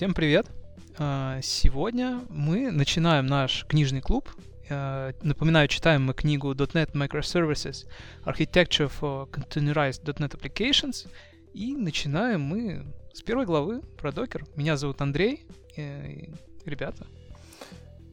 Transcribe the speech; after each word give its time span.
Всем 0.00 0.14
привет! 0.14 0.46
А, 0.96 1.40
сегодня 1.42 2.22
мы 2.30 2.70
начинаем 2.70 3.26
наш 3.26 3.66
книжный 3.68 4.00
клуб. 4.00 4.30
А, 4.70 5.12
напоминаю, 5.20 5.68
читаем 5.68 6.06
мы 6.06 6.14
книгу 6.14 6.50
.NET 6.54 6.92
Microservices 6.92 7.86
Architecture 8.24 8.90
for 8.90 9.28
Containerized 9.28 10.02
.NET 10.04 10.40
Applications. 10.40 11.06
И 11.52 11.76
начинаем 11.76 12.40
мы 12.40 12.86
с 13.12 13.20
первой 13.20 13.44
главы 13.44 13.82
про 13.98 14.10
докер. 14.10 14.46
Меня 14.56 14.78
зовут 14.78 15.02
Андрей. 15.02 15.44
Ребята. 15.76 17.06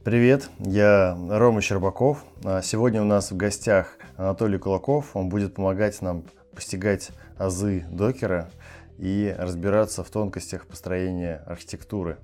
Привет, 0.04 0.50
я 0.60 1.18
Рома 1.29 1.61
Щербаков. 1.61 2.21
А, 2.43 2.61
сегодня 2.64 3.01
у 3.01 3.06
нас 3.06 3.32
в 3.32 3.38
гостях 3.38 3.97
Анатолий 4.18 4.57
Кулаков. 4.57 5.15
Он 5.15 5.29
будет 5.29 5.54
помогать 5.54 6.01
нам 6.01 6.25
постигать 6.54 7.11
азы 7.38 7.86
докера 7.89 8.50
и 8.97 9.33
разбираться 9.37 10.04
в 10.04 10.10
тонкостях 10.10 10.68
построения 10.68 11.43
архитектуры. 11.46 12.18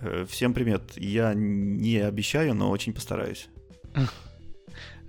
Э, 0.00 0.26
всем 0.28 0.54
привет. 0.54 0.96
Я 0.96 1.32
не 1.34 1.98
обещаю, 1.98 2.54
но 2.54 2.70
очень 2.70 2.92
постараюсь. 2.92 3.48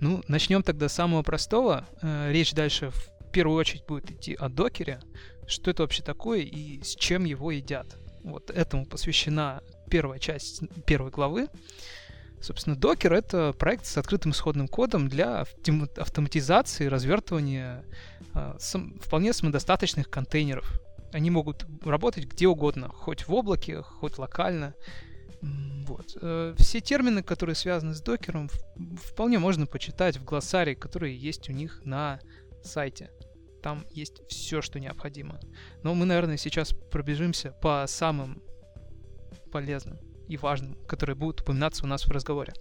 Ну, 0.02 0.22
начнем 0.28 0.62
тогда 0.62 0.88
с 0.88 0.94
самого 0.94 1.22
простого. 1.22 1.86
Э, 2.00 2.32
речь 2.32 2.54
дальше 2.54 2.90
в 2.90 3.30
первую 3.32 3.58
очередь 3.58 3.84
будет 3.86 4.10
идти 4.10 4.34
о 4.34 4.48
докере. 4.48 4.98
Что 5.46 5.70
это 5.70 5.82
вообще 5.82 6.02
такое 6.02 6.40
и 6.40 6.82
с 6.82 6.94
чем 6.94 7.24
его 7.24 7.50
едят. 7.50 7.98
Вот 8.24 8.50
этому 8.50 8.86
посвящена 8.86 9.62
первая 9.90 10.18
часть 10.18 10.62
первой 10.86 11.10
главы. 11.10 11.48
Собственно, 12.40 12.76
докер— 12.76 13.12
это 13.14 13.52
проект 13.52 13.84
с 13.84 13.98
открытым 13.98 14.32
исходным 14.32 14.68
кодом 14.68 15.08
для 15.08 15.44
автоматизации 15.96 16.86
и 16.86 16.88
развертывания 16.88 17.84
э, 18.34 18.54
сам, 18.58 18.98
вполне 19.00 19.34
самодостаточных 19.34 20.08
контейнеров. 20.08 20.80
Они 21.12 21.30
могут 21.30 21.66
работать 21.84 22.26
где 22.26 22.46
угодно, 22.46 22.88
хоть 22.88 23.26
в 23.26 23.34
облаке, 23.34 23.82
хоть 23.82 24.18
локально. 24.18 24.74
Вот. 25.42 26.16
Э, 26.20 26.54
все 26.58 26.80
термины, 26.80 27.22
которые 27.22 27.56
связаны 27.56 27.94
с 27.94 28.00
докером, 28.00 28.48
вполне 29.02 29.38
можно 29.38 29.66
почитать 29.66 30.18
в 30.18 30.24
глоссарии, 30.24 30.74
которые 30.74 31.16
есть 31.16 31.48
у 31.48 31.52
них 31.52 31.80
на 31.84 32.20
сайте. 32.62 33.10
Там 33.62 33.84
есть 33.90 34.22
все, 34.28 34.62
что 34.62 34.78
необходимо. 34.80 35.40
Но 35.82 35.94
мы, 35.94 36.06
наверное, 36.06 36.36
сейчас 36.36 36.72
пробежимся 36.72 37.52
по 37.52 37.84
самым 37.86 38.42
полезным 39.50 39.98
и 40.28 40.36
важным, 40.36 40.76
которые 40.86 41.16
будут 41.16 41.40
упоминаться 41.40 41.84
у 41.84 41.88
нас 41.88 42.06
в 42.06 42.10
разговоре. 42.10 42.52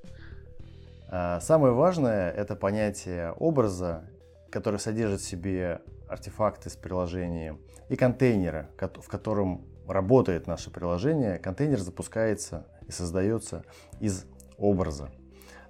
А, 1.11 1.39
самое 1.39 1.73
важное— 1.73 2.31
это 2.31 2.55
понятие 2.55 3.31
образа, 3.33 4.09
который 4.51 4.79
содержит 4.79 5.21
в 5.21 5.27
себе 5.27 5.81
артефакты 6.09 6.69
с 6.69 6.75
приложением, 6.75 7.59
и 7.89 7.95
контейнера, 7.95 8.69
в 8.77 9.07
котором 9.07 9.65
работает 9.87 10.47
наше 10.47 10.71
приложение. 10.71 11.37
Контейнер 11.39 11.79
запускается 11.79 12.67
и 12.87 12.91
создается 12.91 13.63
из 13.99 14.25
образа. 14.57 15.11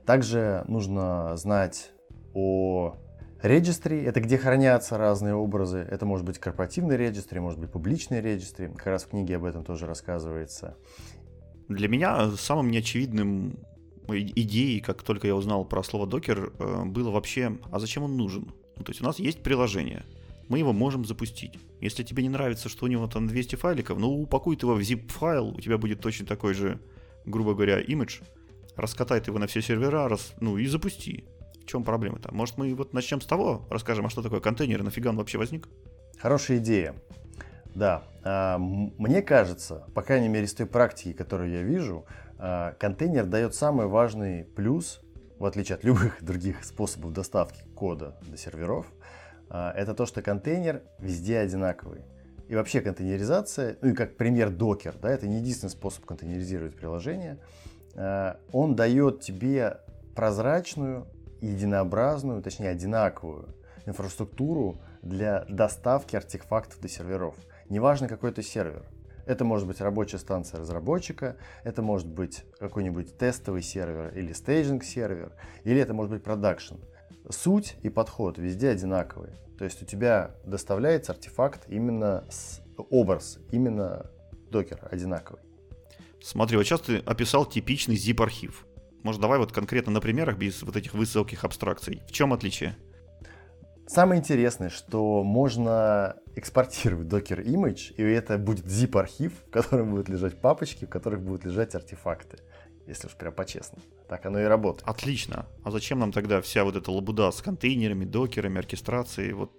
Также 0.06 0.64
нужно 0.68 1.36
знать 1.38 1.92
о 2.34 2.96
регистре, 3.42 4.04
это 4.04 4.20
где 4.20 4.38
хранятся 4.38 4.98
разные 4.98 5.36
образы. 5.36 5.80
Это 5.80 6.06
может 6.06 6.26
быть 6.26 6.40
корпоративный 6.40 6.98
регистр, 6.98 7.40
может 7.40 7.60
быть 7.60 7.72
публичный 7.72 8.22
регистр. 8.22 8.70
Как 8.76 8.88
раз 8.88 9.04
в 9.04 9.10
книге 9.10 9.38
об 9.38 9.46
этом 9.46 9.64
тоже 9.64 9.86
рассказывается. 9.86 10.76
Для 11.68 11.88
меня 11.88 12.32
самым 12.32 12.72
неочевидным 12.72 13.60
идеей, 14.08 14.82
как 14.82 15.04
только 15.04 15.28
я 15.28 15.36
узнал 15.36 15.66
про 15.66 15.84
слово 15.84 16.08
докер, 16.08 16.52
э, 16.58 16.84
было 16.86 17.12
вообще, 17.12 17.58
а 17.72 17.80
зачем 17.80 18.04
он 18.04 18.18
нужен? 18.18 18.52
Ну, 18.76 18.84
то 18.84 18.92
есть 18.92 19.02
у 19.02 19.06
нас 19.06 19.20
есть 19.20 19.44
приложение, 19.44 20.04
мы 20.50 20.60
его 20.60 20.74
можем 20.74 21.06
запустить. 21.06 21.58
Если 21.80 22.04
тебе 22.04 22.24
не 22.24 22.30
нравится, 22.30 22.68
что 22.68 22.86
у 22.86 22.88
него 22.90 23.08
там 23.08 23.28
200 23.28 23.56
файликов, 23.56 23.98
ну 23.98 24.22
упакуй 24.22 24.58
ты 24.58 24.66
его 24.66 24.76
в 24.76 24.80
zip-файл, 24.80 25.56
у 25.56 25.62
тебя 25.62 25.78
будет 25.78 26.02
точно 26.02 26.26
такой 26.26 26.54
же, 26.54 26.82
грубо 27.26 27.54
говоря, 27.54 27.80
имидж, 27.80 28.20
раскатай 28.76 29.22
ты 29.22 29.32
его 29.32 29.40
на 29.40 29.48
все 29.48 29.62
сервера, 29.62 30.10
раз, 30.10 30.34
ну 30.42 30.58
и 30.58 30.66
запусти. 30.66 31.26
В 31.64 31.66
чем 31.66 31.84
проблема-то? 31.84 32.34
Может 32.34 32.58
мы 32.58 32.74
вот 32.74 32.94
начнем 32.94 33.22
с 33.22 33.26
того, 33.26 33.68
расскажем, 33.70 34.08
а 34.08 34.10
что 34.10 34.24
такое 34.24 34.40
контейнер, 34.40 34.82
нафига 34.82 35.12
он 35.12 35.18
вообще 35.18 35.38
возник? 35.38 35.70
Хорошая 36.18 36.58
идея. 36.58 36.96
Да, 37.76 38.04
а, 38.24 38.58
мне 38.58 39.22
кажется, 39.22 39.86
по 39.94 40.02
крайней 40.02 40.30
мере 40.30 40.46
из 40.46 40.54
той 40.56 40.66
практики, 40.66 41.14
которую 41.14 41.52
я 41.52 41.62
вижу, 41.62 42.06
а, 42.40 42.74
контейнер 42.74 43.26
дает 43.26 43.54
самый 43.54 43.86
важный 43.86 44.46
плюс, 44.46 45.02
в 45.38 45.46
отличие 45.46 45.76
от 45.76 45.84
любых 45.84 46.18
других 46.24 46.64
способов 46.66 47.14
доставки 47.14 47.62
кода 47.76 48.18
до 48.28 48.36
серверов, 48.36 48.88
это 49.50 49.94
то, 49.94 50.06
что 50.06 50.22
контейнер 50.22 50.82
везде 51.00 51.40
одинаковый. 51.40 52.02
И 52.48 52.56
вообще 52.56 52.82
контейнеризация, 52.82 53.78
ну 53.82 53.90
и 53.90 53.94
как 53.94 54.18
пример 54.18 54.50
докер, 54.50 54.96
да, 55.02 55.10
это 55.10 55.28
не 55.28 55.38
единственный 55.38 55.70
способ 55.70 56.06
контейнеризировать 56.06 56.76
приложение. 56.76 57.38
Он 58.52 58.76
дает 58.76 59.22
тебе 59.22 59.82
прозрачную, 60.16 61.08
единообразную, 61.42 62.42
точнее 62.42 62.70
одинаковую 62.70 63.56
инфраструктуру 63.86 64.80
для 65.02 65.46
доставки 65.48 66.16
артефактов 66.16 66.80
до 66.82 66.88
серверов. 66.90 67.36
Неважно 67.70 68.08
какой 68.08 68.32
это 68.32 68.44
сервер. 68.44 68.84
Это 69.26 69.46
может 69.46 69.68
быть 69.68 69.80
рабочая 69.80 70.18
станция 70.18 70.60
разработчика, 70.60 71.38
это 71.64 71.84
может 71.84 72.08
быть 72.08 72.44
какой-нибудь 72.60 73.18
тестовый 73.18 73.62
сервер 73.62 74.12
или 74.16 74.34
staging 74.34 74.84
сервер, 74.84 75.34
или 75.64 75.80
это 75.80 75.94
может 75.94 76.12
быть 76.12 76.24
production. 76.24 76.76
Суть 77.30 77.76
и 77.84 77.90
подход 77.90 78.38
везде 78.38 78.70
одинаковые. 78.70 79.36
То 79.58 79.66
есть 79.66 79.82
у 79.82 79.86
тебя 79.86 80.36
доставляется 80.46 81.12
артефакт 81.12 81.66
именно 81.68 82.24
с 82.30 82.62
образ, 82.90 83.40
именно 83.52 84.10
Docker 84.50 84.88
одинаковый. 84.90 85.42
Смотри, 86.22 86.58
вот 86.58 86.64
сейчас 86.64 86.82
ты 86.82 86.98
описал 86.98 87.46
типичный 87.46 87.96
zip-архив. 87.96 88.66
Может, 89.04 89.22
давай 89.22 89.40
вот 89.40 89.52
конкретно 89.52 89.92
на 89.92 90.02
примерах 90.02 90.38
без 90.38 90.64
вот 90.64 90.76
этих 90.76 90.94
высоких 90.94 91.44
абстракций. 91.44 92.02
В 92.08 92.12
чем 92.12 92.34
отличие? 92.34 92.78
Самое 93.88 94.20
интересное, 94.20 94.70
что 94.70 95.24
можно 95.24 96.16
экспортировать 96.36 97.08
Docker 97.08 97.44
Image, 97.44 97.96
и 97.96 98.04
это 98.04 98.38
будет 98.38 98.66
zip-архив, 98.66 99.34
в 99.48 99.52
котором 99.52 99.92
будут 99.92 100.10
лежать 100.10 100.40
папочки, 100.40 100.86
в 100.86 100.90
которых 100.90 101.22
будут 101.22 101.46
лежать 101.46 101.74
артефакты. 101.74 102.38
Если 102.90 103.06
уж 103.06 103.14
прям 103.14 103.32
по-честному. 103.34 103.84
Так 104.08 104.26
оно 104.26 104.40
и 104.40 104.46
работает. 104.46 104.88
Отлично. 104.90 105.46
А 105.64 105.70
зачем 105.70 106.00
нам 106.00 106.12
тогда 106.12 106.42
вся 106.42 106.64
вот 106.64 106.76
эта 106.76 106.90
лабуда 106.92 107.32
с 107.32 107.40
контейнерами, 107.40 108.04
докерами, 108.04 108.58
оркестрацией? 108.58 109.34
Вот. 109.34 109.52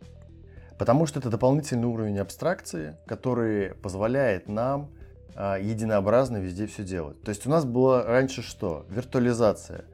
Потому 0.77 1.07
что 1.07 1.21
это 1.21 1.31
дополнительный 1.31 1.87
уровень 1.87 2.19
абстракции, 2.19 2.97
который 3.07 3.77
позволяет 3.77 4.49
нам 4.49 4.91
а, 5.37 5.59
единообразно 5.59 6.39
везде 6.39 6.67
все 6.67 6.83
делать. 6.83 7.23
То 7.23 7.29
есть 7.29 7.47
у 7.47 7.51
нас 7.51 7.65
было 7.65 8.03
раньше 8.03 8.43
что? 8.43 8.85
Виртуализация. 8.89 9.85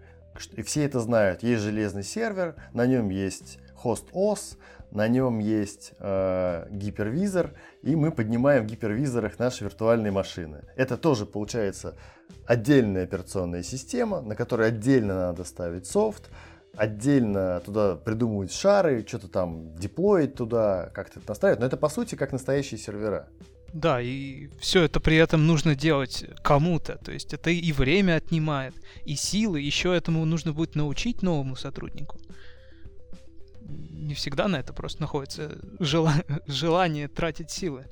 И 0.53 0.63
все 0.63 0.85
это 0.85 1.01
знают. 1.01 1.43
Есть 1.43 1.63
железный 1.63 2.05
сервер, 2.05 2.55
на 2.73 2.87
нем 2.87 3.11
есть 3.11 3.59
хост 3.75 4.07
OS, 4.13 4.57
на 4.91 5.09
нем 5.09 5.39
есть 5.39 5.93
э, 5.99 6.67
гипервизор, 6.71 7.53
и 7.83 7.97
мы 7.97 8.13
поднимаем 8.13 8.67
в 8.67 8.71
гипервизорах 8.71 9.39
наши 9.39 9.65
виртуальные 9.65 10.13
машины. 10.13 10.65
Это 10.77 10.97
тоже 10.97 11.27
получается 11.27 11.97
отдельная 12.47 13.05
операционная 13.05 13.63
система, 13.63 14.21
на 14.21 14.35
которой 14.35 14.69
отдельно 14.69 15.15
надо 15.15 15.45
ставить 15.45 15.87
софт, 15.87 16.31
отдельно 16.77 17.61
туда 17.65 17.97
придумывать 17.97 18.53
шары, 18.53 19.05
что-то 19.07 19.29
там 19.29 19.75
деплоить 19.77 20.35
туда, 20.35 20.91
как-то 20.95 21.21
это 21.21 21.31
настраивать. 21.31 21.61
Но 21.61 21.67
это 21.67 21.77
по 21.77 21.89
сути 21.89 22.15
как 22.15 22.33
настоящие 22.33 22.79
сервера. 22.79 23.29
Да, 23.73 24.01
и 24.01 24.49
все 24.59 24.85
это 24.85 25.01
при 25.01 25.17
этом 25.17 25.47
нужно 25.47 25.75
делать 25.75 26.25
кому-то. 26.43 26.99
То 27.05 27.13
есть 27.13 27.35
это 27.35 27.51
и 27.51 27.73
время 27.73 28.15
отнимает, 28.17 28.75
и 29.05 29.17
силы. 29.17 29.61
Еще 29.61 29.95
этому 29.95 30.25
нужно 30.25 30.53
будет 30.53 30.75
научить 30.75 31.23
новому 31.23 31.57
сотруднику 31.57 32.19
не 33.69 34.15
всегда 34.15 34.49
на 34.49 34.57
это 34.57 34.73
просто 34.73 35.01
находится 35.01 35.59
жела... 35.81 36.13
желание 36.47 37.09
тратить 37.09 37.51
силы. 37.51 37.87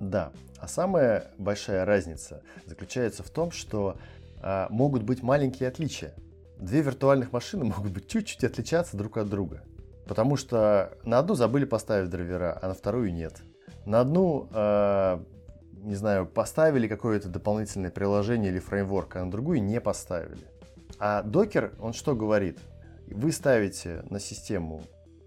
Да, 0.00 0.32
а 0.58 0.68
самая 0.68 1.30
большая 1.38 1.84
разница 1.84 2.42
заключается 2.66 3.22
в 3.22 3.30
том, 3.30 3.50
что 3.50 3.96
а, 4.40 4.68
могут 4.70 5.02
быть 5.02 5.22
маленькие 5.22 5.68
отличия. 5.68 6.14
Две 6.58 6.82
виртуальных 6.82 7.32
машины 7.32 7.64
могут 7.76 7.92
быть 7.92 8.08
чуть-чуть 8.08 8.44
отличаться 8.44 8.96
друг 8.96 9.16
от 9.16 9.28
друга. 9.28 9.62
Потому 10.06 10.36
что 10.36 10.96
на 11.04 11.18
одну 11.18 11.34
забыли 11.34 11.64
поставить 11.64 12.10
драйвера, 12.10 12.58
а 12.60 12.68
на 12.68 12.74
вторую 12.74 13.12
нет. 13.12 13.40
На 13.86 14.00
одну, 14.00 14.48
э, 14.52 15.18
не 15.76 15.94
знаю, 15.94 16.26
поставили 16.26 16.88
какое-то 16.88 17.28
дополнительное 17.28 17.90
приложение 17.90 18.50
или 18.50 18.58
фреймворк, 18.58 19.16
а 19.16 19.24
на 19.24 19.30
другую 19.30 19.62
не 19.62 19.80
поставили. 19.80 20.46
А 20.98 21.22
докер, 21.22 21.72
он 21.78 21.94
что 21.94 22.14
говорит? 22.14 22.58
Вы 23.06 23.32
ставите 23.32 24.04
на 24.10 24.20
систему 24.20 24.82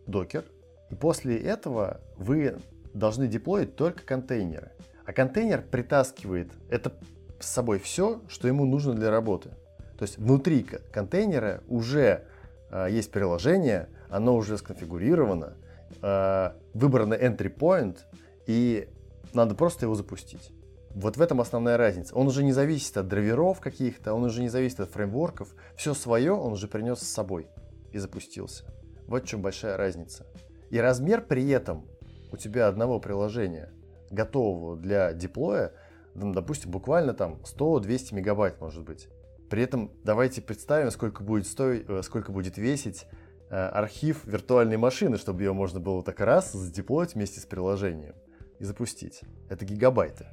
докер, 0.07 0.45
и 0.89 0.95
после 0.95 1.37
этого 1.37 2.01
вы 2.15 2.57
должны 2.93 3.27
деплоить 3.27 3.75
только 3.75 4.03
контейнеры. 4.03 4.71
А 5.05 5.13
контейнер 5.13 5.61
притаскивает 5.61 6.51
это 6.69 6.93
с 7.39 7.47
собой 7.47 7.79
все, 7.79 8.21
что 8.27 8.47
ему 8.47 8.65
нужно 8.65 8.93
для 8.93 9.11
работы. 9.11 9.49
То 9.97 10.03
есть 10.03 10.17
внутри 10.17 10.63
контейнера 10.91 11.63
уже 11.67 12.25
э, 12.69 12.87
есть 12.89 13.11
приложение, 13.11 13.89
оно 14.09 14.35
уже 14.35 14.57
сконфигурировано, 14.57 15.53
э, 16.01 16.51
выбрано 16.73 17.13
entry 17.13 17.53
point, 17.53 17.97
и 18.45 18.89
надо 19.33 19.55
просто 19.55 19.85
его 19.85 19.95
запустить. 19.95 20.51
Вот 20.91 21.17
в 21.17 21.21
этом 21.21 21.41
основная 21.41 21.77
разница. 21.77 22.15
Он 22.15 22.27
уже 22.27 22.43
не 22.43 22.53
зависит 22.53 22.97
от 22.97 23.07
драйверов 23.07 23.59
каких-то, 23.59 24.13
он 24.13 24.23
уже 24.23 24.41
не 24.41 24.49
зависит 24.49 24.79
от 24.79 24.89
фреймворков. 24.89 25.53
Все 25.75 25.93
свое 25.93 26.31
он 26.31 26.53
уже 26.53 26.67
принес 26.67 26.99
с 26.99 27.07
собой 27.07 27.47
и 27.91 27.99
запустился. 27.99 28.65
Вот 29.07 29.23
в 29.23 29.27
чем 29.27 29.41
большая 29.41 29.77
разница. 29.77 30.25
И 30.69 30.77
размер 30.77 31.21
при 31.21 31.47
этом 31.49 31.87
у 32.31 32.37
тебя 32.37 32.67
одного 32.67 32.99
приложения, 32.99 33.71
готового 34.11 34.77
для 34.77 35.13
деплоя, 35.13 35.73
ну, 36.13 36.33
допустим, 36.33 36.71
буквально 36.71 37.13
там 37.13 37.39
100-200 37.43 38.15
мегабайт 38.15 38.59
может 38.59 38.83
быть. 38.83 39.07
При 39.49 39.61
этом 39.61 39.91
давайте 40.03 40.41
представим, 40.41 40.91
сколько 40.91 41.23
будет 41.23 41.47
стоить, 41.47 41.85
э, 41.87 42.01
сколько 42.03 42.31
будет 42.31 42.57
весить 42.57 43.05
э, 43.49 43.55
архив 43.55 44.25
виртуальной 44.25 44.77
машины, 44.77 45.17
чтобы 45.17 45.43
ее 45.43 45.53
можно 45.53 45.79
было 45.79 46.03
так 46.03 46.19
раз 46.19 46.51
задеплоить 46.51 47.13
вместе 47.13 47.39
с 47.39 47.45
приложением 47.45 48.15
и 48.59 48.65
запустить. 48.65 49.21
Это 49.49 49.63
гигабайты. 49.63 50.27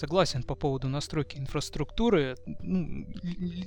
Согласен 0.00 0.42
по 0.42 0.54
поводу 0.54 0.88
настройки 0.88 1.36
инфраструктуры. 1.36 2.34
Ну, 2.46 3.06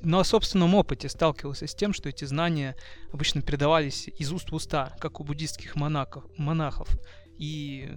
на 0.01 0.23
собственном 0.23 0.73
опыте 0.73 1.07
сталкивался 1.07 1.67
с 1.67 1.75
тем, 1.75 1.93
что 1.93 2.09
эти 2.09 2.25
знания 2.25 2.75
обычно 3.11 3.43
передавались 3.43 4.07
из 4.07 4.31
уст 4.31 4.49
в 4.49 4.55
уста, 4.55 4.95
как 4.99 5.19
у 5.19 5.23
буддистских 5.23 5.75
монахов. 5.75 6.23
монахов. 6.35 6.89
И 7.37 7.87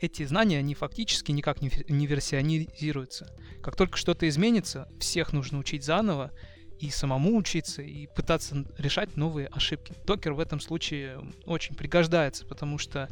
эти 0.00 0.24
знания, 0.24 0.58
они 0.58 0.74
фактически 0.74 1.30
никак 1.30 1.62
не 1.62 2.06
версионизируются. 2.08 3.32
Как 3.62 3.76
только 3.76 3.96
что-то 3.96 4.28
изменится, 4.28 4.88
всех 4.98 5.32
нужно 5.32 5.58
учить 5.58 5.84
заново, 5.84 6.32
и 6.80 6.90
самому 6.90 7.36
учиться, 7.36 7.82
и 7.82 8.06
пытаться 8.06 8.64
решать 8.78 9.16
новые 9.16 9.48
ошибки. 9.48 9.94
Докер 10.06 10.32
в 10.32 10.40
этом 10.40 10.60
случае 10.60 11.20
очень 11.44 11.74
пригождается, 11.74 12.44
потому 12.46 12.78
что 12.78 13.08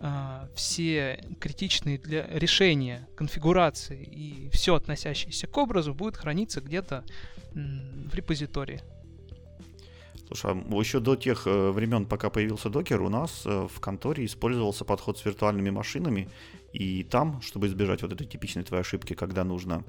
э, 0.00 0.48
все 0.54 1.24
критичные 1.40 1.98
для 1.98 2.26
решения, 2.28 3.08
конфигурации 3.16 4.02
и 4.02 4.48
все 4.50 4.74
относящееся 4.74 5.46
к 5.46 5.56
образу 5.56 5.94
будет 5.94 6.16
храниться 6.16 6.60
где-то 6.60 7.04
в 7.54 8.14
репозитории. 8.14 8.80
Слушай, 10.34 10.52
а 10.52 10.74
еще 10.76 11.00
до 11.00 11.14
тех 11.14 11.46
э, 11.46 11.70
времен, 11.70 12.06
пока 12.06 12.30
появился 12.30 12.70
докер, 12.70 13.02
у 13.02 13.10
нас 13.10 13.42
э, 13.44 13.68
в 13.70 13.80
конторе 13.80 14.24
использовался 14.24 14.84
подход 14.86 15.18
с 15.18 15.24
виртуальными 15.26 15.68
машинами, 15.68 16.30
и 16.72 17.02
там, 17.04 17.42
чтобы 17.42 17.66
избежать 17.66 18.00
вот 18.00 18.14
этой 18.14 18.26
типичной 18.26 18.62
твоей 18.62 18.80
ошибки, 18.80 19.12
когда 19.12 19.44
нужно 19.44 19.84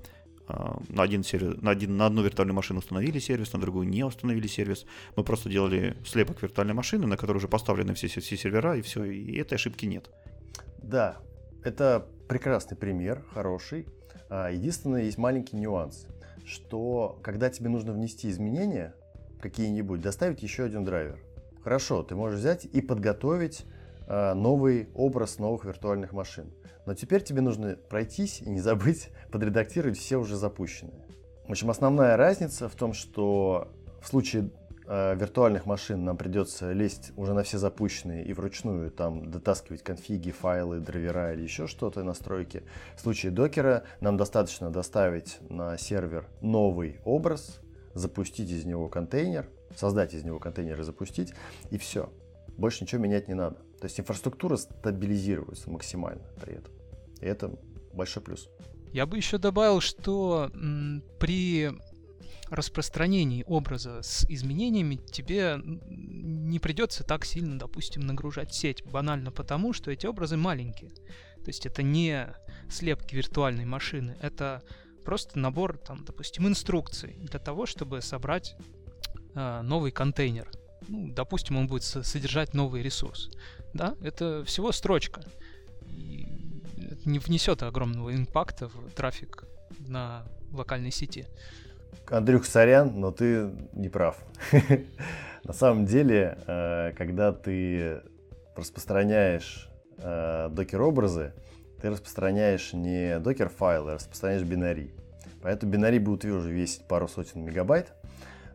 на, 0.48 1.04
один 1.04 1.24
сервис, 1.24 1.62
на, 1.62 1.72
один, 1.72 1.98
на 1.98 2.06
одну 2.06 2.22
виртуальную 2.22 2.56
машину 2.56 2.80
установили 2.80 3.20
сервис, 3.20 3.54
на 3.54 3.60
другую 3.60 3.88
не 3.88 4.04
установили 4.04 4.48
сервис. 4.48 4.86
Мы 5.16 5.24
просто 5.24 5.50
делали 5.50 5.96
слепок 6.06 6.42
виртуальной 6.42 6.74
машины, 6.74 7.08
на 7.08 7.18
которой 7.18 7.38
уже 7.38 7.48
поставлены 7.48 7.94
все, 7.94 8.08
все 8.08 8.22
сервера, 8.22 8.78
и 8.78 8.82
все, 8.82 9.04
и 9.06 9.38
этой 9.38 9.56
ошибки 9.56 9.86
нет. 9.86 10.10
Да, 10.82 11.18
это 11.64 12.08
прекрасный 12.28 12.76
пример, 12.76 13.24
хороший. 13.34 13.88
А, 14.30 14.50
единственное, 14.50 15.04
есть 15.04 15.18
маленький 15.18 15.56
нюанс, 15.56 16.08
что 16.46 17.20
когда 17.24 17.50
тебе 17.50 17.70
нужно 17.70 17.94
внести 17.94 18.30
изменения 18.30 18.94
какие-нибудь, 19.42 20.02
доставить 20.02 20.42
еще 20.44 20.64
один 20.64 20.84
драйвер. 20.84 21.20
Хорошо, 21.64 22.04
ты 22.04 22.16
можешь 22.16 22.40
взять 22.40 22.66
и 22.66 22.82
подготовить 22.82 23.66
а, 23.66 23.74
новый 24.34 24.90
образ 24.94 25.40
новых 25.40 25.66
виртуальных 25.66 26.14
машин. 26.14 26.52
Но 26.86 26.94
теперь 26.94 27.24
тебе 27.24 27.42
нужно 27.42 27.76
пройтись 27.90 28.42
и 28.42 28.50
не 28.50 28.60
забыть 28.60 29.10
подредактировать 29.32 29.98
все 29.98 30.18
уже 30.18 30.36
запущенные. 30.36 31.06
В 31.48 31.52
общем, 31.52 31.70
основная 31.70 32.16
разница 32.18 32.70
в 32.70 32.76
том, 32.76 32.94
что 32.94 33.70
в 34.02 34.08
случае 34.08 34.50
э, 34.88 35.16
виртуальных 35.16 35.66
машин 35.66 36.06
нам 36.06 36.18
придется 36.18 36.72
лезть 36.72 37.12
уже 37.18 37.34
на 37.34 37.44
все 37.44 37.58
запущенные 37.58 38.24
и 38.26 38.34
вручную 38.34 38.92
там 38.92 39.30
дотаскивать 39.30 39.84
конфиги, 39.84 40.32
файлы, 40.32 40.80
драйвера 40.80 41.34
или 41.34 41.44
еще 41.44 41.68
что-то, 41.68 42.04
настройки. 42.04 42.64
В 42.96 43.02
случае 43.02 43.32
докера 43.32 43.84
нам 44.00 44.18
достаточно 44.18 44.70
доставить 44.70 45.38
на 45.50 45.78
сервер 45.78 46.28
новый 46.42 47.00
образ, 47.04 47.60
запустить 47.94 48.50
из 48.50 48.66
него 48.66 48.88
контейнер, 48.88 49.50
создать 49.76 50.14
из 50.14 50.24
него 50.24 50.40
контейнер 50.40 50.80
и 50.80 50.84
запустить, 50.84 51.34
и 51.72 51.78
все. 51.78 52.10
Больше 52.58 52.84
ничего 52.84 53.02
менять 53.02 53.28
не 53.28 53.34
надо. 53.34 53.58
То 53.84 53.88
есть 53.88 54.00
инфраструктура 54.00 54.56
стабилизируется 54.56 55.70
максимально 55.70 56.24
при 56.40 56.54
этом. 56.54 56.74
И 57.20 57.26
это 57.26 57.54
большой 57.92 58.24
плюс. 58.24 58.48
Я 58.94 59.06
бы 59.06 59.18
еще 59.18 59.38
добавил, 59.38 59.82
что 59.82 60.50
при 61.20 61.70
распространении 62.50 63.44
образа 63.46 64.02
с 64.02 64.26
изменениями 64.30 64.96
тебе 64.96 65.58
не 65.66 66.60
придется 66.60 67.04
так 67.04 67.26
сильно, 67.26 67.60
допустим, 67.60 68.08
нагружать 68.08 68.54
сеть, 68.54 68.86
банально 68.86 69.34
потому, 69.34 69.74
что 69.74 69.92
эти 69.92 70.06
образы 70.06 70.38
маленькие. 70.38 70.92
То 71.44 71.48
есть 71.48 71.66
это 71.66 71.84
не 71.84 72.34
слепки 72.70 73.16
виртуальной 73.16 73.66
машины, 73.66 74.16
это 74.22 74.64
просто 75.04 75.38
набор, 75.38 75.78
там, 75.78 76.06
допустим, 76.06 76.48
инструкций 76.48 77.18
для 77.20 77.38
того, 77.38 77.66
чтобы 77.66 78.02
собрать 78.02 78.56
э, 79.36 79.62
новый 79.62 79.92
контейнер. 79.92 80.50
Ну, 80.88 81.12
допустим, 81.14 81.58
он 81.58 81.68
будет 81.68 81.84
содержать 81.84 82.54
новый 82.54 82.82
ресурс 82.82 83.30
да, 83.74 83.96
это 84.02 84.44
всего 84.46 84.72
строчка. 84.72 85.22
И 85.86 86.28
это 86.78 87.10
не 87.10 87.20
внесет 87.20 87.64
огромного 87.64 88.16
импакта 88.16 88.70
в 88.70 88.92
трафик 88.96 89.46
на 89.80 90.26
локальной 90.52 90.92
сети. 90.92 91.26
Андрюх, 92.10 92.46
сорян, 92.46 93.00
но 93.00 93.12
ты 93.12 93.52
не 93.74 93.90
прав. 93.90 94.18
На 95.44 95.54
самом 95.54 95.86
деле, 95.86 96.38
э, 96.48 96.94
когда 96.98 97.34
ты 97.34 98.02
распространяешь 98.56 99.70
э, 99.98 100.50
докер-образы, 100.52 101.34
ты 101.82 101.90
распространяешь 101.90 102.74
не 102.74 103.20
докер-файлы, 103.20 103.92
а 103.92 103.96
распространяешь 103.96 104.44
бинарий. 104.44 104.94
Поэтому 105.42 105.72
бинарий 105.72 106.00
будет 106.00 106.24
уже 106.26 106.52
весить 106.52 106.88
пару 106.88 107.08
сотен 107.08 107.44
мегабайт. 107.44 107.92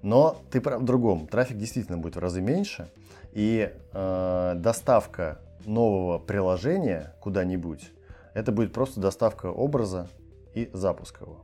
Но 0.02 0.40
ты 0.50 0.60
прав 0.60 0.80
в 0.80 0.84
другом. 0.84 1.26
Трафик 1.26 1.56
действительно 1.56 1.98
будет 1.98 2.16
в 2.16 2.18
разы 2.18 2.40
меньше. 2.40 2.88
И 3.32 3.72
э, 3.92 4.52
доставка 4.56 5.38
нового 5.64 6.18
приложения 6.18 7.14
куда-нибудь, 7.20 7.90
это 8.34 8.52
будет 8.52 8.72
просто 8.72 9.00
доставка 9.00 9.46
образа 9.46 10.08
и 10.54 10.70
запуск 10.72 11.20
его. 11.20 11.40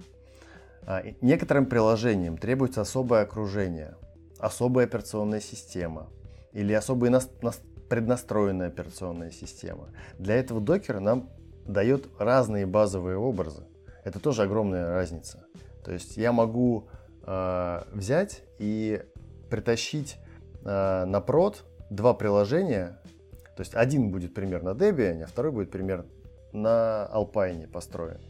А, 0.87 1.03
некоторым 1.21 1.67
приложениям 1.67 2.37
требуется 2.37 2.81
особое 2.81 3.23
окружение, 3.23 3.97
особая 4.39 4.87
операционная 4.87 5.41
система 5.41 6.09
или 6.53 6.73
особая 6.73 7.11
нас, 7.11 7.29
нас, 7.43 7.61
преднастроенная 7.89 8.69
операционная 8.69 9.31
система. 9.31 9.88
Для 10.19 10.37
этого 10.37 10.61
докер 10.61 11.00
нам 11.00 11.31
дает 11.67 12.09
разные 12.19 12.67
базовые 12.67 13.17
образы. 13.17 13.64
Это 14.05 14.21
тоже 14.21 14.43
огромная 14.43 14.87
разница. 14.87 15.45
То 15.85 15.93
есть 15.93 16.17
я 16.17 16.33
могу 16.33 16.88
э, 17.26 17.83
взять 17.93 18.44
и 18.58 19.02
притащить 19.50 20.16
э, 20.64 21.04
на 21.04 21.20
прод 21.20 21.64
два 21.90 22.14
приложения, 22.14 22.99
то 23.56 23.61
есть 23.61 23.75
один 23.75 24.11
будет 24.11 24.34
пример 24.34 24.62
на 24.62 24.70
Debian, 24.70 25.23
а 25.23 25.26
второй 25.26 25.52
будет 25.52 25.70
пример 25.70 26.06
на 26.52 27.08
Alpine 27.12 27.68
построен. 27.68 28.20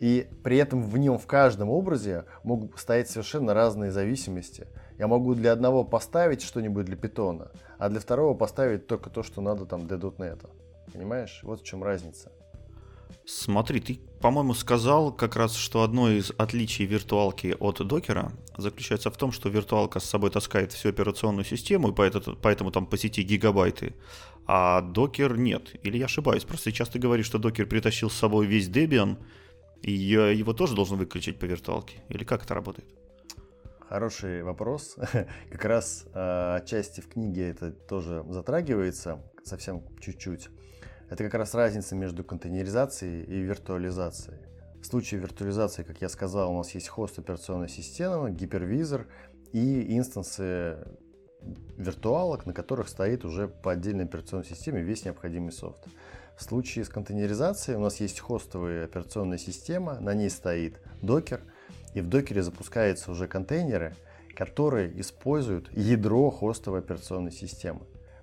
И 0.00 0.28
при 0.42 0.56
этом 0.56 0.82
в 0.82 0.96
нем 0.96 1.18
в 1.18 1.26
каждом 1.26 1.68
образе 1.68 2.24
могут 2.42 2.78
стоять 2.78 3.10
совершенно 3.10 3.52
разные 3.52 3.90
зависимости. 3.90 4.66
Я 4.98 5.08
могу 5.08 5.34
для 5.34 5.52
одного 5.52 5.84
поставить 5.84 6.42
что-нибудь 6.42 6.86
для 6.86 6.96
питона, 6.96 7.50
а 7.78 7.90
для 7.90 8.00
второго 8.00 8.34
поставить 8.34 8.86
только 8.86 9.10
то, 9.10 9.22
что 9.22 9.42
надо 9.42 9.66
там 9.66 9.86
для 9.86 9.98
.NET. 9.98 10.48
Понимаешь? 10.92 11.40
Вот 11.42 11.60
в 11.60 11.64
чем 11.64 11.84
разница. 11.84 12.32
Смотри, 13.24 13.80
ты, 13.80 14.00
по-моему, 14.20 14.54
сказал 14.54 15.12
как 15.12 15.36
раз, 15.36 15.54
что 15.54 15.82
одно 15.82 16.10
из 16.10 16.32
отличий 16.36 16.84
виртуалки 16.84 17.56
от 17.58 17.86
докера 17.86 18.32
заключается 18.56 19.10
в 19.10 19.16
том, 19.16 19.32
что 19.32 19.48
виртуалка 19.48 20.00
с 20.00 20.04
собой 20.04 20.30
таскает 20.30 20.72
всю 20.72 20.88
операционную 20.88 21.44
систему, 21.44 21.90
и 21.90 21.94
поэтому, 21.94 22.36
поэтому 22.36 22.70
там 22.70 22.86
по 22.86 22.96
сети 22.96 23.22
гигабайты, 23.22 23.94
а 24.46 24.80
докер 24.80 25.36
нет. 25.36 25.74
Или 25.84 25.98
я 25.98 26.06
ошибаюсь? 26.06 26.44
Просто 26.44 26.70
сейчас 26.70 26.88
ты 26.88 26.98
говоришь, 26.98 27.26
что 27.26 27.38
докер 27.38 27.66
притащил 27.66 28.10
с 28.10 28.14
собой 28.14 28.46
весь 28.46 28.68
Debian, 28.68 29.16
и 29.82 29.92
его 29.92 30.52
тоже 30.52 30.74
должен 30.74 30.98
выключить 30.98 31.38
по 31.38 31.44
виртуалке. 31.44 32.02
Или 32.08 32.24
как 32.24 32.44
это 32.44 32.54
работает? 32.54 32.88
Хороший 33.88 34.44
вопрос. 34.44 34.96
Как 35.50 35.64
раз 35.64 36.06
э, 36.14 36.56
отчасти 36.62 37.00
в 37.00 37.08
книге 37.08 37.48
это 37.48 37.72
тоже 37.72 38.24
затрагивается, 38.28 39.20
совсем 39.42 39.82
чуть-чуть. 40.00 40.48
Это 41.10 41.24
как 41.24 41.34
раз 41.34 41.54
разница 41.54 41.96
между 41.96 42.22
контейнеризацией 42.22 43.24
и 43.24 43.40
виртуализацией. 43.40 44.38
В 44.80 44.86
случае 44.86 45.20
виртуализации, 45.20 45.82
как 45.82 46.00
я 46.00 46.08
сказал, 46.08 46.52
у 46.52 46.56
нас 46.56 46.70
есть 46.70 46.88
хост 46.88 47.18
операционной 47.18 47.68
системы, 47.68 48.30
гипервизор 48.30 49.08
и 49.52 49.98
инстансы 49.98 50.78
виртуалок, 51.76 52.46
на 52.46 52.52
которых 52.52 52.88
стоит 52.88 53.24
уже 53.24 53.48
по 53.48 53.72
отдельной 53.72 54.04
операционной 54.04 54.46
системе 54.46 54.82
весь 54.82 55.04
необходимый 55.04 55.50
софт. 55.50 55.84
В 56.38 56.44
случае 56.44 56.84
с 56.84 56.88
контейнеризацией 56.88 57.76
у 57.76 57.80
нас 57.80 57.98
есть 57.98 58.20
хостовая 58.20 58.84
операционная 58.84 59.38
система, 59.38 59.98
на 59.98 60.14
ней 60.14 60.30
стоит 60.30 60.80
докер, 61.02 61.40
и 61.92 62.00
в 62.02 62.08
докере 62.08 62.42
запускаются 62.42 63.10
уже 63.10 63.26
контейнеры, 63.26 63.96
которые 64.36 64.98
используют 65.00 65.72
ядро 65.72 66.30
хостовой 66.30 66.78
операционной 66.78 67.32
системы. 67.32 67.80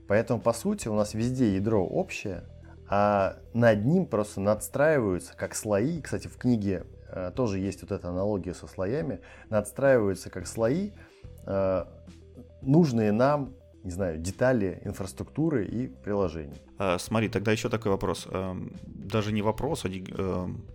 Поэтому, 0.07 0.39
по 0.39 0.53
сути, 0.53 0.87
у 0.87 0.95
нас 0.95 1.13
везде 1.13 1.53
ядро 1.53 1.85
общее, 1.85 2.43
а 2.89 3.37
над 3.53 3.85
ним 3.85 4.05
просто 4.05 4.41
надстраиваются 4.41 5.35
как 5.35 5.55
слои. 5.55 6.01
Кстати, 6.01 6.27
в 6.27 6.37
книге 6.37 6.85
э, 7.09 7.31
тоже 7.35 7.59
есть 7.59 7.81
вот 7.81 7.91
эта 7.91 8.09
аналогия 8.09 8.53
со 8.53 8.67
слоями, 8.67 9.19
надстраиваются 9.49 10.29
как 10.29 10.47
слои, 10.47 10.91
э, 11.45 11.85
нужные 12.61 13.11
нам 13.11 13.53
не 13.83 13.91
знаю, 13.91 14.17
детали 14.17 14.81
инфраструктуры 14.83 15.65
и 15.65 15.87
приложений. 15.87 16.61
А, 16.77 16.97
смотри, 16.97 17.29
тогда 17.29 17.53
еще 17.53 17.69
такой 17.69 17.89
вопрос. 17.89 18.27
Эм, 18.29 18.73
даже 18.85 19.31
не 19.31 19.41
вопрос, 19.41 19.85
а 19.85 19.87
эм, 19.87 20.65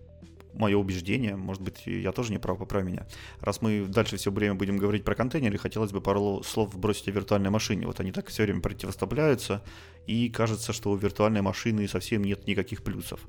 мое 0.53 0.77
убеждение, 0.77 1.35
может 1.35 1.61
быть, 1.61 1.83
я 1.85 2.11
тоже 2.11 2.31
не 2.31 2.37
прав, 2.37 2.57
поправь 2.57 2.85
меня. 2.85 3.07
Раз 3.39 3.61
мы 3.61 3.85
дальше 3.85 4.17
все 4.17 4.31
время 4.31 4.55
будем 4.55 4.77
говорить 4.77 5.03
про 5.03 5.15
контейнеры, 5.15 5.57
хотелось 5.57 5.91
бы 5.91 6.01
пару 6.01 6.43
слов 6.43 6.77
бросить 6.77 7.07
о 7.07 7.11
виртуальной 7.11 7.49
машине. 7.49 7.87
Вот 7.87 7.99
они 7.99 8.11
так 8.11 8.27
все 8.27 8.43
время 8.43 8.61
противоставляются, 8.61 9.63
и 10.07 10.29
кажется, 10.29 10.73
что 10.73 10.91
у 10.91 10.95
виртуальной 10.95 11.41
машины 11.41 11.87
совсем 11.87 12.23
нет 12.23 12.47
никаких 12.47 12.83
плюсов. 12.83 13.19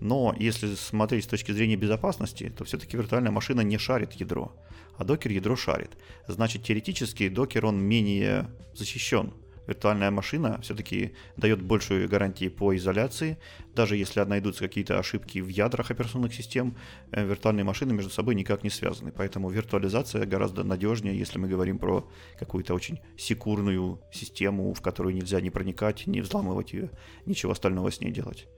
Но 0.00 0.34
если 0.38 0.74
смотреть 0.74 1.24
с 1.24 1.28
точки 1.28 1.52
зрения 1.52 1.76
безопасности, 1.76 2.52
то 2.56 2.64
все-таки 2.64 2.96
виртуальная 2.96 3.32
машина 3.32 3.62
не 3.62 3.78
шарит 3.78 4.12
ядро, 4.12 4.52
а 4.96 5.04
докер 5.04 5.32
ядро 5.32 5.56
шарит. 5.56 5.90
Значит, 6.28 6.62
теоретически 6.62 7.28
докер 7.28 7.66
он 7.66 7.80
менее 7.80 8.48
защищен. 8.74 9.32
Виртуальная 9.68 10.10
машина 10.10 10.58
все-таки 10.62 11.12
дает 11.36 11.60
большую 11.60 12.08
гарантии 12.08 12.48
по 12.48 12.74
изоляции. 12.74 13.36
Даже 13.74 13.96
если 13.96 14.22
найдутся 14.22 14.64
какие-то 14.64 14.98
ошибки 14.98 15.40
в 15.40 15.48
ядрах 15.48 15.90
операционных 15.90 16.32
систем, 16.32 16.74
э, 17.12 17.22
виртуальные 17.22 17.64
машины 17.64 17.92
между 17.92 18.10
собой 18.10 18.34
никак 18.34 18.64
не 18.64 18.70
связаны. 18.70 19.12
Поэтому 19.12 19.50
виртуализация 19.50 20.24
гораздо 20.24 20.64
надежнее, 20.64 21.18
если 21.18 21.38
мы 21.38 21.48
говорим 21.48 21.78
про 21.78 22.08
какую-то 22.38 22.72
очень 22.72 22.98
секурную 23.18 24.00
систему, 24.10 24.72
в 24.72 24.80
которую 24.80 25.14
нельзя 25.14 25.38
не 25.42 25.50
проникать, 25.50 26.06
не 26.06 26.22
взламывать 26.22 26.72
ее, 26.72 26.90
ничего 27.26 27.52
остального 27.52 27.90
с 27.90 28.00
ней 28.00 28.10
делать. 28.10 28.48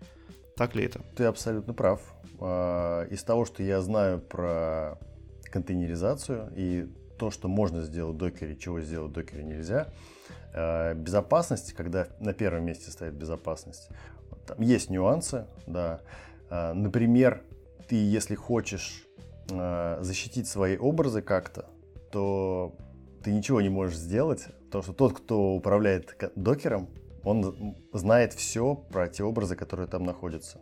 Так 0.56 0.76
ли 0.76 0.84
это? 0.84 1.00
Ты 1.16 1.24
абсолютно 1.24 1.74
прав. 1.74 2.00
А, 2.38 3.04
из 3.06 3.24
того, 3.24 3.46
что 3.46 3.64
я 3.64 3.80
знаю 3.80 4.20
про 4.20 4.96
контейнеризацию 5.50 6.52
и 6.54 6.86
то, 7.18 7.32
что 7.32 7.48
можно 7.48 7.82
сделать 7.82 8.14
в 8.14 8.18
докере, 8.18 8.56
чего 8.56 8.80
сделать 8.80 9.10
в 9.10 9.14
докере 9.14 9.42
нельзя, 9.42 9.92
безопасность, 10.52 11.72
когда 11.74 12.08
на 12.18 12.32
первом 12.32 12.64
месте 12.64 12.90
стоит 12.90 13.14
безопасность, 13.14 13.88
там 14.46 14.60
есть 14.60 14.90
нюансы, 14.90 15.46
да. 15.66 16.00
А, 16.48 16.74
например, 16.74 17.42
ты, 17.88 17.96
если 17.96 18.34
хочешь 18.34 19.06
защитить 19.48 20.46
свои 20.46 20.76
образы 20.76 21.22
как-то, 21.22 21.70
то 22.12 22.76
ты 23.22 23.32
ничего 23.32 23.60
не 23.60 23.68
можешь 23.68 23.96
сделать, 23.96 24.46
потому 24.66 24.82
что 24.82 24.92
тот, 24.92 25.12
кто 25.12 25.54
управляет 25.54 26.16
докером, 26.36 26.88
он 27.24 27.76
знает 27.92 28.32
все 28.32 28.74
про 28.76 29.08
те 29.08 29.24
образы, 29.24 29.56
которые 29.56 29.88
там 29.88 30.04
находятся. 30.04 30.60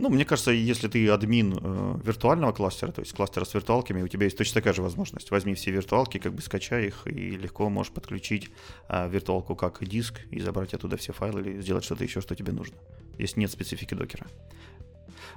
Ну, 0.00 0.08
мне 0.08 0.24
кажется, 0.24 0.50
если 0.50 0.88
ты 0.88 1.06
админ 1.10 1.58
э, 1.60 1.98
виртуального 2.02 2.52
кластера, 2.52 2.90
то 2.90 3.02
есть 3.02 3.12
кластера 3.12 3.44
с 3.44 3.52
виртуалками, 3.52 4.00
у 4.00 4.08
тебя 4.08 4.24
есть 4.24 4.38
точно 4.38 4.54
такая 4.54 4.72
же 4.72 4.80
возможность. 4.80 5.30
Возьми 5.30 5.52
все 5.52 5.72
виртуалки, 5.72 6.16
как 6.16 6.32
бы 6.32 6.40
скачай 6.40 6.86
их 6.86 7.06
и 7.06 7.36
легко 7.36 7.68
можешь 7.68 7.92
подключить 7.92 8.48
э, 8.88 9.10
виртуалку 9.10 9.54
как 9.56 9.86
диск 9.86 10.20
и 10.30 10.40
забрать 10.40 10.72
оттуда 10.72 10.96
все 10.96 11.12
файлы 11.12 11.42
или 11.42 11.60
сделать 11.60 11.84
что-то 11.84 12.02
еще, 12.02 12.22
что 12.22 12.34
тебе 12.34 12.52
нужно, 12.52 12.78
если 13.18 13.40
нет 13.40 13.50
специфики 13.50 13.92
докера. 13.92 14.26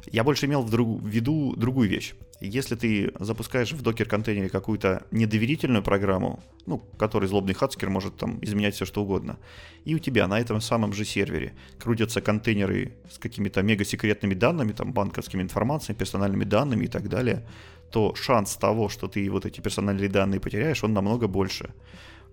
Я 0.10 0.24
больше 0.24 0.46
имел 0.46 0.62
в, 0.62 0.70
друг, 0.70 1.02
в 1.02 1.08
виду 1.08 1.56
другую 1.58 1.90
вещь. 1.90 2.14
Если 2.46 2.76
ты 2.76 3.14
запускаешь 3.20 3.72
в 3.72 3.82
докер-контейнере 3.82 4.50
какую-то 4.50 5.06
недоверительную 5.12 5.82
программу, 5.82 6.44
ну, 6.66 6.80
который 6.98 7.30
злобный 7.30 7.54
хацкер 7.54 7.90
может 7.90 8.18
там 8.18 8.40
изменять 8.42 8.76
все 8.76 8.84
что 8.84 9.02
угодно, 9.02 9.40
и 9.86 9.96
у 9.96 10.00
тебя 10.00 10.28
на 10.28 10.38
этом 10.42 10.60
самом 10.60 10.92
же 10.92 11.06
сервере 11.06 11.54
крутятся 11.80 12.20
контейнеры 12.20 12.98
с 13.10 13.18
какими-то 13.18 13.62
мега-секретными 13.64 14.34
данными, 14.34 14.74
там, 14.74 14.92
банковскими 14.92 15.42
информацией, 15.42 15.98
персональными 15.98 16.44
данными 16.44 16.84
и 16.84 16.90
так 16.90 17.08
далее, 17.08 17.48
то 17.92 18.14
шанс 18.14 18.58
того, 18.58 18.90
что 18.90 19.08
ты 19.08 19.30
вот 19.32 19.46
эти 19.46 19.62
персональные 19.62 20.10
данные 20.10 20.42
потеряешь, 20.42 20.84
он 20.84 20.92
намного 20.92 21.30
больше. 21.30 21.74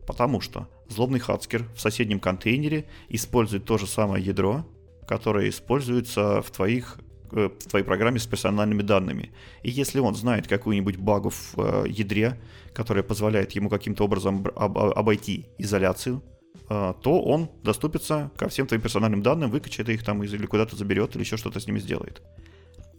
Потому 0.09 0.41
что 0.41 0.67
злобный 0.89 1.21
хацкер 1.21 1.69
в 1.77 1.81
соседнем 1.81 2.19
контейнере 2.19 2.87
использует 3.11 3.65
то 3.65 3.79
же 3.79 3.87
самое 3.87 4.25
ядро, 4.25 4.67
которое 5.07 5.49
используется 5.49 6.43
в 6.43 6.51
твоих 6.51 6.99
в 7.33 7.69
твоей 7.69 7.85
программе 7.85 8.19
с 8.19 8.27
персональными 8.27 8.83
данными. 8.83 9.31
И 9.63 9.71
если 9.71 10.01
он 10.01 10.15
знает 10.15 10.49
какую-нибудь 10.49 10.97
багу 10.97 11.31
в 11.31 11.55
э, 11.57 11.85
ядре, 11.89 12.41
которая 12.73 13.03
позволяет 13.03 13.53
ему 13.53 13.69
каким-то 13.69 14.05
образом 14.05 14.47
об, 14.57 14.79
обойти 14.79 15.47
изоляцию, 15.59 16.23
э, 16.69 16.95
то 17.03 17.23
он 17.23 17.51
доступится 17.63 18.31
ко 18.37 18.49
всем 18.49 18.67
твоим 18.67 18.83
персональным 18.83 19.23
данным, 19.23 19.51
выкачает 19.51 19.89
их 19.89 20.05
там 20.05 20.23
или 20.23 20.47
куда-то 20.47 20.77
заберет, 20.77 21.15
или 21.15 21.23
еще 21.23 21.37
что-то 21.37 21.61
с 21.61 21.67
ними 21.67 21.79
сделает. 21.79 22.23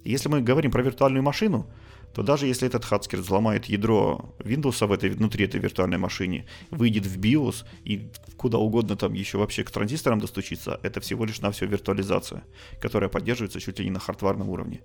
Если 0.03 0.29
мы 0.29 0.41
говорим 0.41 0.71
про 0.71 0.81
виртуальную 0.81 1.23
машину, 1.23 1.69
то 2.13 2.23
даже 2.23 2.47
если 2.47 2.67
этот 2.67 2.85
хацкер 2.85 3.19
взломает 3.19 3.65
ядро 3.65 4.33
Windows 4.39 4.85
в 4.85 4.91
этой, 4.91 5.09
внутри 5.09 5.45
этой 5.45 5.59
виртуальной 5.59 5.97
машине, 5.97 6.45
выйдет 6.69 7.05
в 7.05 7.19
BIOS 7.19 7.65
и 7.83 8.09
куда 8.37 8.57
угодно 8.57 8.95
там 8.95 9.13
еще 9.13 9.37
вообще 9.37 9.63
к 9.63 9.71
транзисторам 9.71 10.19
достучиться, 10.19 10.79
это 10.83 10.99
всего 10.99 11.25
лишь 11.25 11.41
на 11.41 11.51
все 11.51 11.65
виртуализация, 11.65 12.43
которая 12.79 13.09
поддерживается 13.09 13.59
чуть 13.59 13.79
ли 13.79 13.85
не 13.85 13.91
на 13.91 13.99
хардварном 13.99 14.49
уровне. 14.49 14.81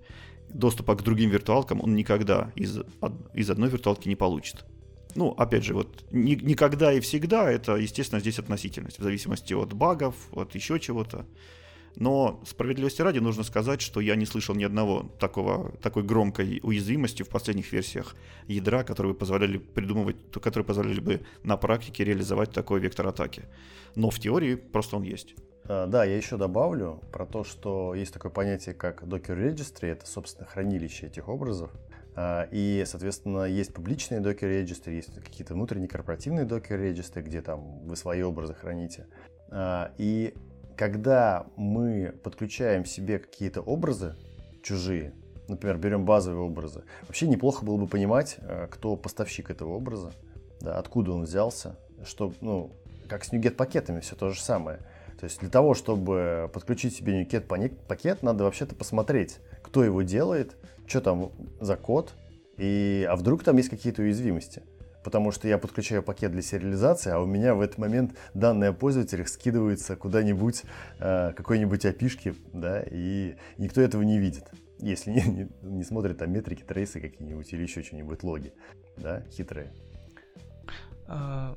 Доступа 0.48 0.94
к 0.94 1.02
другим 1.02 1.30
виртуалкам 1.30 1.80
он 1.82 1.94
никогда 1.94 2.52
из, 2.54 2.78
из 3.34 3.50
одной 3.50 3.68
виртуалки 3.68 4.08
не 4.08 4.16
получит. 4.16 4.64
Ну, 5.16 5.30
опять 5.30 5.64
же, 5.64 5.74
вот 5.74 6.04
ни, 6.10 6.34
никогда 6.34 6.92
и 6.92 7.00
всегда 7.00 7.50
это, 7.50 7.76
естественно, 7.76 8.20
здесь 8.20 8.38
относительность, 8.38 8.98
в 8.98 9.02
зависимости 9.02 9.54
от 9.54 9.72
багов, 9.72 10.14
от 10.32 10.54
еще 10.54 10.78
чего-то. 10.78 11.26
Но 11.96 12.42
справедливости 12.46 13.00
ради 13.00 13.18
нужно 13.18 13.42
сказать, 13.42 13.80
что 13.80 14.00
я 14.00 14.16
не 14.16 14.26
слышал 14.26 14.54
ни 14.54 14.64
одного 14.64 15.10
такого, 15.18 15.72
такой 15.78 16.02
громкой 16.02 16.60
уязвимости 16.62 17.22
в 17.22 17.28
последних 17.30 17.72
версиях 17.72 18.14
ядра, 18.46 18.84
которые 18.84 19.14
бы 19.14 19.18
позволяли 19.18 19.56
придумывать, 19.56 20.16
которые 20.30 20.66
позволяли 20.66 21.00
бы 21.00 21.22
на 21.42 21.56
практике 21.56 22.04
реализовать 22.04 22.52
такой 22.52 22.80
вектор 22.80 23.06
атаки. 23.06 23.44
Но 23.94 24.10
в 24.10 24.20
теории 24.20 24.56
просто 24.56 24.96
он 24.96 25.04
есть. 25.04 25.34
А, 25.64 25.86
да, 25.86 26.04
я 26.04 26.16
еще 26.16 26.36
добавлю 26.36 27.00
про 27.12 27.24
то, 27.24 27.44
что 27.44 27.94
есть 27.94 28.12
такое 28.12 28.30
понятие, 28.30 28.74
как 28.74 29.02
Docker 29.02 29.36
Registry, 29.36 29.88
это, 29.88 30.06
собственно, 30.06 30.46
хранилище 30.46 31.06
этих 31.06 31.28
образов. 31.28 31.70
А, 32.14 32.46
и, 32.50 32.84
соответственно, 32.86 33.44
есть 33.44 33.72
публичные 33.72 34.20
Docker 34.20 34.62
Registry, 34.62 34.96
есть 34.96 35.14
какие-то 35.14 35.54
внутренние 35.54 35.88
корпоративные 35.88 36.44
Docker 36.44 36.78
Registry, 36.78 37.22
где 37.22 37.40
там 37.40 37.80
вы 37.86 37.96
свои 37.96 38.22
образы 38.22 38.52
храните. 38.54 39.06
А, 39.50 39.92
и 39.98 40.34
когда 40.76 41.46
мы 41.56 42.14
подключаем 42.22 42.84
себе 42.84 43.18
какие-то 43.18 43.60
образы 43.60 44.14
чужие, 44.62 45.14
например, 45.48 45.78
берем 45.78 46.04
базовые 46.04 46.42
образы, 46.42 46.84
вообще 47.06 47.26
неплохо 47.26 47.64
было 47.64 47.76
бы 47.76 47.86
понимать, 47.86 48.36
э, 48.40 48.68
кто 48.70 48.96
поставщик 48.96 49.50
этого 49.50 49.74
образа, 49.74 50.12
да, 50.60 50.78
откуда 50.78 51.12
он 51.12 51.22
взялся, 51.22 51.76
что, 52.04 52.32
ну, 52.40 52.72
как 53.08 53.24
с 53.24 53.32
NuGet 53.32 53.52
пакетами 53.52 54.00
все 54.00 54.16
то 54.16 54.30
же 54.30 54.40
самое. 54.40 54.78
То 55.18 55.24
есть 55.24 55.40
для 55.40 55.48
того, 55.48 55.74
чтобы 55.74 56.50
подключить 56.52 56.94
себе 56.94 57.22
NuGet 57.22 57.76
пакет, 57.86 58.22
надо 58.22 58.44
вообще-то 58.44 58.74
посмотреть, 58.74 59.38
кто 59.62 59.82
его 59.82 60.02
делает, 60.02 60.56
что 60.86 61.00
там 61.00 61.32
за 61.60 61.76
код, 61.76 62.14
и, 62.58 63.06
а 63.08 63.16
вдруг 63.16 63.44
там 63.44 63.56
есть 63.56 63.70
какие-то 63.70 64.02
уязвимости 64.02 64.62
потому 65.06 65.30
что 65.30 65.46
я 65.46 65.56
подключаю 65.56 66.02
пакет 66.02 66.32
для 66.32 66.42
сериализации, 66.42 67.12
а 67.12 67.20
у 67.20 67.26
меня 67.26 67.54
в 67.54 67.60
этот 67.60 67.78
момент 67.78 68.18
данные 68.34 68.70
о 68.70 68.72
пользователях 68.72 69.28
скидываются 69.28 69.94
куда-нибудь, 69.94 70.64
э, 70.98 71.32
какой-нибудь 71.32 71.84
опишки, 71.84 72.34
да, 72.52 72.82
и 72.82 73.36
никто 73.56 73.80
этого 73.80 74.02
не 74.02 74.18
видит, 74.18 74.50
если 74.80 75.12
не, 75.12 75.22
не, 75.22 75.48
не 75.62 75.84
смотрит 75.84 76.18
там 76.18 76.32
метрики, 76.32 76.64
трейсы 76.64 77.00
какие-нибудь 77.00 77.52
или 77.52 77.62
еще 77.62 77.84
что-нибудь, 77.84 78.24
логи, 78.24 78.52
да, 78.96 79.22
хитрые. 79.30 79.72
А, 81.06 81.56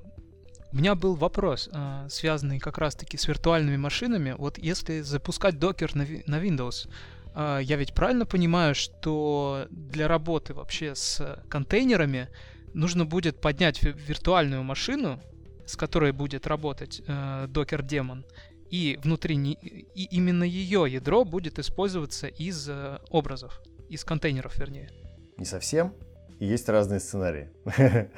у 0.72 0.75
меня 0.75 0.94
был 0.94 1.15
вопрос, 1.15 1.72
а, 1.74 2.08
связанный 2.08 2.60
как 2.60 2.77
раз-таки 2.77 3.18
с 3.18 3.27
виртуальными 3.27 3.77
машинами. 3.77 4.36
Вот 4.38 4.60
если 4.60 5.01
запускать 5.01 5.58
докер 5.58 5.96
на, 5.96 6.06
на 6.27 6.39
Windows, 6.39 6.88
а, 7.34 7.58
я 7.58 7.77
ведь 7.77 7.96
правильно 7.96 8.27
понимаю, 8.27 8.75
что 8.75 9.65
для 9.72 10.08
работы 10.08 10.53
вообще 10.53 10.94
с 10.94 11.41
контейнерами 11.50 12.29
нужно 12.73 13.05
будет 13.05 13.41
поднять 13.41 13.81
виртуальную 13.83 14.63
машину, 14.63 15.19
с 15.65 15.75
которой 15.75 16.11
будет 16.11 16.47
работать 16.47 17.01
э, 17.05 17.47
Docker 17.47 17.81
Daemon, 17.81 18.23
и 18.69 18.99
внутри 19.03 19.35
не, 19.35 19.53
и 19.53 20.03
именно 20.15 20.43
ее 20.43 20.85
ядро 20.88 21.25
будет 21.25 21.59
использоваться 21.59 22.27
из 22.27 22.69
э, 22.69 22.99
образов, 23.09 23.61
из 23.89 24.03
контейнеров, 24.03 24.57
вернее. 24.57 24.89
Не 25.38 25.45
совсем. 25.45 25.93
И 26.39 26.45
есть 26.45 26.69
разные 26.69 26.99
сценарии. 26.99 27.49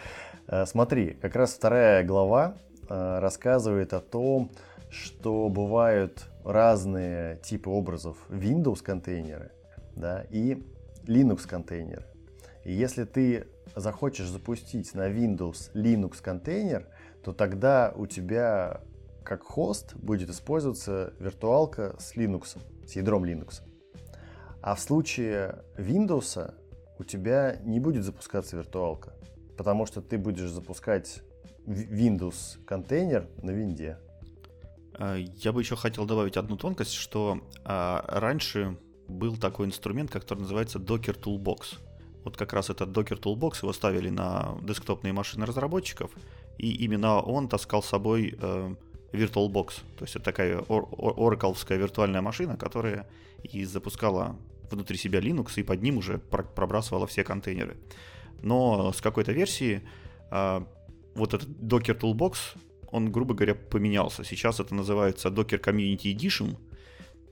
Э, 0.47 0.65
смотри, 0.65 1.11
как 1.21 1.35
раз 1.35 1.53
вторая 1.53 2.03
глава 2.03 2.57
э, 2.89 3.19
рассказывает 3.19 3.93
о 3.93 4.01
том, 4.01 4.51
что 4.89 5.47
бывают 5.49 6.25
разные 6.43 7.37
типы 7.37 7.69
образов 7.69 8.17
Windows 8.27 8.81
контейнеры 8.81 9.51
да, 9.95 10.25
и 10.29 10.61
Linux 11.05 11.47
контейнеры. 11.47 12.05
И 12.63 12.73
если 12.73 13.05
ты 13.05 13.47
захочешь 13.75 14.27
запустить 14.27 14.93
на 14.93 15.09
Windows 15.09 15.71
Linux 15.73 16.21
контейнер, 16.21 16.87
то 17.23 17.33
тогда 17.33 17.93
у 17.95 18.05
тебя 18.07 18.81
как 19.23 19.43
хост 19.43 19.95
будет 19.95 20.29
использоваться 20.29 21.13
виртуалка 21.19 21.95
с 21.99 22.15
Linux, 22.15 22.57
с 22.87 22.95
ядром 22.95 23.23
Linux. 23.23 23.61
А 24.61 24.75
в 24.75 24.79
случае 24.79 25.63
Windows 25.77 26.53
у 26.99 27.03
тебя 27.03 27.57
не 27.63 27.79
будет 27.79 28.03
запускаться 28.03 28.57
виртуалка, 28.57 29.13
потому 29.57 29.85
что 29.85 30.01
ты 30.01 30.17
будешь 30.17 30.49
запускать 30.49 31.23
Windows 31.65 32.63
контейнер 32.65 33.27
на 33.41 33.51
винде. 33.51 33.97
А, 34.93 35.15
я 35.15 35.51
бы 35.51 35.61
еще 35.61 35.75
хотел 35.75 36.05
добавить 36.05 36.37
одну 36.37 36.57
тонкость, 36.57 36.93
что 36.93 37.41
а, 37.63 38.03
раньше 38.07 38.77
был 39.07 39.37
такой 39.37 39.67
инструмент, 39.67 40.11
который 40.11 40.39
называется 40.39 40.79
Docker 40.79 41.19
Toolbox. 41.19 41.79
Вот 42.23 42.37
как 42.37 42.53
раз 42.53 42.69
этот 42.69 42.89
Docker 42.89 43.19
Toolbox 43.19 43.59
его 43.63 43.73
ставили 43.73 44.09
на 44.09 44.57
десктопные 44.61 45.13
машины 45.13 45.45
разработчиков, 45.45 46.11
и 46.57 46.71
именно 46.71 47.19
он 47.19 47.47
таскал 47.47 47.81
с 47.81 47.87
собой 47.87 48.35
э, 48.39 48.75
VirtualBox. 49.11 49.67
То 49.97 50.05
есть 50.05 50.15
это 50.15 50.25
такая 50.25 50.59
оракловская 50.59 51.77
виртуальная 51.77 52.21
машина, 52.21 52.57
которая 52.57 53.07
и 53.43 53.65
запускала 53.65 54.35
внутри 54.69 54.97
себя 54.97 55.19
Linux 55.19 55.53
и 55.55 55.63
под 55.63 55.81
ним 55.81 55.97
уже 55.97 56.19
пробрасывала 56.19 57.07
все 57.07 57.23
контейнеры. 57.23 57.77
Но 58.43 58.93
с 58.93 59.01
какой-то 59.01 59.31
версии 59.31 59.81
э, 60.29 60.61
вот 61.15 61.33
этот 61.33 61.49
Docker 61.49 61.99
Toolbox, 61.99 62.37
он, 62.91 63.11
грубо 63.11 63.33
говоря, 63.33 63.55
поменялся. 63.55 64.23
Сейчас 64.23 64.59
это 64.59 64.75
называется 64.75 65.29
Docker 65.29 65.59
Community 65.59 66.15
Edition— 66.15 66.57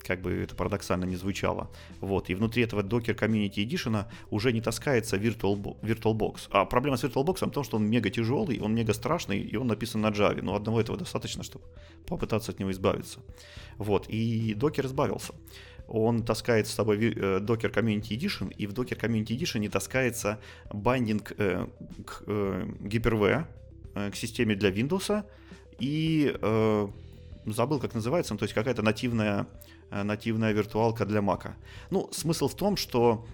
как 0.04 0.22
бы 0.22 0.32
это 0.32 0.56
парадоксально 0.56 1.06
не 1.06 1.16
звучало. 1.16 1.70
Вот, 2.02 2.30
и 2.30 2.36
внутри 2.36 2.64
этого 2.64 2.82
Docker 2.82 3.16
Community 3.16 3.66
Edition 3.66 4.06
уже 4.30 4.52
не 4.52 4.62
таскается 4.62 5.18
Virtual, 5.18 5.80
VirtualBox. 5.82 6.48
А 6.52 6.66
проблема 6.66 6.98
с 6.98 7.04
VirtualBox 7.04 7.48
в 7.48 7.52
том, 7.52 7.64
что 7.64 7.78
он 7.78 7.90
мега 7.90 8.10
тяжелый, 8.10 8.60
он 8.60 8.76
мега 8.76 8.94
страшный, 8.94 9.40
и 9.40 9.56
он 9.56 9.68
написан 9.68 10.02
на 10.02 10.08
Java. 10.08 10.42
Но 10.42 10.56
одного 10.56 10.82
этого 10.82 10.98
достаточно, 10.98 11.44
чтобы 11.44 11.66
попытаться 12.06 12.52
от 12.52 12.60
него 12.60 12.72
избавиться. 12.72 13.20
Вот, 13.78 14.10
и 14.10 14.54
Docker 14.54 14.86
избавился. 14.86 15.34
Он 15.88 16.24
таскает 16.24 16.68
с 16.68 16.72
собой 16.72 16.98
э, 16.98 17.40
Docker 17.40 17.74
Community 17.74 18.10
Edition, 18.10 18.54
и 18.54 18.68
в 18.68 18.74
Docker 18.74 19.00
Community 19.00 19.38
Edition 19.38 19.60
не 19.60 19.70
таскается 19.70 20.40
байдинг 20.72 21.34
э, 21.38 21.66
к 22.06 22.24
э, 22.28 22.68
Hyper-V, 22.82 23.46
э, 23.96 24.12
к 24.12 24.16
системе 24.16 24.56
для 24.56 24.70
Windows, 24.70 25.24
и 25.80 26.36
э, 26.40 26.88
забыл, 27.46 27.80
как 27.80 27.96
называется, 27.96 28.34
ну, 28.34 28.38
то 28.38 28.44
есть 28.44 28.54
какая-то 28.54 28.84
нативная 28.84 29.48
нативная 29.92 30.54
виртуалка 30.54 31.06
для 31.06 31.20
Mac. 31.20 31.52
Ну, 31.90 32.10
смысл 32.12 32.48
в 32.48 32.56
том, 32.56 32.78
что 32.78 33.26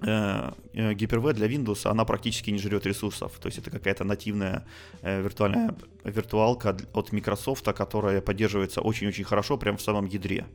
э, 0.00 0.52
э, 0.74 0.92
Hyper-V 0.92 1.34
для 1.34 1.46
Windows, 1.46 1.90
она 1.90 2.04
практически 2.04 2.50
не 2.50 2.58
жрет 2.58 2.86
ресурсов. 2.86 3.38
То 3.38 3.48
есть 3.48 3.58
это 3.58 3.70
какая-то 3.70 4.04
нативная 4.04 4.64
э, 5.02 5.22
виртуальная 5.22 5.74
виртуалка 6.04 6.76
от 6.92 7.12
Microsoft, 7.12 7.64
которая 7.64 8.20
поддерживается 8.20 8.80
очень-очень 8.80 9.24
хорошо 9.24 9.58
прямо 9.58 9.76
в 9.76 9.82
самом 9.82 10.06
ядре. 10.06 10.46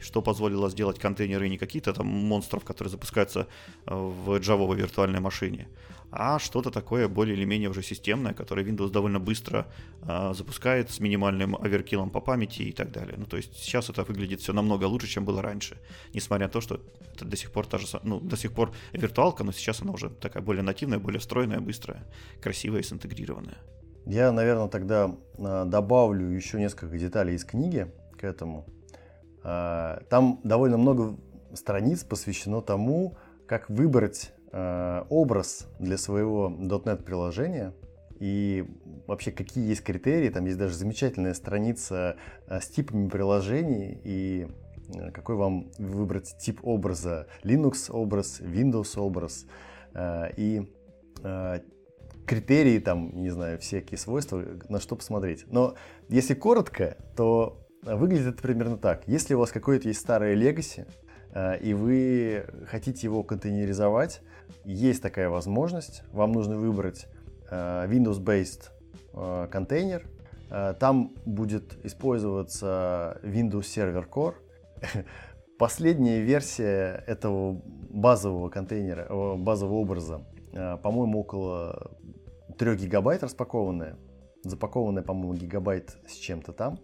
Что 0.00 0.22
позволило 0.22 0.70
сделать 0.70 0.98
контейнеры 0.98 1.48
не 1.48 1.58
какие-то 1.58 1.92
там 1.92 2.06
монстров, 2.06 2.64
которые 2.64 2.90
запускаются 2.90 3.46
э, 3.86 3.94
в 3.94 4.36
Java 4.36 4.74
виртуальной 4.74 5.20
машине, 5.20 5.68
а 6.12 6.38
что-то 6.38 6.70
такое 6.70 7.08
более 7.08 7.36
или 7.36 7.44
менее 7.44 7.68
уже 7.68 7.82
системное, 7.82 8.32
которое 8.32 8.66
Windows 8.66 8.90
довольно 8.90 9.20
быстро 9.20 9.66
э, 10.02 10.32
запускает 10.34 10.90
с 10.90 11.00
минимальным 11.00 11.56
оверкиллом 11.56 12.10
по 12.10 12.20
памяти 12.20 12.62
и 12.62 12.72
так 12.72 12.90
далее. 12.90 13.14
Ну, 13.16 13.26
то 13.26 13.36
есть 13.36 13.56
сейчас 13.56 13.90
это 13.90 14.02
выглядит 14.02 14.40
все 14.40 14.52
намного 14.52 14.84
лучше, 14.84 15.06
чем 15.06 15.24
было 15.24 15.42
раньше, 15.42 15.76
несмотря 16.14 16.46
на 16.46 16.52
то, 16.52 16.60
что 16.60 16.80
это 17.14 17.24
до 17.24 17.36
сих 17.36 17.52
пор 17.52 17.66
та 17.66 17.78
же, 17.78 17.86
ну, 18.02 18.20
до 18.20 18.36
сих 18.36 18.52
пор 18.52 18.72
виртуалка, 18.92 19.44
но 19.44 19.52
сейчас 19.52 19.82
она 19.82 19.92
уже 19.92 20.10
такая 20.10 20.42
более 20.42 20.62
нативная, 20.62 20.98
более 20.98 21.20
стройная, 21.20 21.60
быстрая, 21.60 22.02
красивая 22.42 22.80
и 22.80 22.84
синтегрированная. 22.84 23.58
Я, 24.06 24.32
наверное, 24.32 24.68
тогда 24.68 25.14
э, 25.38 25.64
добавлю 25.66 26.30
еще 26.30 26.58
несколько 26.58 26.98
деталей 26.98 27.34
из 27.34 27.44
книги 27.44 27.86
к 28.18 28.24
этому. 28.24 28.66
Э, 29.44 30.00
там 30.08 30.40
довольно 30.44 30.76
много 30.76 31.16
страниц 31.54 32.04
посвящено 32.04 32.62
тому, 32.62 33.16
как 33.46 33.68
выбрать 33.70 34.32
Э, 34.52 35.04
образ 35.10 35.68
для 35.78 35.96
своего 35.96 36.48
.NET 36.50 37.04
приложения 37.04 37.72
и 38.18 38.64
вообще 39.06 39.30
какие 39.30 39.68
есть 39.68 39.84
критерии. 39.84 40.28
Там 40.28 40.44
есть 40.44 40.58
даже 40.58 40.74
замечательная 40.74 41.34
страница 41.34 42.16
э, 42.48 42.58
с 42.60 42.66
типами 42.66 43.08
приложений 43.08 44.00
и 44.02 44.48
какой 45.14 45.36
вам 45.36 45.70
выбрать 45.78 46.36
тип 46.40 46.58
образа. 46.64 47.28
Linux 47.44 47.92
образ, 47.92 48.40
Windows 48.40 48.98
образ 48.98 49.46
и 50.36 50.68
критерии 52.26 52.80
там, 52.80 53.16
не 53.22 53.30
знаю, 53.30 53.60
всякие 53.60 53.98
свойства, 53.98 54.42
на 54.68 54.80
что 54.80 54.96
посмотреть. 54.96 55.44
Но 55.46 55.76
если 56.08 56.34
коротко, 56.34 56.96
то 57.16 57.68
выглядит 57.82 58.34
это 58.34 58.42
примерно 58.42 58.76
так. 58.76 59.06
Если 59.06 59.34
у 59.34 59.38
вас 59.38 59.50
какое-то 59.50 59.88
есть 59.88 60.00
старое 60.00 60.36
legacy, 60.36 60.86
и 61.60 61.74
вы 61.74 62.44
хотите 62.66 63.06
его 63.06 63.22
контейнеризовать, 63.22 64.20
есть 64.64 65.02
такая 65.02 65.28
возможность. 65.28 66.02
Вам 66.12 66.32
нужно 66.32 66.56
выбрать 66.56 67.06
э, 67.50 67.86
Windows-based 67.88 68.70
э, 69.14 69.48
контейнер. 69.50 70.06
Э, 70.50 70.74
там 70.78 71.14
будет 71.24 71.84
использоваться 71.84 73.18
Windows 73.22 73.62
Server 73.62 74.08
Core. 74.08 74.34
Последняя 75.58 76.20
версия 76.20 77.04
этого 77.06 77.60
базового 77.90 78.48
контейнера, 78.48 79.36
базового 79.36 79.74
образа, 79.74 80.24
по-моему, 80.82 81.20
около 81.20 81.90
3 82.58 82.76
гигабайт 82.76 83.22
распакованная. 83.22 83.98
Запакованная, 84.42 85.02
по-моему, 85.02 85.34
гигабайт 85.34 85.98
с 86.08 86.14
чем-то 86.14 86.52
там. 86.52 86.78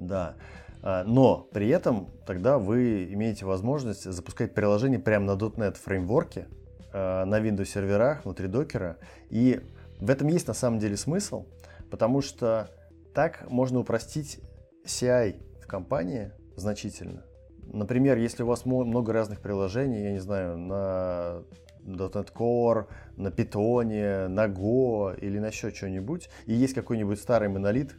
Да. 0.00 0.36
Но 0.82 1.48
при 1.52 1.68
этом 1.68 2.08
тогда 2.24 2.58
вы 2.58 3.12
имеете 3.12 3.44
возможность 3.44 4.04
запускать 4.04 4.54
приложение 4.54 5.00
прямо 5.00 5.26
на 5.26 5.32
.NET 5.32 5.76
фреймворке, 5.76 6.46
Э, 6.90 7.24
на 7.24 7.40
Windows 7.40 7.66
серверах 7.66 8.24
внутри 8.24 8.48
докера. 8.48 8.96
И 9.28 9.60
в 10.00 10.08
этом 10.08 10.28
есть 10.28 10.48
на 10.48 10.54
самом 10.54 10.78
деле 10.78 10.96
смысл, 10.96 11.46
потому 11.90 12.22
что 12.22 12.70
так 13.14 13.48
можно 13.50 13.80
упростить 13.80 14.40
CI 14.86 15.42
в 15.62 15.66
компании 15.66 16.32
значительно. 16.56 17.24
Например, 17.72 18.16
если 18.16 18.42
у 18.42 18.46
вас 18.46 18.64
много 18.64 19.12
разных 19.12 19.40
приложений, 19.40 20.02
я 20.02 20.12
не 20.12 20.18
знаю, 20.18 20.56
на 20.56 21.42
.NET 21.84 22.32
Core, 22.32 22.86
на 23.16 23.28
Python, 23.28 24.28
на 24.28 24.46
Go 24.46 25.18
или 25.18 25.38
на 25.38 25.46
еще 25.48 25.70
что-нибудь, 25.70 26.30
и 26.46 26.54
есть 26.54 26.72
какой-нибудь 26.72 27.20
старый 27.20 27.50
монолит, 27.50 27.94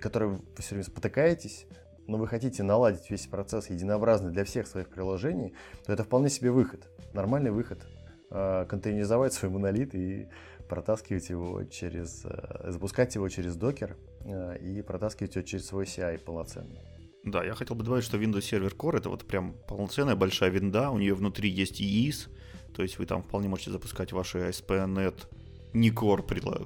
который 0.00 0.28
вы 0.28 0.40
все 0.58 0.70
время 0.70 0.84
спотыкаетесь, 0.84 1.66
но 2.06 2.16
вы 2.16 2.26
хотите 2.26 2.62
наладить 2.62 3.10
весь 3.10 3.26
процесс 3.26 3.70
единообразный 3.70 4.30
для 4.30 4.44
всех 4.44 4.66
своих 4.66 4.88
приложений, 4.88 5.54
то 5.84 5.92
это 5.92 6.04
вполне 6.04 6.30
себе 6.30 6.50
выход, 6.50 6.88
нормальный 7.12 7.50
выход 7.50 7.86
Э, 8.30 8.66
контейнеризовать 8.68 9.32
свой 9.32 9.50
монолит 9.50 9.94
и 9.94 10.28
протаскивать 10.68 11.30
его 11.30 11.64
через, 11.64 12.26
э, 12.26 12.70
запускать 12.70 13.14
его 13.14 13.26
через 13.30 13.56
докер 13.56 13.96
э, 14.20 14.58
и 14.58 14.82
протаскивать 14.82 15.34
его 15.34 15.46
через 15.46 15.66
свой 15.66 15.84
CI 15.86 16.18
полноценно. 16.18 16.78
Да, 17.24 17.42
я 17.42 17.54
хотел 17.54 17.74
бы 17.74 17.84
добавить, 17.84 18.04
что 18.04 18.18
Windows 18.18 18.40
Server 18.40 18.76
Core 18.76 18.98
это 18.98 19.08
вот 19.08 19.26
прям 19.26 19.54
полноценная 19.66 20.14
большая 20.14 20.50
винда, 20.50 20.90
у 20.90 20.98
нее 20.98 21.14
внутри 21.14 21.48
есть 21.48 21.80
EIS, 21.80 22.28
то 22.74 22.82
есть 22.82 22.98
вы 22.98 23.06
там 23.06 23.22
вполне 23.22 23.48
можете 23.48 23.70
запускать 23.70 24.12
ваши 24.12 24.38
ASP.NET 24.38 25.26
не 25.72 25.90
core 25.90 26.22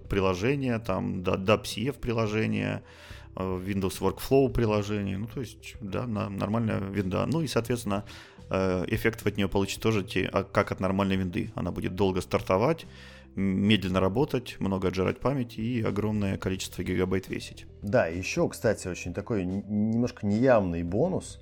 приложения, 0.09 0.79
там 0.79 1.23
DAPCF 1.23 1.99
приложения, 1.99 2.83
Windows 3.35 4.01
Workflow 4.01 4.51
приложения, 4.51 5.17
ну 5.19 5.27
то 5.27 5.41
есть, 5.41 5.77
да, 5.81 6.07
нормальная 6.07 6.81
винда. 6.81 7.25
Ну 7.27 7.41
и, 7.41 7.47
соответственно, 7.47 8.05
Э, 8.55 8.85
эффект 8.89 9.27
от 9.27 9.39
нее 9.39 9.49
получить 9.49 9.81
тоже 9.81 10.05
те, 10.05 10.29
а 10.31 10.45
как 10.45 10.73
от 10.73 10.81
нормальной 10.81 11.17
винды. 11.17 11.51
Она 11.55 11.73
будет 11.73 11.95
долго 11.95 12.21
стартовать, 12.21 12.85
медленно 13.35 13.99
работать, 13.99 14.57
много 14.61 14.89
отжирать 14.89 15.21
памяти 15.21 15.61
и 15.61 15.83
огромное 15.83 16.37
количество 16.37 16.83
гигабайт 16.83 17.29
весить. 17.29 17.65
Да, 17.81 18.07
еще, 18.07 18.47
кстати, 18.51 18.89
очень 18.89 19.15
такой 19.15 19.47
немножко 19.47 20.27
неявный 20.27 20.83
бонус. 20.83 21.41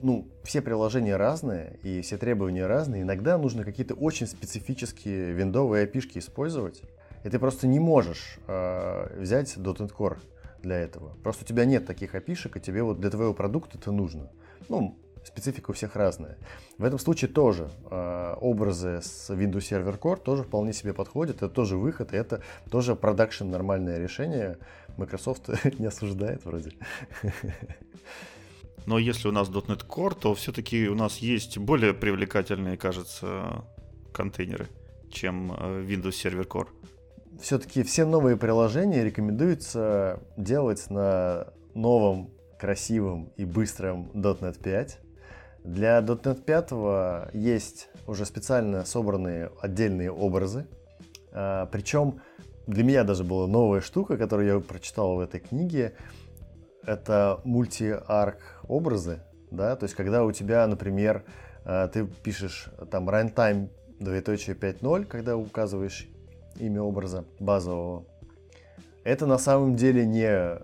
Ну, 0.00 0.28
все 0.44 0.60
приложения 0.60 1.16
разные, 1.16 1.78
и 1.82 2.02
все 2.02 2.18
требования 2.18 2.66
разные. 2.66 3.02
Иногда 3.02 3.38
нужно 3.38 3.64
какие-то 3.64 3.94
очень 3.94 4.26
специфические 4.26 5.32
виндовые 5.32 5.86
API 5.86 6.18
использовать. 6.18 6.82
И 7.24 7.30
ты 7.30 7.38
просто 7.38 7.66
не 7.66 7.80
можешь 7.80 8.38
э, 8.46 9.20
взять 9.20 9.56
.NET 9.56 9.92
Core 9.92 10.18
для 10.62 10.76
этого. 10.76 11.16
Просто 11.22 11.44
у 11.44 11.46
тебя 11.46 11.64
нет 11.64 11.86
таких 11.86 12.14
API, 12.14 12.56
и 12.56 12.60
тебе 12.60 12.82
вот 12.82 13.00
для 13.00 13.10
твоего 13.10 13.32
продукта 13.32 13.78
это 13.78 13.90
нужно. 13.90 14.30
Ну, 14.68 14.98
специфика 15.24 15.70
у 15.70 15.74
всех 15.74 15.96
разная. 15.96 16.36
В 16.78 16.84
этом 16.84 16.98
случае 16.98 17.30
тоже 17.30 17.70
э, 17.90 18.34
образы 18.40 19.00
с 19.02 19.30
Windows 19.30 19.58
Server 19.58 19.98
Core 19.98 20.20
тоже 20.20 20.44
вполне 20.44 20.72
себе 20.72 20.92
подходят, 20.94 21.36
это 21.36 21.48
тоже 21.48 21.76
выход, 21.76 22.12
и 22.12 22.16
это 22.16 22.42
тоже 22.70 22.94
продакшн 22.94 23.48
нормальное 23.48 23.98
решение. 23.98 24.58
Microsoft 24.96 25.48
не 25.78 25.86
осуждает 25.86 26.44
вроде. 26.44 26.72
Но 28.84 28.98
если 28.98 29.28
у 29.28 29.32
нас 29.32 29.48
.NET 29.48 29.86
Core, 29.86 30.16
то 30.18 30.34
все-таки 30.34 30.88
у 30.88 30.94
нас 30.94 31.18
есть 31.18 31.58
более 31.58 31.94
привлекательные, 31.94 32.76
кажется, 32.76 33.64
контейнеры, 34.12 34.68
чем 35.10 35.52
э, 35.52 35.84
Windows 35.84 36.10
Server 36.10 36.46
Core. 36.46 36.68
Все-таки 37.40 37.82
все 37.82 38.04
новые 38.04 38.36
приложения 38.36 39.04
рекомендуется 39.04 40.22
делать 40.36 40.88
на 40.88 41.48
новом, 41.74 42.30
красивом 42.58 43.32
и 43.36 43.44
быстром 43.44 44.10
.NET 44.14 44.62
5 44.62 44.98
Для 45.64 45.98
.NET 46.00 46.42
5 46.42 47.34
есть 47.34 47.88
уже 48.06 48.24
специально 48.24 48.84
собранные 48.84 49.50
отдельные 49.60 50.10
образы. 50.10 50.66
А, 51.32 51.66
Причем 51.66 52.20
для 52.66 52.82
меня 52.82 53.04
даже 53.04 53.22
была 53.22 53.46
новая 53.46 53.80
штука, 53.80 54.16
которую 54.16 54.48
я 54.48 54.60
прочитал 54.60 55.16
в 55.16 55.20
этой 55.20 55.40
книге. 55.40 55.94
Это 56.86 57.40
мульти-арк 57.44 58.38
образы. 58.68 59.20
Да? 59.50 59.76
То 59.76 59.84
есть, 59.84 59.94
когда 59.94 60.24
у 60.24 60.32
тебя, 60.32 60.66
например, 60.66 61.24
а, 61.64 61.88
ты 61.88 62.06
пишешь 62.06 62.68
там 62.90 63.10
runtime 63.10 63.70
двоеточие 63.98 64.54
5.0, 64.54 65.04
когда 65.04 65.36
указываешь 65.36 66.06
имя 66.58 66.82
образа 66.82 67.24
базового. 67.40 68.06
Это 69.04 69.26
на 69.26 69.38
самом 69.38 69.76
деле 69.76 70.06
не 70.06 70.58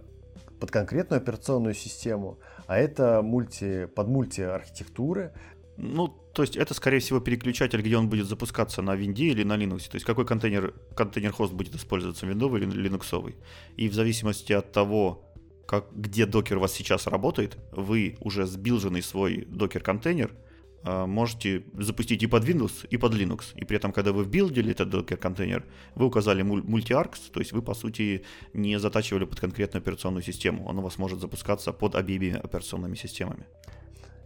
под 0.60 0.70
конкретную 0.70 1.20
операционную 1.20 1.74
систему, 1.74 2.38
а 2.66 2.78
это 2.78 3.20
мульти, 3.22 3.86
под 3.86 4.06
мульти-архитектуры. 4.08 5.32
Ну, 5.76 6.08
то 6.08 6.42
есть 6.42 6.56
это, 6.56 6.72
скорее 6.74 7.00
всего, 7.00 7.18
переключатель, 7.18 7.80
где 7.80 7.96
он 7.96 8.08
будет 8.08 8.28
запускаться 8.28 8.80
на 8.80 8.94
винде 8.94 9.26
или 9.26 9.42
на 9.42 9.56
Linux. 9.56 9.90
То 9.90 9.96
есть 9.96 10.06
какой 10.06 10.24
контейнер, 10.24 10.72
контейнер-хост 10.94 11.52
будет 11.52 11.74
использоваться, 11.74 12.26
виндовый 12.26 12.62
или 12.62 12.70
линуксовый. 12.70 13.36
И 13.76 13.88
в 13.88 13.94
зависимости 13.94 14.52
от 14.52 14.70
того, 14.70 15.31
как, 15.66 15.86
где 15.94 16.26
докер 16.26 16.58
у 16.58 16.60
вас 16.60 16.72
сейчас 16.72 17.06
работает, 17.06 17.56
вы 17.72 18.16
уже 18.20 18.46
сбилженный 18.46 19.02
свой 19.02 19.46
докер-контейнер– 19.48 20.32
а, 20.84 21.06
можете 21.06 21.64
запустить 21.74 22.22
и 22.22 22.26
под 22.26 22.44
Windows, 22.44 22.86
и 22.90 22.96
под 22.96 23.14
Linux. 23.14 23.54
И 23.54 23.64
при 23.64 23.76
этом, 23.76 23.92
когда 23.92 24.12
вы 24.12 24.24
вбилдили 24.24 24.72
этот 24.72 24.92
Docker 24.92 25.16
контейнер, 25.16 25.64
вы 25.94 26.06
указали 26.06 26.42
multi-arcs, 26.42 27.30
то 27.32 27.40
есть 27.40 27.52
вы, 27.52 27.62
по 27.62 27.74
сути, 27.74 28.24
не 28.52 28.78
затачивали 28.78 29.24
под 29.24 29.38
конкретную 29.38 29.80
операционную 29.80 30.22
систему. 30.22 30.66
Он 30.66 30.78
у 30.78 30.82
вас 30.82 30.98
может 30.98 31.20
запускаться 31.20 31.72
под 31.72 31.94
обеими 31.94 32.32
операционными 32.32 32.96
системами. 32.96 33.46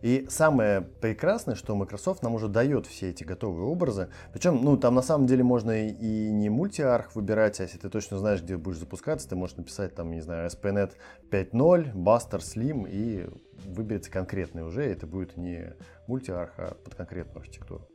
И 0.02 0.26
самое 0.28 0.82
прекрасное, 0.82 1.54
что 1.54 1.74
Microsoft 1.74 2.22
нам 2.22 2.34
уже 2.34 2.48
дает 2.48 2.86
все 2.86 3.10
эти 3.10 3.24
готовые 3.24 3.66
образы. 3.66 4.08
Причем, 4.32 4.62
ну, 4.62 4.76
там 4.76 4.94
на 4.94 5.02
самом 5.02 5.26
деле 5.26 5.42
можно 5.42 5.88
и 5.88 6.30
не 6.30 6.48
мультиарх 6.48 7.14
выбирать, 7.14 7.60
а 7.60 7.64
если 7.64 7.78
ты 7.78 7.88
точно 7.88 8.18
знаешь, 8.18 8.42
где 8.42 8.56
будешь 8.56 8.78
запускаться, 8.78 9.28
ты 9.28 9.36
можешь 9.36 9.56
написать 9.56 9.94
там, 9.94 10.10
не 10.10 10.20
знаю, 10.20 10.48
SPNet 10.48 10.92
5.0, 11.30 11.94
Buster, 11.94 12.38
Slim, 12.38 12.88
и 12.88 13.28
выберется 13.64 14.10
конкретный 14.10 14.62
уже, 14.62 14.84
это 14.84 15.06
будет 15.06 15.36
не 15.36 15.74
мультиарх, 16.06 16.52
а 16.58 16.76
под 16.84 16.94
конкретную 16.94 17.40
архитектуру. 17.40 17.88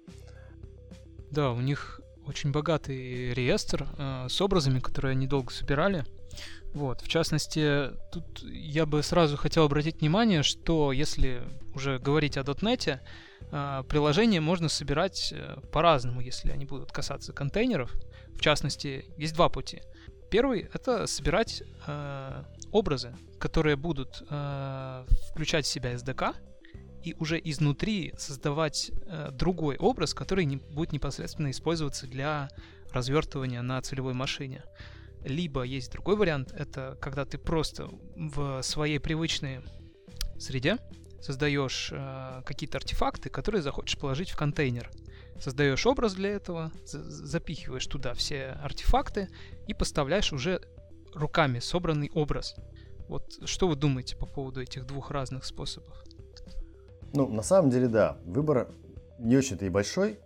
Да, 1.30 1.52
у 1.52 1.62
них 1.62 2.02
очень 2.28 2.52
богатый 2.52 3.34
реестр 3.34 3.88
э, 3.98 4.28
с 4.30 4.42
образами, 4.42 4.80
которые 4.80 5.12
они 5.12 5.28
долго 5.28 5.52
собирали. 5.52 6.04
Вот, 6.74 7.02
в 7.02 7.08
частности, 7.08 7.92
тут 8.12 8.44
я 8.44 8.86
бы 8.86 9.04
сразу 9.04 9.36
хотел 9.36 9.66
обратить 9.66 10.00
внимание, 10.00 10.42
что 10.42 10.94
если 10.94 11.44
уже 11.76 12.00
говорить 12.00 12.38
о 12.38 12.44
.NET, 12.44 13.00
э, 13.52 13.84
приложение 13.90 14.40
можно 14.40 14.70
собирать 14.70 15.34
э, 15.36 15.58
по-разному, 15.74 16.22
если 16.22 16.52
они 16.52 16.66
будут 16.66 16.92
касаться 16.92 17.34
контейнеров. 17.34 17.94
В 18.36 18.40
частности, 18.40 19.06
есть 19.18 19.34
два 19.34 19.50
пути. 19.50 19.82
Первый— 20.30 20.70
это 20.74 21.08
собирать 21.08 21.62
э, 21.88 22.44
образы, 22.72 23.14
которые 23.38 23.76
будут 23.76 24.24
включать 25.32 25.66
в 25.66 25.70
себя 25.70 25.94
SDK, 25.94 26.36
и 27.04 27.16
уже 27.20 27.42
изнутри 27.44 28.14
создавать 28.18 28.92
другой 29.32 29.76
образ, 29.78 30.14
который 30.14 30.46
будет 30.46 30.94
непосредственно 30.94 31.50
использоваться 31.50 32.06
для 32.08 32.50
развертывания 32.94 33.62
на 33.62 33.82
целевой 33.82 34.14
машине. 34.14 34.64
Либо 35.24 35.64
есть 35.64 35.92
другой 35.92 36.16
вариант, 36.16 36.52
это 36.52 36.98
когда 37.00 37.26
ты 37.26 37.38
просто 37.38 37.90
в 38.16 38.62
своей 38.64 39.00
привычной 39.00 39.62
среде 40.40 40.78
создаешь 41.22 41.92
э, 41.94 42.42
какие-то 42.46 42.80
артефакты, 42.80 43.30
которые 43.30 43.62
захочешь 43.62 44.00
положить 44.00 44.32
в 44.32 44.36
контейнер. 44.36 44.90
Создаешь 45.40 45.86
образ 45.86 46.14
для 46.14 46.32
этого, 46.32 46.72
запихиваешь 46.86 47.86
туда 47.86 48.14
все 48.14 48.58
артефакты 48.64 49.30
и 49.68 49.74
поставляешь 49.74 50.34
уже 50.34 50.62
руками 51.14 51.60
собранный 51.60 52.10
образ. 52.14 52.56
Вот 53.08 53.38
что 53.46 53.68
вы 53.68 53.76
думаете 53.76 54.16
по 54.16 54.26
поводу 54.26 54.62
этих 54.62 54.86
двух 54.86 55.12
разных 55.12 55.46
способов? 55.46 56.04
Ну, 57.14 57.28
на 57.28 57.42
самом 57.44 57.70
деле, 57.70 57.88
да, 57.88 58.18
выбор 58.26 58.70
не 59.20 59.36
очень-то 59.36 59.66
и 59.66 59.70
большой. 59.70 60.20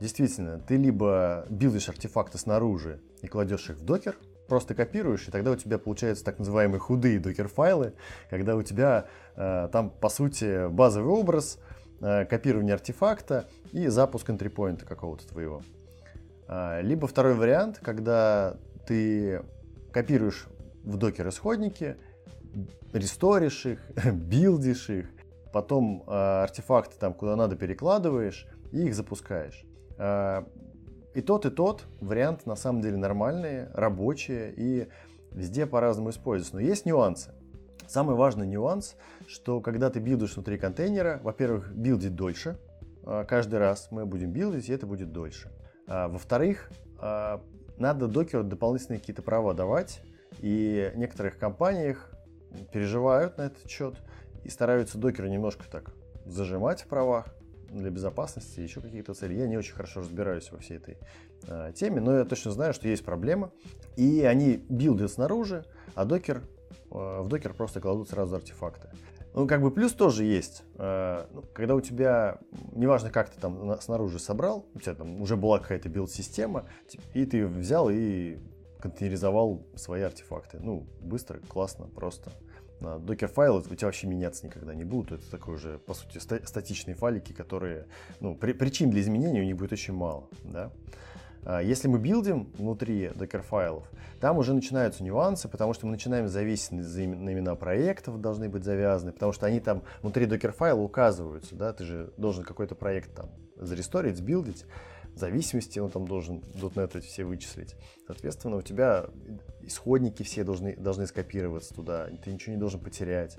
Действительно, 0.00 0.58
ты 0.58 0.76
либо 0.76 1.46
билдишь 1.50 1.88
артефакты 1.88 2.38
снаружи 2.38 3.00
и 3.24 3.28
кладешь 3.28 3.70
их 3.70 3.76
в 3.76 3.84
докер, 3.84 4.16
просто 4.48 4.74
копируешь, 4.74 5.26
и 5.26 5.30
тогда 5.30 5.52
у 5.52 5.56
тебя 5.56 5.78
получаются 5.78 6.24
так 6.24 6.38
называемые 6.38 6.78
худые 6.78 7.18
докер-файлы, 7.18 7.94
когда 8.28 8.56
у 8.56 8.62
тебя 8.62 9.06
э, 9.36 9.68
там, 9.72 9.90
по 9.90 10.08
сути, 10.08 10.68
базовый 10.68 11.12
образ, 11.12 11.58
э, 12.00 12.26
копирование 12.26 12.74
артефакта 12.74 13.46
и 13.72 13.88
запуск 13.88 14.28
энтрипоинта 14.28 14.84
какого-то 14.84 15.26
твоего. 15.26 15.62
Э, 16.48 16.80
либо 16.82 17.06
второй 17.06 17.34
вариант, 17.34 17.78
когда 17.82 18.56
ты 18.86 19.42
копируешь 19.92 20.46
в 20.82 20.96
докер 20.98 21.28
исходники, 21.28 21.96
ресторишь 22.92 23.64
их, 23.64 23.80
билдишь 24.12 24.90
их, 24.90 25.06
потом 25.52 26.04
э, 26.06 26.42
артефакты 26.42 26.96
там 26.98 27.14
куда 27.14 27.36
надо 27.36 27.56
перекладываешь 27.56 28.46
и 28.72 28.86
их 28.86 28.94
запускаешь. 28.94 29.64
Э, 29.96 30.44
и 31.14 31.20
тот, 31.20 31.46
и 31.46 31.50
тот 31.50 31.84
вариант 32.00 32.46
на 32.46 32.56
самом 32.56 32.82
деле 32.82 32.96
нормальные, 32.96 33.70
рабочие 33.72 34.52
и 34.56 34.88
везде 35.30 35.66
по-разному 35.66 36.10
используются. 36.10 36.56
Но 36.56 36.60
есть 36.60 36.86
нюансы. 36.86 37.32
Самый 37.86 38.16
важный 38.16 38.46
нюанс, 38.46 38.96
что 39.26 39.60
когда 39.60 39.90
ты 39.90 40.00
билдишь 40.00 40.34
внутри 40.34 40.58
контейнера, 40.58 41.20
во-первых, 41.22 41.72
билдить 41.72 42.14
дольше. 42.14 42.58
Э, 43.06 43.24
каждый 43.28 43.58
раз 43.58 43.88
мы 43.90 44.06
будем 44.06 44.32
билдить, 44.32 44.68
и 44.68 44.72
это 44.72 44.86
будет 44.86 45.12
дольше. 45.12 45.52
А, 45.86 46.08
во-вторых, 46.08 46.70
э, 47.00 47.38
надо 47.78 48.08
докеру 48.08 48.42
дополнительные 48.42 49.00
какие-то 49.00 49.22
права 49.22 49.54
давать. 49.54 50.00
И 50.40 50.90
в 50.94 50.98
некоторых 50.98 51.38
компаниях 51.38 52.10
переживают 52.72 53.38
на 53.38 53.42
этот 53.42 53.68
счет 53.70 53.96
и 54.42 54.48
стараются 54.48 54.98
докера 54.98 55.26
немножко 55.26 55.64
так 55.70 55.92
зажимать 56.24 56.82
в 56.82 56.88
правах 56.88 57.34
для 57.70 57.90
безопасности, 57.90 58.60
еще 58.60 58.80
какие-то 58.80 59.14
цели. 59.14 59.34
Я 59.34 59.46
не 59.46 59.56
очень 59.56 59.74
хорошо 59.74 60.00
разбираюсь 60.00 60.50
во 60.52 60.58
всей 60.58 60.78
этой 60.78 60.98
э, 61.46 61.72
теме, 61.74 62.00
но 62.00 62.18
я 62.18 62.24
точно 62.24 62.50
знаю, 62.50 62.74
что 62.74 62.88
есть 62.88 63.04
проблема. 63.04 63.50
И 63.96 64.22
они 64.22 64.56
билдят 64.68 65.10
снаружи, 65.10 65.64
а 65.94 66.04
докер, 66.04 66.42
э, 66.90 67.20
в 67.22 67.28
докер 67.28 67.54
просто 67.54 67.80
кладут 67.80 68.08
сразу 68.08 68.36
артефакты. 68.36 68.88
Ну, 69.34 69.48
как 69.48 69.62
бы 69.62 69.72
плюс 69.72 69.92
тоже 69.92 70.24
есть. 70.24 70.62
Э, 70.76 71.26
ну, 71.32 71.42
когда 71.52 71.74
у 71.74 71.80
тебя, 71.80 72.38
неважно, 72.72 73.10
как 73.10 73.30
ты 73.30 73.40
там 73.40 73.80
снаружи 73.80 74.18
собрал, 74.18 74.66
у 74.74 74.80
тебя 74.80 74.94
там 74.94 75.20
уже 75.20 75.36
была 75.36 75.58
какая-то 75.58 75.88
билд-система, 75.88 76.66
и 77.14 77.26
ты 77.26 77.46
взял 77.46 77.90
и 77.90 78.38
контейнеризовал 78.80 79.66
свои 79.76 80.02
артефакты. 80.02 80.58
Ну, 80.60 80.86
быстро, 81.00 81.40
классно, 81.48 81.86
просто. 81.86 82.30
Докер-файлы 82.80 83.60
у 83.60 83.62
тебя 83.62 83.86
вообще 83.86 84.06
меняться 84.06 84.46
никогда 84.46 84.74
не 84.74 84.84
будут. 84.84 85.20
Это 85.20 85.30
такой 85.30 85.54
уже, 85.54 85.78
по 85.78 85.94
сути, 85.94 86.18
статичные 86.18 86.94
файлики, 86.94 87.32
которые, 87.32 87.86
ну, 88.20 88.34
при, 88.34 88.52
причин 88.52 88.90
для 88.90 89.00
изменений 89.00 89.40
у 89.40 89.44
них 89.44 89.56
будет 89.56 89.72
очень 89.72 89.94
мало, 89.94 90.28
да. 90.42 90.70
А, 91.44 91.60
если 91.60 91.88
мы 91.88 91.98
билдим 91.98 92.50
внутри 92.56 93.10
докер-файлов, 93.14 93.84
там 94.20 94.38
уже 94.38 94.54
начинаются 94.54 95.04
нюансы, 95.04 95.48
потому 95.48 95.74
что 95.74 95.86
мы 95.86 95.92
начинаем 95.92 96.28
зависеть 96.28 96.72
на 96.72 97.32
имена 97.32 97.54
проектов, 97.54 98.20
должны 98.20 98.48
быть 98.48 98.64
завязаны, 98.64 99.12
потому 99.12 99.32
что 99.32 99.46
они 99.46 99.60
там 99.60 99.82
внутри 100.02 100.26
докер-файла 100.26 100.80
указываются, 100.80 101.54
да, 101.54 101.72
ты 101.72 101.84
же 101.84 102.12
должен 102.16 102.44
какой-то 102.44 102.74
проект 102.74 103.14
там 103.14 103.30
заресторить, 103.56 104.16
сбилдить, 104.16 104.64
зависимости 105.18 105.78
он 105.78 105.90
там 105.90 106.06
должен 106.06 106.42
.NET 106.54 107.00
все 107.00 107.24
вычислить. 107.24 107.76
Соответственно, 108.06 108.56
у 108.56 108.62
тебя 108.62 109.06
исходники 109.62 110.22
все 110.22 110.44
должны, 110.44 110.76
должны 110.76 111.06
скопироваться 111.06 111.74
туда, 111.74 112.08
ты 112.22 112.32
ничего 112.32 112.54
не 112.54 112.60
должен 112.60 112.80
потерять. 112.80 113.36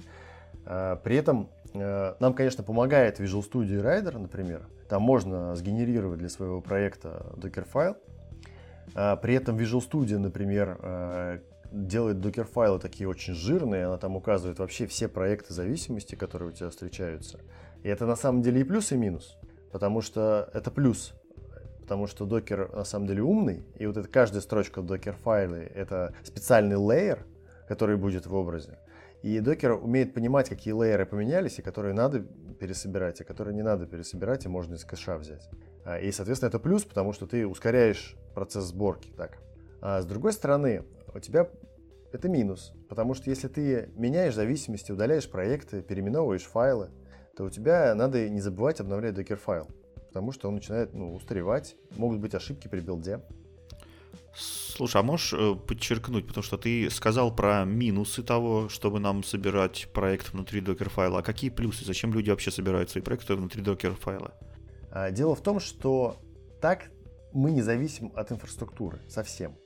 А, 0.66 0.96
при 0.98 1.18
этом 1.18 1.50
э, 1.74 2.16
нам, 2.20 2.34
конечно, 2.34 2.64
помогает 2.64 3.20
Visual 3.20 3.44
Studio 3.50 3.84
Rider, 3.84 4.18
например. 4.18 4.68
Там 4.90 5.02
можно 5.02 5.56
сгенерировать 5.56 6.20
для 6.20 6.30
своего 6.30 6.62
проекта 6.62 7.34
докер-файл. 7.38 7.98
А, 8.94 9.16
при 9.18 9.36
этом 9.36 9.58
Visual 9.58 9.84
Studio, 9.88 10.18
например, 10.18 10.80
э, 10.82 11.40
делает 11.72 12.22
докер-файлы 12.22 12.80
такие 12.80 13.10
очень 13.10 13.34
жирные, 13.34 13.86
она 13.86 13.98
там 13.98 14.16
указывает 14.16 14.60
вообще 14.60 14.88
все 14.88 15.08
проекты 15.08 15.54
зависимости, 15.54 16.16
которые 16.16 16.50
у 16.50 16.52
тебя 16.52 16.70
встречаются. 16.70 17.40
И 17.84 17.90
это 17.90 18.06
на 18.06 18.16
самом 18.16 18.42
деле 18.42 18.62
и 18.62 18.64
плюс, 18.64 18.92
и 18.92 18.98
минус. 18.98 19.38
Потому 19.72 20.02
что 20.02 20.50
это 20.54 20.72
плюс 20.72 21.14
потому 21.86 22.08
что 22.08 22.26
докер 22.26 22.74
на 22.74 22.84
самом 22.84 23.06
деле 23.06 23.22
умный, 23.22 23.64
и 23.76 23.86
вот 23.86 23.96
эта 23.96 24.08
каждая 24.08 24.42
строчка 24.42 24.82
в 24.82 24.88
докер-файле— 24.88 25.72
это 25.76 26.16
специальный 26.24 26.78
лейер, 26.78 27.28
который 27.68 27.96
будет 27.96 28.26
в 28.26 28.34
образе. 28.34 28.80
И 29.22 29.40
докер 29.40 29.74
умеет 29.74 30.16
понимать, 30.16 30.50
какие 30.50 30.74
лейеры 30.74 31.06
поменялись, 31.06 31.60
и 31.60 31.62
которые 31.62 31.94
надо 31.94 32.22
пересобирать, 32.60 33.22
и 33.22 33.24
которые 33.24 33.54
не 33.54 33.62
надо 33.62 33.86
пересобирать, 33.86 34.46
и 34.46 34.50
можно 34.50 34.74
из 34.74 34.84
кэша 34.84 35.16
взять. 35.18 35.48
А, 35.86 36.00
и, 36.00 36.12
соответственно, 36.12 36.50
это 36.50 36.58
плюс, 36.58 36.84
потому 36.84 37.14
что 37.14 37.28
ты 37.28 37.46
ускоряешь 37.46 38.16
процесс 38.34 38.64
сборки. 38.64 39.12
Так. 39.16 39.38
А 39.80 40.02
с 40.02 40.08
другой 40.08 40.34
стороны, 40.34 40.86
у 41.14 41.20
тебя 41.20 41.48
это 42.12 42.28
минус, 42.30 42.74
потому 42.90 43.14
что 43.14 43.30
если 43.30 43.48
ты 43.48 43.90
меняешь 43.96 44.34
зависимости, 44.34 44.92
удаляешь 44.92 45.30
проекты, 45.30 45.84
переименовываешь 45.84 46.46
файлы, 46.46 46.90
то 47.38 47.44
у 47.44 47.52
тебя 47.52 47.94
надо 47.94 48.28
не 48.28 48.42
забывать 48.42 48.80
обновлять 48.80 49.14
докер-файл, 49.14 49.68
потому 50.16 50.32
что 50.32 50.48
он 50.48 50.56
начинает 50.56 50.94
ну, 50.94 51.14
устаревать, 51.14 51.76
могут 51.98 52.20
быть 52.22 52.34
ошибки 52.34 52.70
при 52.70 52.80
билде. 52.80 53.20
Слушай, 54.34 55.02
а 55.02 55.04
можешь 55.04 55.34
э, 55.34 55.56
подчеркнуть, 55.56 56.26
потому 56.26 56.42
что 56.42 56.58
ты 56.58 56.90
сказал 56.90 57.36
про 57.36 57.66
минусы 57.66 58.24
того, 58.24 58.70
чтобы 58.70 59.02
нам 59.02 59.26
собирать 59.26 59.90
проект 59.92 60.32
внутри 60.32 60.62
докер-файла. 60.62 61.20
А 61.20 61.22
какие 61.22 61.50
плюсы? 61.50 61.84
Зачем 61.84 62.14
люди 62.14 62.30
вообще 62.30 62.50
собирают 62.50 62.90
свои 62.90 63.04
проекты 63.04 63.36
внутри 63.36 63.62
докер-файла? 63.62 64.34
А, 64.90 65.12
дело 65.12 65.36
в 65.36 65.42
том, 65.42 65.60
что 65.60 66.16
так 66.62 66.92
мы 67.34 67.52
не 67.52 67.62
зависим 67.62 68.14
от 68.16 68.32
инфраструктуры 68.32 69.02
совсем. 69.10 69.58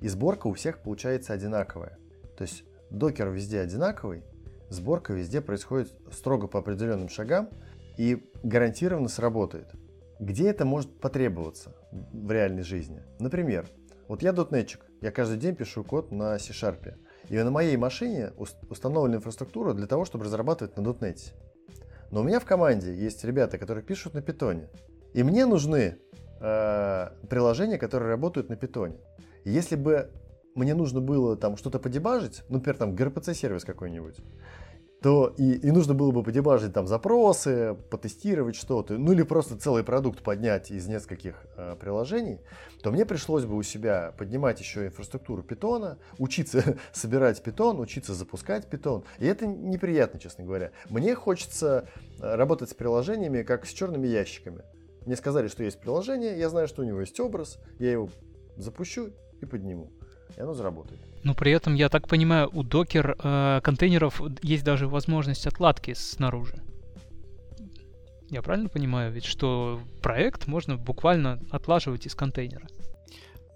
И 0.00 0.08
сборка 0.08 0.46
у 0.46 0.54
всех 0.54 0.82
получается 0.82 1.34
одинаковая. 1.34 1.98
То 2.38 2.44
есть 2.44 2.64
докер 2.88 3.28
везде 3.28 3.60
одинаковый, 3.60 4.24
сборка 4.70 5.12
везде 5.12 5.42
происходит 5.42 5.94
строго 6.10 6.46
по 6.46 6.60
определенным 6.60 7.10
шагам 7.10 7.50
и 7.96 8.30
гарантированно 8.42 9.08
сработает. 9.08 9.72
Где 10.18 10.48
это 10.48 10.64
может 10.64 11.00
потребоваться 11.00 11.74
в 11.90 12.30
реальной 12.30 12.62
жизни? 12.62 13.02
Например, 13.18 13.68
вот 14.08 14.22
я 14.22 14.32
дотнетчик, 14.32 14.80
я 15.00 15.10
каждый 15.10 15.38
день 15.38 15.56
пишу 15.56 15.84
код 15.84 16.12
на 16.12 16.38
C-Sharp. 16.38 16.94
И 17.28 17.38
на 17.38 17.50
моей 17.50 17.76
машине 17.76 18.32
установлена 18.68 19.16
инфраструктура 19.16 19.72
для 19.74 19.86
того, 19.86 20.04
чтобы 20.04 20.24
разрабатывать 20.24 20.76
на 20.76 20.84
дотнете. 20.84 21.32
Но 22.10 22.20
у 22.20 22.22
меня 22.22 22.40
в 22.40 22.44
команде 22.44 22.94
есть 22.94 23.24
ребята, 23.24 23.58
которые 23.58 23.84
пишут 23.84 24.14
на 24.14 24.22
питоне. 24.22 24.68
И 25.14 25.22
мне 25.22 25.46
нужны 25.46 25.98
э, 26.40 27.08
приложения, 27.28 27.78
которые 27.78 28.10
работают 28.10 28.48
на 28.48 28.56
питоне. 28.56 28.96
И 29.44 29.50
если 29.50 29.76
бы 29.76 30.10
мне 30.54 30.74
нужно 30.74 31.00
было 31.00 31.36
там 31.36 31.56
что-то 31.56 31.78
подебажить, 31.78 32.42
ну, 32.48 32.56
например, 32.56 32.76
там 32.76 32.94
gRPC 32.94 33.34
сервис 33.34 33.64
какой-нибудь, 33.64 34.18
то 35.02 35.34
и, 35.36 35.54
и 35.54 35.70
нужно 35.72 35.94
было 35.94 36.12
бы 36.12 36.22
подебажить 36.22 36.72
там 36.72 36.86
запросы, 36.86 37.76
потестировать 37.90 38.54
что-то, 38.54 38.96
ну 38.96 39.12
или 39.12 39.22
просто 39.22 39.58
целый 39.58 39.82
продукт 39.82 40.22
поднять 40.22 40.70
из 40.70 40.86
нескольких 40.86 41.34
э, 41.56 41.76
приложений, 41.78 42.40
то 42.82 42.92
мне 42.92 43.04
пришлось 43.04 43.44
бы 43.44 43.56
у 43.56 43.62
себя 43.62 44.14
поднимать 44.16 44.60
еще 44.60 44.86
инфраструктуру 44.86 45.42
питона, 45.42 45.98
учиться 46.18 46.78
собирать 46.92 47.42
питон, 47.42 47.80
учиться 47.80 48.14
запускать 48.14 48.68
питон. 48.68 49.04
И 49.18 49.26
это 49.26 49.46
неприятно, 49.46 50.20
честно 50.20 50.44
говоря. 50.44 50.70
Мне 50.88 51.16
хочется 51.16 51.88
э, 52.20 52.34
работать 52.36 52.70
с 52.70 52.74
приложениями, 52.74 53.42
как 53.42 53.66
с 53.66 53.70
черными 53.70 54.06
ящиками. 54.06 54.62
Мне 55.04 55.16
сказали, 55.16 55.48
что 55.48 55.64
есть 55.64 55.80
приложение, 55.80 56.38
я 56.38 56.48
знаю, 56.48 56.68
что 56.68 56.82
у 56.82 56.84
него 56.84 57.00
есть 57.00 57.18
образ, 57.18 57.58
я 57.80 57.90
его 57.90 58.08
запущу 58.56 59.10
и 59.40 59.46
подниму 59.46 59.90
и 60.36 60.40
оно 60.40 60.54
заработает. 60.54 61.00
Но 61.22 61.34
при 61.34 61.52
этом, 61.52 61.74
я 61.74 61.88
так 61.88 62.08
понимаю, 62.08 62.50
у 62.52 62.62
докер 62.62 63.16
э, 63.22 63.60
контейнеров 63.62 64.20
есть 64.42 64.64
даже 64.64 64.88
возможность 64.88 65.46
отладки 65.46 65.94
снаружи. 65.94 66.56
Я 68.28 68.42
правильно 68.42 68.68
понимаю, 68.68 69.12
ведь 69.12 69.24
что 69.24 69.80
проект 70.00 70.46
можно 70.46 70.76
буквально 70.76 71.38
отлаживать 71.50 72.06
из 72.06 72.14
контейнера? 72.14 72.66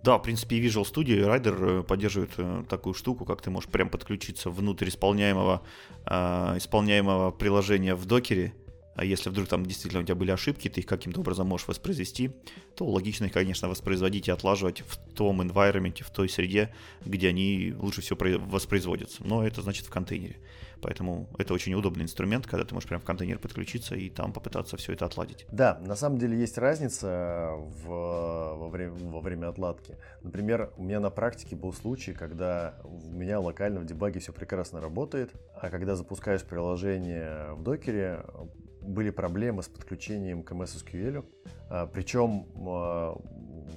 Да, 0.05 0.19
в 0.19 0.23
принципе, 0.23 0.57
и 0.57 0.65
Visual 0.65 0.85
Studio 0.85 1.17
и 1.17 1.23
Rider 1.23 1.81
э, 1.81 1.83
поддерживают 1.83 2.31
э, 2.37 2.62
такую 2.69 2.95
штуку, 2.95 3.25
как 3.25 3.43
ты 3.43 3.51
можешь 3.51 3.69
прям 3.69 3.89
подключиться 3.89 4.51
внутрь 4.51 4.89
исполняемого, 4.89 5.62
э, 6.05 6.59
исполняемого 6.59 7.33
приложения 7.33 7.97
в 7.97 8.05
докере, 8.05 8.55
а 8.97 9.05
если 9.05 9.29
вдруг 9.29 9.47
там 9.47 9.65
действительно 9.65 10.03
у 10.03 10.05
тебя 10.05 10.15
были 10.15 10.31
ошибки, 10.31 10.69
ты 10.69 10.81
их 10.81 10.87
каким-то 10.87 11.21
образом 11.21 11.47
можешь 11.47 11.69
воспроизвести, 11.69 12.33
то 12.75 12.87
логично 12.87 13.27
их, 13.27 13.33
конечно, 13.33 13.69
воспроизводить 13.69 14.29
и 14.29 14.31
отлаживать 14.31 14.81
в 14.81 14.97
том 15.15 15.43
environment, 15.43 16.03
в 16.03 16.11
той 16.11 16.29
среде, 16.29 16.75
где 17.05 17.29
они 17.29 17.75
лучше 17.79 18.01
всего 18.01 18.19
воспроизводятся. 18.47 19.23
Но 19.25 19.47
это 19.47 19.61
значит 19.61 19.87
в 19.87 19.91
контейнере. 19.91 20.37
Поэтому 20.81 21.29
это 21.39 21.55
очень 21.55 21.75
удобный 21.75 22.05
инструмент, 22.05 22.47
когда 22.47 22.65
ты 22.65 22.75
можешь 22.75 22.89
прямо 22.89 23.01
в 23.01 23.05
контейнер 23.05 23.39
подключиться 23.39 23.95
и 23.95 24.11
там 24.11 24.33
попытаться 24.33 24.77
все 24.77 24.93
это 24.93 25.07
отладить. 25.07 25.47
Да, 25.51 25.79
на 25.81 25.97
самом 25.97 26.19
деле 26.19 26.39
есть 26.39 26.59
разница 26.59 27.53
в, 27.57 27.87
во, 27.87 28.69
время, 28.69 28.93
во 28.93 29.21
время 29.21 29.49
отладки. 29.49 29.97
Например, 30.23 30.73
у 30.77 30.83
меня 30.83 31.01
на 31.01 31.11
практике 31.11 31.57
был 31.57 31.73
случай, 31.73 32.13
когда 32.13 32.79
у 32.85 33.11
меня 33.11 33.41
локально 33.41 33.81
в 33.81 33.87
дебаге 33.87 34.21
все 34.21 34.33
прекрасно 34.33 34.81
работает, 34.81 35.33
а 35.55 35.71
когда 35.71 35.97
запускаешь 35.97 36.45
приложение 36.45 37.55
в 37.55 37.63
докере, 37.63 38.25
были 38.87 39.11
проблемы 39.11 39.62
с 39.62 39.68
подключением 39.68 40.42
к 40.42 40.53
MS 40.53 40.85
SQL. 40.85 41.25
Причем 41.92 42.46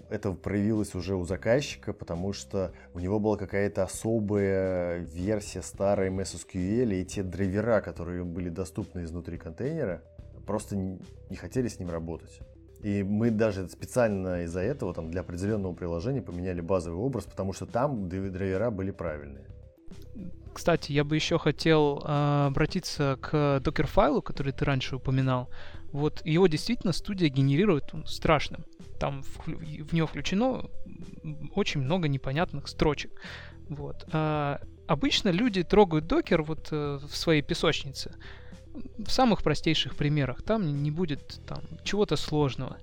это 0.10 0.34
проявилось 0.34 0.96
уже 0.96 1.16
у 1.16 1.24
заказчика, 1.24 1.94
потому 1.94 2.32
что 2.34 2.72
у 2.94 3.00
него 3.00 3.20
была 3.20 3.38
какая-то 3.38 3.84
особая 3.84 5.00
версия 5.00 5.62
старой 5.62 6.10
MS 6.10 6.46
SQL, 6.46 7.02
и 7.02 7.06
те 7.06 7.24
драйвера, 7.24 7.82
которые 7.82 8.24
были 8.24 8.50
доступны 8.50 9.04
изнутри 9.04 9.38
контейнера, 9.38 10.04
просто 10.46 10.76
не 10.76 11.36
хотели 11.36 11.68
с 11.68 11.80
ним 11.80 11.90
работать. 11.90 12.40
И 12.82 13.04
мы 13.04 13.30
даже 13.30 13.68
специально 13.68 14.44
из-за 14.44 14.62
этого 14.62 14.94
там, 14.94 15.12
для 15.12 15.22
определенного 15.22 15.74
приложения 15.74 16.22
поменяли 16.22 16.62
базовый 16.62 17.00
образ, 17.00 17.26
потому 17.26 17.52
что 17.52 17.66
там 17.66 18.08
драйвера 18.08 18.72
были 18.72 18.92
правильные. 18.92 19.46
Кстати, 20.60 20.92
я 20.92 21.06
бы 21.06 21.16
еще 21.16 21.40
хотел 21.40 22.04
э, 22.04 22.48
обратиться 22.48 23.18
к 23.22 23.62
докер-файлу, 23.64 24.22
который 24.22 24.52
ты 24.52 24.66
раньше 24.66 24.98
упоминал. 24.98 25.50
Вот 25.94 26.22
его 26.26 26.48
действительно 26.48 26.92
студия 26.92 27.30
генерирует 27.30 27.94
он 27.94 28.06
страшным. 28.06 28.66
Там 29.00 29.24
в, 29.24 29.48
в 29.48 29.94
него 29.94 30.06
включено 30.06 30.66
очень 31.56 31.80
много 31.80 32.10
непонятных 32.10 32.68
строчек. 32.68 33.22
Вот. 33.70 34.06
А 34.12 34.60
обычно 34.86 35.30
люди 35.30 35.64
трогают 35.64 36.08
докер 36.08 36.44
вот 36.44 36.68
э, 36.72 37.00
в 37.02 37.16
своей 37.16 37.42
песочнице. 37.42 38.16
В 38.98 39.10
самых 39.10 39.44
простейших 39.44 39.96
примерах. 39.96 40.42
Там 40.42 40.84
не 40.84 40.92
будет 40.92 41.40
там 41.48 41.62
чего-то 41.86 42.18
сложного. 42.18 42.76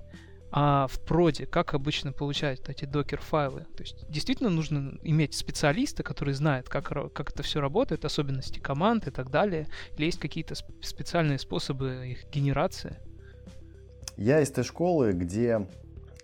А 0.50 0.86
в 0.86 1.00
проде 1.00 1.46
как 1.46 1.74
обычно 1.74 2.12
получают 2.12 2.68
эти 2.68 2.84
докер-файлы? 2.84 3.66
То 3.76 3.82
есть 3.82 4.08
действительно 4.08 4.50
нужно 4.50 4.98
иметь 5.02 5.34
специалиста, 5.34 6.02
который 6.02 6.34
знает, 6.34 6.68
как, 6.68 6.88
как 7.12 7.30
это 7.30 7.42
все 7.42 7.60
работает, 7.60 8.04
особенности 8.04 8.58
команд 8.58 9.06
и 9.06 9.10
так 9.10 9.30
далее? 9.30 9.66
Или 9.96 10.06
есть 10.06 10.20
какие-то 10.20 10.54
специальные 10.54 11.38
способы 11.38 12.08
их 12.08 12.30
генерации? 12.30 12.96
Я 14.16 14.40
из 14.40 14.50
той 14.50 14.64
школы, 14.64 15.12
где 15.12 15.66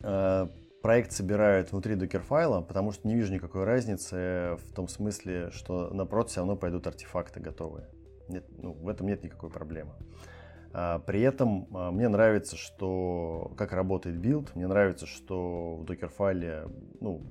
э, 0.01 0.47
проект 0.83 1.13
собирают 1.13 1.73
внутри 1.73 1.95
Docker-файла, 1.95 2.63
потому 2.63 2.93
что 2.93 3.07
не 3.07 3.15
вижу 3.15 3.33
никакой 3.33 3.65
разницы 3.65 4.57
в 4.57 4.73
том 4.75 4.89
смысле, 4.89 5.51
что 5.51 5.91
на 5.93 6.07
прод 6.07 6.31
все 6.31 6.41
равно 6.41 6.57
пойдут 6.57 6.87
артефакты 6.87 7.41
готовые. 7.41 7.87
Нет, 8.29 8.45
ну, 8.57 8.73
в 8.73 8.89
этом 8.89 9.09
нет 9.09 9.23
никакой 9.23 9.51
проблемы. 9.51 9.93
А, 9.93 10.32
при 10.73 11.21
этом 11.21 11.69
а, 11.75 11.91
мне 11.91 12.09
нравится, 12.09 12.57
что 12.57 13.53
как 13.57 13.73
работает 13.73 14.17
build, 14.17 14.55
мне 14.55 14.67
нравится, 14.67 15.07
что 15.07 15.77
в 15.77 15.85
Docker-файле 15.85 16.69
ну, 17.01 17.23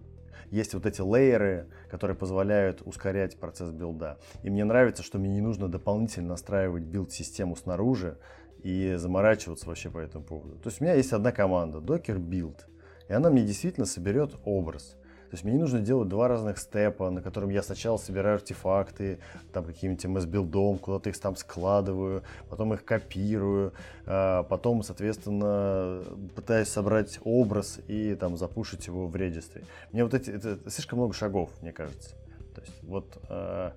есть 0.51 0.73
вот 0.73 0.86
эти 0.86 1.01
layer 1.01 1.49
ы, 1.49 1.67
которые 1.89 2.15
позволяют 2.15 2.82
ускорять 2.86 3.39
процесс 3.39 3.71
build 3.71 4.06
а. 4.06 4.19
И 4.43 4.49
мне 4.49 4.63
нравится, 4.63 5.01
что 5.01 5.17
мне 5.17 5.30
не 5.30 5.41
нужно 5.41 5.69
дополнительно 5.69 6.30
настраивать 6.30 6.84
build-систему 6.84 7.56
снаружи 7.56 8.17
и 8.62 8.95
заморачиваться 8.95 9.67
вообще 9.67 9.89
по 9.89 9.97
этому 9.97 10.23
поводу. 10.23 10.58
То 10.58 10.69
есть 10.69 10.82
у 10.82 10.84
меня 10.84 10.93
есть 10.93 11.13
одна 11.13 11.32
команда, 11.32 11.80
docker 11.80 12.19
build, 12.19 12.60
и 13.08 13.13
она 13.13 13.30
мне 13.30 13.43
действительно 13.43 13.86
соберет 13.86 14.36
образ. 14.45 14.97
То 15.32 15.36
есть 15.36 15.46
мне 15.46 15.54
не 15.54 15.60
нужно 15.60 15.80
делать 15.80 16.10
два 16.10 16.28
разных 16.28 16.58
степа, 16.58 17.10
на 17.10 17.22
котором 17.22 17.52
я 17.52 17.63
сначала 17.63 17.96
собираю 17.96 18.36
артефакты, 18.36 19.20
там 19.54 19.63
каким-нибудь 19.63 20.04
MS-билдом, 20.04 20.78
куда-то 20.78 21.10
их 21.10 21.17
там 21.17 21.38
складываю, 21.38 22.24
потом 22.50 22.74
их 22.74 22.84
копирую, 22.84 23.72
а 24.06 24.44
потом, 24.44 24.84
соответственно, 24.84 26.04
пытаюсь 26.36 26.67
собрать 26.67 27.17
образ 27.24 27.80
и 27.88 28.13
там 28.15 28.36
запушить 28.36 28.88
его 28.88 29.08
в 29.08 29.15
регистре. 29.15 29.63
Мне 29.94 30.04
вот 30.04 30.13
эти, 30.13 30.32
это 30.32 30.60
слишком 30.70 31.00
много 31.00 31.13
шагов, 31.13 31.50
мне 31.62 31.72
кажется. 31.72 32.10
То 32.54 32.60
есть 32.60 32.84
вот 32.84 33.17
э, 33.30 33.72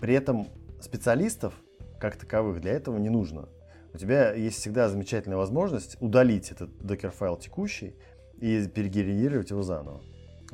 при 0.00 0.14
этом 0.14 0.48
специалистов 0.80 1.54
как 2.00 2.16
таковых 2.16 2.60
для 2.60 2.72
этого 2.72 2.98
не 2.98 3.08
нужно. 3.08 3.48
У 3.94 3.98
тебя 3.98 4.32
есть 4.32 4.58
всегда 4.58 4.88
замечательная 4.88 5.38
возможность 5.38 5.96
удалить 6.00 6.50
этот 6.50 6.76
докер-файл 6.84 7.36
текущий 7.36 7.94
и 8.40 8.66
перегенерировать 8.66 9.50
его 9.50 9.62
заново 9.62 10.02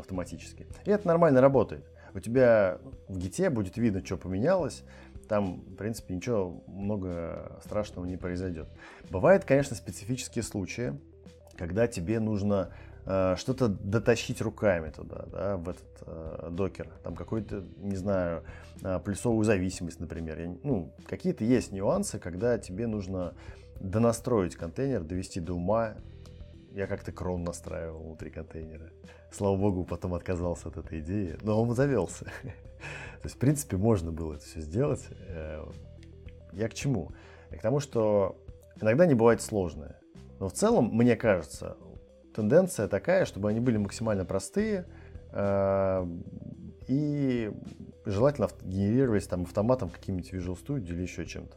автоматически. 0.00 0.66
И 0.84 0.90
это 0.90 1.06
нормально 1.06 1.40
работает. 1.40 1.84
У 2.14 2.20
тебя 2.20 2.78
в 3.08 3.18
гите 3.18 3.50
будет 3.50 3.76
видно, 3.76 4.04
что 4.04 4.16
поменялось, 4.16 4.82
там, 5.28 5.60
в 5.60 5.76
принципе, 5.76 6.14
ничего 6.14 6.62
много 6.66 7.60
страшного 7.64 8.06
не 8.06 8.16
произойдет. 8.16 8.66
Бывают, 9.10 9.44
конечно, 9.44 9.76
специфические 9.76 10.42
случаи, 10.42 10.98
когда 11.56 11.86
тебе 11.86 12.18
нужно 12.18 12.70
э, 13.04 13.36
что-то 13.36 13.68
дотащить 13.68 14.40
руками 14.40 14.90
туда, 14.90 15.26
да, 15.30 15.56
в 15.58 15.68
этот 15.68 16.02
э, 16.06 16.48
докер. 16.50 16.88
Там 17.02 17.14
какой-то, 17.14 17.64
не 17.76 17.96
знаю, 17.96 18.42
э, 18.82 18.98
плюсовую 19.04 19.44
зависимость, 19.44 20.00
например. 20.00 20.40
Я, 20.40 20.56
ну, 20.62 20.94
какие-то 21.06 21.44
есть 21.44 21.72
нюансы, 21.72 22.18
когда 22.18 22.58
тебе 22.58 22.86
нужно 22.86 23.34
донастроить 23.80 24.56
контейнер, 24.56 25.02
довести 25.02 25.40
до 25.40 25.54
ума. 25.54 25.94
Я 26.72 26.86
как-то 26.86 27.12
крон 27.12 27.44
настраивал 27.44 28.02
внутри 28.02 28.30
контейнера 28.30 28.90
слава 29.30 29.56
богу, 29.56 29.84
потом 29.84 30.14
отказался 30.14 30.68
от 30.68 30.76
этой 30.76 31.00
идеи, 31.00 31.36
но 31.42 31.60
он 31.60 31.74
завелся. 31.74 32.24
То 32.44 33.24
есть, 33.24 33.36
в 33.36 33.38
принципе, 33.38 33.76
можно 33.76 34.12
было 34.12 34.34
это 34.34 34.44
все 34.44 34.60
сделать. 34.60 35.06
Э, 35.28 35.64
я 36.52 36.68
к 36.68 36.74
чему? 36.74 37.12
И 37.50 37.56
к 37.56 37.62
тому, 37.62 37.80
что 37.80 38.36
иногда 38.80 39.06
не 39.06 39.14
бывает 39.14 39.40
сложное. 39.40 39.98
Но 40.40 40.48
в 40.48 40.52
целом, 40.52 40.90
мне 40.92 41.16
кажется, 41.16 41.76
тенденция 42.34 42.88
такая, 42.88 43.24
чтобы 43.24 43.50
они 43.50 43.60
были 43.60 43.76
максимально 43.76 44.24
простые 44.24 44.86
э, 45.32 46.06
и 46.86 47.50
желательно 48.04 48.48
генерировались 48.62 49.26
там 49.26 49.42
автоматом 49.42 49.90
каким-нибудь 49.90 50.32
Visual 50.32 50.58
Studio 50.58 50.92
или 50.92 51.02
еще 51.02 51.26
чем-то. 51.26 51.56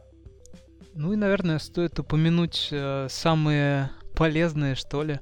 Ну 0.94 1.12
и, 1.12 1.16
наверное, 1.16 1.58
стоит 1.58 1.98
упомянуть 1.98 2.68
э, 2.70 3.06
самые 3.08 3.90
полезные, 4.14 4.74
что 4.74 5.02
ли, 5.02 5.20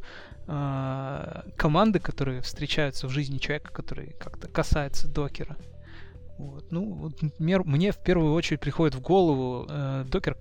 э, 0.50 1.42
команды, 1.56 2.00
которые 2.00 2.42
встречаются 2.42 3.06
в 3.06 3.10
жизни 3.10 3.38
человека, 3.38 3.72
который 3.72 4.14
как-то 4.18 4.48
касается 4.48 5.08
докера. 5.08 5.56
Вот. 6.38 6.72
Ну, 6.72 6.92
вот, 6.94 7.22
например, 7.22 7.64
мне 7.64 7.92
в 7.92 7.98
первую 7.98 8.32
очередь 8.32 8.60
приходит 8.60 8.94
в 8.94 9.00
голову 9.00 9.66
э, 9.68 10.04
докер 10.08 10.36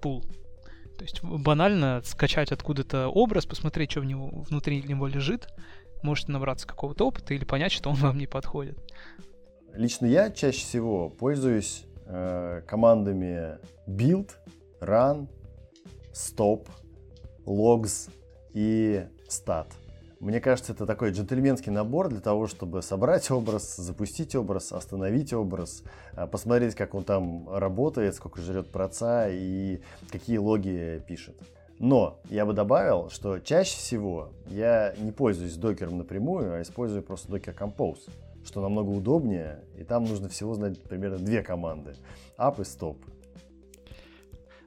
пул. 0.00 0.22
То 0.98 1.02
есть 1.02 1.22
банально 1.22 2.02
скачать 2.04 2.52
откуда-то 2.52 3.08
образ, 3.08 3.46
посмотреть, 3.46 3.90
что 3.90 4.00
в 4.00 4.04
него, 4.04 4.30
внутри 4.48 4.82
него 4.82 5.08
лежит, 5.08 5.48
можете 6.02 6.30
набраться 6.30 6.66
какого-то 6.68 7.06
опыта 7.06 7.34
или 7.34 7.44
понять, 7.44 7.72
что 7.72 7.90
он 7.90 7.96
вам 8.00 8.18
не 8.18 8.26
подходит. 8.26 8.78
Лично 9.72 10.06
я 10.06 10.30
чаще 10.30 10.60
всего 10.60 11.10
пользуюсь 11.10 11.84
э, 12.06 12.62
командами 12.68 13.58
build, 13.88 14.30
run, 14.80 15.28
stop, 16.12 16.68
logs 17.46 18.10
и 18.54 19.04
stat. 19.28 19.66
Мне 20.20 20.40
кажется, 20.40 20.72
это 20.72 20.86
такой 20.86 21.10
джентльменский 21.10 21.70
набор 21.70 22.08
для 22.08 22.20
того, 22.20 22.46
чтобы 22.46 22.80
собрать 22.80 23.30
образ, 23.30 23.76
запустить 23.76 24.34
образ, 24.34 24.72
остановить 24.72 25.34
образ, 25.34 25.82
э, 26.16 26.26
посмотреть, 26.26 26.74
как 26.74 26.94
он 26.94 27.04
там 27.04 27.46
работает, 27.54 28.14
сколько 28.14 28.40
жрет 28.40 28.70
проца 28.70 29.28
и 29.28 29.80
какие 30.10 30.38
логи 30.38 31.02
пишет. 31.06 31.36
Но 31.78 32.20
я 32.30 32.46
бы 32.46 32.54
добавил, 32.54 33.10
что 33.10 33.38
чаще 33.40 33.76
всего 33.76 34.30
я 34.46 34.94
не 34.98 35.12
пользуюсь 35.12 35.56
докером 35.56 35.98
напрямую, 35.98 36.54
а 36.54 36.62
использую 36.62 37.02
просто 37.02 37.30
Docker 37.30 37.54
Compose, 37.54 38.08
что 38.46 38.62
намного 38.62 38.88
удобнее, 38.90 39.64
и 39.76 39.84
там 39.84 40.04
нужно 40.04 40.28
всего 40.30 40.54
знать 40.54 40.80
примерно 40.84 41.18
две 41.18 41.42
команды– 41.42 41.96
up 42.38 42.60
и 42.60 42.62
stop. 42.62 42.96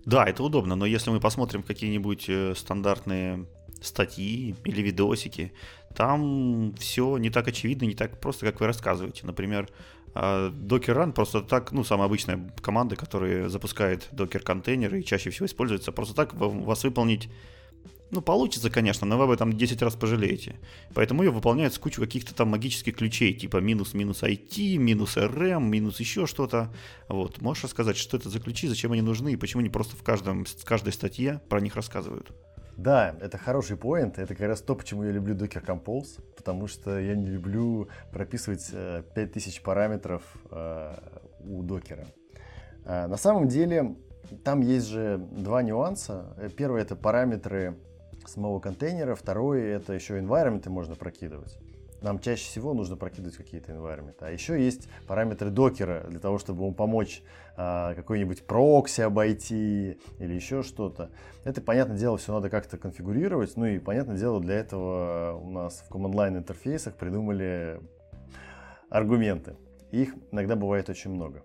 Да, 0.06 0.26
это 0.26 0.44
удобно, 0.44 0.76
но 0.76 0.86
если 0.86 1.10
мы 1.10 1.20
посмотрим 1.20 1.64
какие-нибудь 1.64 2.30
э, 2.30 2.54
стандартные 2.56 3.46
статьи 3.82 4.56
или 4.64 4.82
видосики, 4.82 5.54
там 5.96 6.74
все 6.78 7.18
не 7.18 7.30
так 7.30 7.48
очевидно, 7.48 7.86
не 7.86 7.96
так 7.96 8.20
просто, 8.20 8.46
как 8.46 8.60
вы 8.60 8.68
рассказываете. 8.68 9.26
Например, 9.26 9.70
а 10.14 10.50
Docker 10.50 10.96
Run 10.96 11.12
просто 11.12 11.42
так, 11.42 11.72
ну, 11.72 11.84
самая 11.84 12.08
обычная 12.08 12.52
команда, 12.62 12.96
которая 12.96 13.50
запускает 13.50 14.10
Docker 14.12 14.40
контейнеры 14.40 15.02
и 15.02 15.06
чаще 15.06 15.30
всего 15.30 15.46
используется, 15.46 15.92
просто 15.92 16.16
так 16.16 16.34
вас 16.34 16.84
выполнить 16.84 17.30
ну, 18.10 18.22
получится, 18.22 18.70
конечно, 18.70 19.06
но 19.06 19.18
вы 19.18 19.26
об 19.26 19.32
этом 19.32 19.52
10 19.52 19.82
раз 19.82 19.96
пожалеете. 19.96 20.56
Поэтому 20.94 21.24
ее 21.24 21.32
выполняют 21.32 21.74
с 21.74 21.78
кучей 21.78 22.00
каких-то 22.00 22.34
там 22.34 22.48
магических 22.50 22.96
ключей, 22.96 23.34
типа 23.34 23.58
минус-минус 23.58 24.24
IT, 24.24 24.78
минус 24.78 25.18
RM, 25.18 25.64
минус 25.64 26.00
еще 26.00 26.26
что-то. 26.26 26.74
Вот. 27.10 27.42
Можешь 27.42 27.66
рассказать, 27.66 27.98
что 27.98 28.16
это 28.16 28.30
за 28.30 28.40
ключи, 28.40 28.68
зачем 28.68 28.94
они 28.94 29.02
нужны 29.02 29.34
и 29.34 29.36
почему 29.36 29.60
они 29.60 29.70
просто 29.70 29.98
в, 29.98 30.04
каждом, 30.04 30.46
в 30.46 30.64
каждой 30.64 30.94
статье 30.94 31.42
про 31.50 31.60
них 31.60 31.76
рассказывают? 31.76 32.32
Да, 32.78 33.16
это 33.20 33.40
хороший 33.40 33.76
поинт. 33.76 34.20
Это 34.20 34.36
как 34.36 34.48
раз 34.48 34.62
то, 34.62 34.76
почему 34.76 35.04
я 35.04 35.12
люблю 35.12 35.36
Docker 35.36 35.66
Compose, 35.66 36.22
потому 36.36 36.68
что 36.68 37.00
я 37.00 37.16
не 37.16 37.26
люблю 37.26 37.90
прописывать 38.12 38.70
5000 39.16 39.58
э, 39.58 39.62
параметров 39.64 40.22
э, 40.52 40.94
у 41.40 41.64
докера. 41.64 42.06
Э, 42.86 43.08
на 43.08 43.18
самом 43.18 43.48
деле, 43.48 43.96
там 44.44 44.62
есть 44.62 44.88
же 44.88 45.18
два 45.18 45.64
нюанса. 45.64 46.36
Первый 46.56 46.84
это 46.84 46.96
параметры 46.96 47.80
самого 48.28 48.60
контейнера, 48.60 49.16
второй 49.16 49.64
это 49.64 49.94
еще 49.94 50.20
environment 50.20 50.70
можно 50.70 50.96
прокидывать 50.96 51.58
нам 52.02 52.20
чаще 52.20 52.44
всего 52.44 52.74
нужно 52.74 52.96
прокидывать 52.96 53.38
какие-то 53.38 53.72
environment. 53.72 54.16
А 54.20 54.32
еще 54.32 54.64
есть 54.64 54.88
параметры 55.08 55.50
докера 55.50 56.06
для 56.08 56.20
того, 56.20 56.38
чтобы 56.38 56.64
ему 56.64 56.74
помочь 56.74 57.24
а, 57.56 57.94
какой-нибудь 57.96 58.46
прокси 58.46 59.02
обойти 59.02 60.00
или 60.20 60.34
еще 60.34 60.64
что-то. 60.64 61.12
Это, 61.44 61.62
понятное 61.62 61.98
дело, 61.98 62.18
все 62.18 62.34
надо 62.34 62.50
как-то 62.50 62.78
конфигурировать. 62.78 63.58
Ну 63.58 63.66
и, 63.66 63.80
понятное 63.80 64.18
дело, 64.18 64.40
для 64.40 64.56
этого 64.56 65.40
у 65.42 65.50
нас 65.50 65.84
в 65.88 65.92
command 65.92 66.14
line 66.14 66.38
интерфейсах 66.38 66.96
придумали 66.96 67.82
аргументы. 68.90 69.56
Их 69.92 70.16
иногда 70.32 70.56
бывает 70.56 70.90
очень 70.90 71.12
много. 71.12 71.42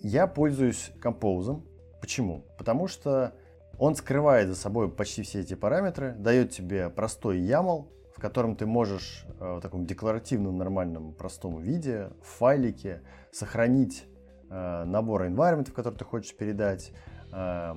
Я 0.00 0.26
пользуюсь 0.26 0.92
Compose. 1.02 1.62
Почему? 2.00 2.44
Потому 2.58 2.86
что 2.86 3.34
он 3.78 3.94
скрывает 3.96 4.48
за 4.48 4.54
собой 4.54 4.90
почти 4.90 5.22
все 5.22 5.40
эти 5.40 5.54
параметры, 5.54 6.14
дает 6.18 6.50
тебе 6.50 6.88
простой 6.88 7.38
YAML, 7.40 7.86
котором 8.26 8.56
ты 8.56 8.66
можешь 8.66 9.24
э, 9.38 9.54
в 9.58 9.60
таком 9.60 9.86
декларативном, 9.86 10.58
нормальном, 10.58 11.12
простом 11.12 11.60
виде, 11.60 12.10
в 12.20 12.26
файлике 12.38 13.02
сохранить 13.30 14.04
э, 14.50 14.84
набор 14.84 15.26
environment, 15.26 15.70
который 15.70 15.94
ты 15.94 16.04
хочешь 16.04 16.34
передать, 16.34 16.92
э, 17.32 17.76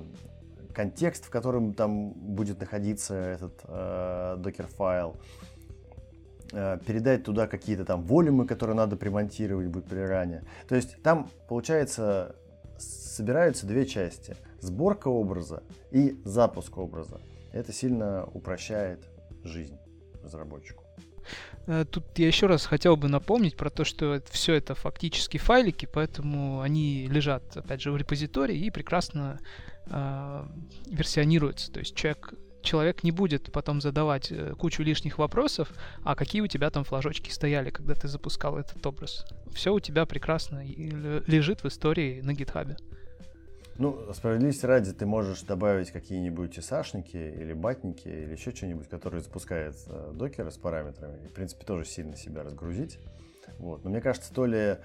контекст, 0.74 1.26
в 1.26 1.30
котором 1.30 1.72
там 1.74 2.12
будет 2.12 2.60
находиться 2.60 3.14
этот 3.14 3.64
докер 4.40 4.66
файл, 4.68 5.16
передать 6.86 7.24
туда 7.24 7.48
какие-то 7.48 7.84
там 7.84 8.04
волюмы, 8.04 8.46
которые 8.46 8.76
надо 8.76 8.96
примонтировать 8.96 9.66
будет 9.66 9.86
при 9.86 9.98
ране. 9.98 10.44
То 10.68 10.76
есть 10.76 11.02
там, 11.02 11.28
получается, 11.48 12.36
собираются 12.78 13.66
две 13.66 13.84
части. 13.84 14.36
Сборка 14.60 15.08
образа 15.08 15.64
и 15.90 16.20
запуск 16.24 16.78
образа. 16.78 17.20
Это 17.52 17.72
сильно 17.72 18.26
упрощает 18.32 19.08
жизнь 19.42 19.76
разработчику. 20.22 20.84
Э, 21.66 21.84
тут 21.84 22.04
я 22.18 22.26
еще 22.26 22.46
раз 22.46 22.66
хотел 22.66 22.96
бы 22.96 23.08
напомнить 23.08 23.56
про 23.56 23.70
то, 23.70 23.84
что 23.84 24.22
все 24.30 24.54
это 24.54 24.74
фактически 24.74 25.38
файлики, 25.38 25.86
поэтому 25.86 26.60
они 26.60 27.06
лежат, 27.06 27.56
опять 27.56 27.80
же, 27.80 27.92
в 27.92 27.96
репозитории 27.96 28.56
и 28.56 28.70
прекрасно 28.70 29.38
э, 29.86 30.44
версионируются. 30.86 31.70
То 31.72 31.80
есть 31.80 31.94
человек, 31.94 32.34
человек 32.62 33.02
не 33.02 33.12
будет 33.12 33.52
потом 33.52 33.80
задавать 33.80 34.32
э, 34.32 34.54
кучу 34.58 34.82
лишних 34.82 35.18
вопросов, 35.18 35.72
а 36.02 36.14
какие 36.14 36.42
у 36.42 36.46
тебя 36.46 36.70
там 36.70 36.84
флажочки 36.84 37.30
стояли, 37.30 37.70
когда 37.70 37.94
ты 37.94 38.08
запускал 38.08 38.58
этот 38.58 38.84
образ. 38.86 39.24
Все 39.52 39.72
у 39.72 39.80
тебя 39.80 40.06
прекрасно 40.06 40.64
лежит 40.64 41.62
в 41.62 41.66
истории 41.66 42.20
на 42.20 42.34
гитхабе. 42.34 42.76
Ну, 43.80 44.12
справедливости 44.12 44.66
ради, 44.66 44.92
ты 44.92 45.06
можешь 45.06 45.40
добавить 45.40 45.90
какие-нибудь 45.90 46.58
исашники 46.58 47.16
или 47.16 47.54
батники 47.54 48.08
или 48.08 48.32
еще 48.32 48.54
что-нибудь, 48.54 48.90
которые 48.90 49.22
запускает 49.22 49.74
э, 49.86 50.12
докер 50.12 50.50
с 50.50 50.58
параметрами. 50.58 51.24
И, 51.24 51.28
в 51.28 51.32
принципе, 51.32 51.64
тоже 51.64 51.86
сильно 51.86 52.14
себя 52.14 52.42
разгрузить. 52.42 52.98
Вот. 53.58 53.82
Но 53.82 53.88
мне 53.88 54.02
кажется, 54.02 54.34
то 54.34 54.44
ли 54.44 54.76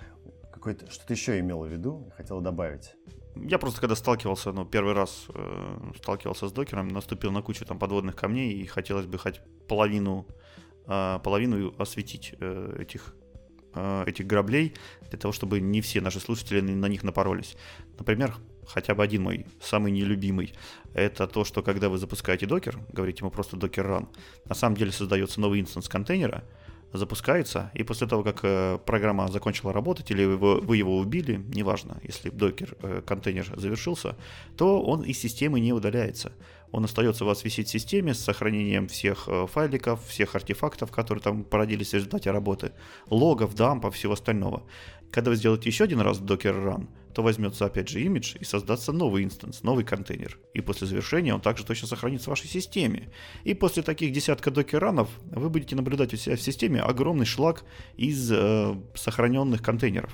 какой-то 0.50 0.90
что-то 0.90 1.12
еще 1.12 1.38
имел 1.40 1.66
в 1.66 1.68
виду 1.68 2.06
и 2.08 2.12
хотел 2.12 2.40
добавить. 2.40 2.96
Я 3.36 3.60
просто 3.60 3.82
когда 3.82 3.98
сталкивался, 3.98 4.54
ну, 4.54 4.64
первый 4.64 4.94
раз 4.94 5.26
э, 5.28 5.92
сталкивался 5.98 6.48
с 6.48 6.54
докером, 6.54 6.88
наступил 6.88 7.34
на 7.34 7.42
кучу 7.42 7.66
там 7.66 7.78
подводных 7.78 8.16
камней 8.16 8.54
и 8.54 8.66
хотелось 8.66 9.08
бы 9.08 9.18
хоть 9.18 9.42
половину, 9.68 10.26
э, 10.88 11.20
половину 11.22 11.76
осветить 11.78 12.34
э, 12.40 12.78
этих 12.80 13.14
э, 13.74 14.04
этих 14.08 14.26
граблей 14.26 14.74
для 15.10 15.20
того, 15.20 15.34
чтобы 15.34 15.60
не 15.60 15.82
все 15.82 16.00
наши 16.00 16.22
слушатели 16.22 16.62
на 16.62 16.86
них 16.86 17.04
напоролись. 17.04 17.58
Например, 18.00 18.36
хотя 18.68 18.96
бы 18.96 19.04
один 19.04 19.24
мой 19.24 19.46
самый 19.62 19.92
нелюбимый, 19.92 20.54
это 20.94 21.28
то, 21.28 21.44
что 21.44 21.62
когда 21.62 21.90
вы 21.90 21.98
запускаете 21.98 22.46
докер, 22.46 22.80
говорите 22.92 23.20
ему 23.22 23.32
просто 23.32 23.58
docker 23.58 23.86
run, 23.86 24.08
на 24.46 24.56
самом 24.56 24.78
деле 24.78 24.92
создается 24.92 25.42
новый 25.42 25.60
инстанс 25.60 25.90
контейнера, 25.90 26.44
запускается, 26.98 27.72
и 27.74 27.84
после 27.84 28.08
того, 28.08 28.24
как 28.24 28.40
э, 28.44 28.80
программа 28.86 29.28
закончила 29.28 29.74
работать 29.74 30.12
или 30.12 30.26
вы, 30.26 30.62
вы 30.62 30.78
его 30.78 30.98
убили, 30.98 31.44
неважно, 31.54 31.98
если 32.04 32.30
докер 32.30 32.76
э, 32.82 33.02
контейнер 33.06 33.52
завершился, 33.56 34.16
то 34.58 34.82
он 34.82 35.02
из 35.04 35.20
системы 35.20 35.60
не 35.60 35.74
удаляется. 35.74 36.32
Он 36.72 36.84
остается 36.86 37.24
у 37.24 37.28
вас 37.28 37.44
висеть 37.44 37.68
в 37.68 37.72
системе 37.72 38.14
с 38.14 38.20
сохранением 38.20 38.88
всех 38.88 39.28
э, 39.28 39.48
файликов, 39.48 40.06
всех 40.08 40.36
артефактов, 40.36 40.92
которые 40.92 41.22
там 41.22 41.44
породились 41.44 41.92
в 41.92 41.94
результате 41.94 42.32
работы, 42.32 42.72
логов, 43.10 43.56
дампов, 43.56 43.96
всего 43.96 44.14
остального. 44.14 44.64
Когда 45.12 45.32
вы 45.32 45.38
сделаете 45.38 45.70
еще 45.70 45.86
один 45.86 46.02
раз 46.02 46.20
docker 46.20 46.64
run, 46.64 46.88
то 47.16 47.24
возьмется 47.24 47.66
опять 47.66 47.88
же 47.88 48.02
имидж 48.02 48.36
и 48.38 48.44
создастся 48.44 48.92
новый 48.92 49.24
инстанс, 49.24 49.64
новый 49.64 49.86
контейнер. 49.86 50.38
И 50.54 50.60
после 50.60 50.86
завершения 50.86 51.34
он 51.34 51.40
также 51.40 51.66
точно 51.66 51.88
сохранится 51.88 52.26
в 52.26 52.28
вашей 52.28 52.48
системе. 52.48 53.10
И 53.46 53.54
после 53.54 53.84
таких 53.84 54.12
десятка 54.12 54.52
докеранов 54.52 55.10
вы 55.32 55.50
будете 55.50 55.78
наблюдать 55.78 56.14
у 56.14 56.18
себя 56.18 56.36
в 56.36 56.42
системе 56.42 56.82
огромный 56.82 57.26
шлак 57.26 57.64
из 57.96 58.30
э, 58.34 58.76
сохраненных 58.96 59.64
контейнеров. 59.64 60.12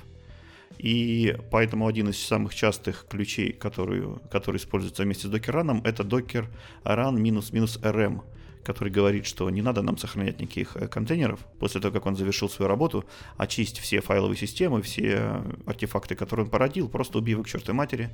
И 0.78 1.36
поэтому 1.50 1.88
один 1.88 2.10
из 2.10 2.20
самых 2.20 2.54
частых 2.54 3.08
ключей, 3.10 3.52
который, 3.52 4.20
который 4.30 4.58
используется 4.58 5.02
вместе 5.02 5.28
с 5.28 5.32
докераном, 5.32 5.82
это 5.84 6.04
docker 6.04 6.46
run 6.84 7.20
минус-минус 7.20 7.80
rm, 7.82 8.22
который 8.64 8.90
говорит, 8.90 9.26
что 9.26 9.50
не 9.50 9.62
надо 9.62 9.82
нам 9.82 9.98
сохранять 9.98 10.40
никаких 10.40 10.76
э, 10.76 10.88
контейнеров. 10.88 11.40
После 11.60 11.82
того, 11.82 11.94
как 11.94 12.06
он 12.06 12.16
завершил 12.16 12.50
свою 12.50 12.70
работу, 12.70 13.06
очисть 13.38 13.80
все 13.80 14.02
файловые 14.02 14.38
системы, 14.38 14.82
все 14.82 15.44
артефакты, 15.66 16.16
которые 16.16 16.46
он 16.46 16.52
породил, 16.52 16.90
просто 16.90 17.18
убив 17.18 17.40
их 17.40 17.46
к 17.46 17.50
чертовой 17.50 17.78
матери, 17.78 18.10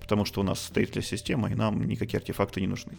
потому 0.00 0.24
что 0.24 0.40
у 0.40 0.44
нас 0.44 0.60
стейтлес 0.60 1.06
система, 1.06 1.50
и 1.50 1.54
нам 1.54 1.86
никакие 1.86 2.18
артефакты 2.18 2.60
не 2.60 2.66
нужны. 2.66 2.98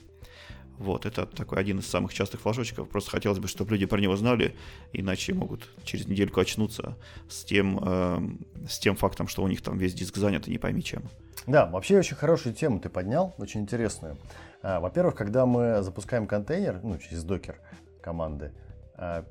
Вот, 0.81 1.05
это 1.05 1.27
такой 1.27 1.59
один 1.59 1.77
из 1.77 1.87
самых 1.87 2.11
частых 2.11 2.41
флажочков. 2.41 2.89
Просто 2.89 3.11
хотелось 3.11 3.37
бы, 3.37 3.47
чтобы 3.47 3.71
люди 3.71 3.85
про 3.85 3.99
него 3.99 4.15
знали, 4.15 4.55
иначе 4.93 5.33
могут 5.35 5.69
через 5.83 6.07
недельку 6.07 6.39
очнуться 6.39 6.97
с 7.29 7.43
тем, 7.43 7.79
э, 7.83 8.19
с 8.67 8.79
тем 8.79 8.95
фактом, 8.95 9.27
что 9.27 9.43
у 9.43 9.47
них 9.47 9.61
там 9.61 9.77
весь 9.77 9.93
диск 9.93 10.17
занят, 10.17 10.47
и 10.47 10.51
не 10.51 10.57
пойми 10.57 10.83
чем. 10.83 11.03
Да, 11.45 11.67
вообще 11.67 11.99
очень 11.99 12.15
хорошую 12.15 12.55
тему 12.55 12.79
ты 12.79 12.89
поднял, 12.89 13.35
очень 13.37 13.61
интересную. 13.61 14.17
А, 14.61 14.79
во-первых, 14.79 15.15
когда 15.15 15.45
мы 15.45 15.81
запускаем 15.81 16.27
контейнер, 16.27 16.79
ну, 16.83 16.97
через 16.97 17.23
докер 17.23 17.59
команды, 18.01 18.51
а, 18.95 19.25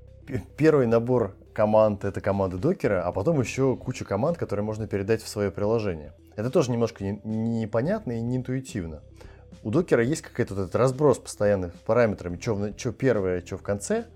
первый 0.57 0.87
набор 0.87 1.37
команд 1.53 2.05
это 2.05 2.21
команды 2.21 2.57
докера, 2.57 3.03
а 3.03 3.13
потом 3.13 3.41
еще 3.41 3.77
куча 3.77 4.05
команд, 4.05 4.39
которые 4.39 4.65
можно 4.65 4.87
передать 4.87 5.23
в 5.23 5.29
свое 5.29 5.51
приложение. 5.51 6.13
Это 6.37 6.51
тоже 6.51 6.71
немножко 6.71 7.05
непонятно 7.05 8.13
и 8.13 8.21
неинтуитивно. 8.21 9.03
У 9.63 9.71
докера 9.71 10.03
есть 10.03 10.23
какой-то 10.23 10.55
этот 10.55 10.75
разброс 10.75 11.19
постоянных 11.19 11.75
параметрами, 11.75 12.39
что 12.41 12.93
первое, 12.93 13.45
что 13.45 13.59
в 13.59 13.63
конце. 13.63 14.07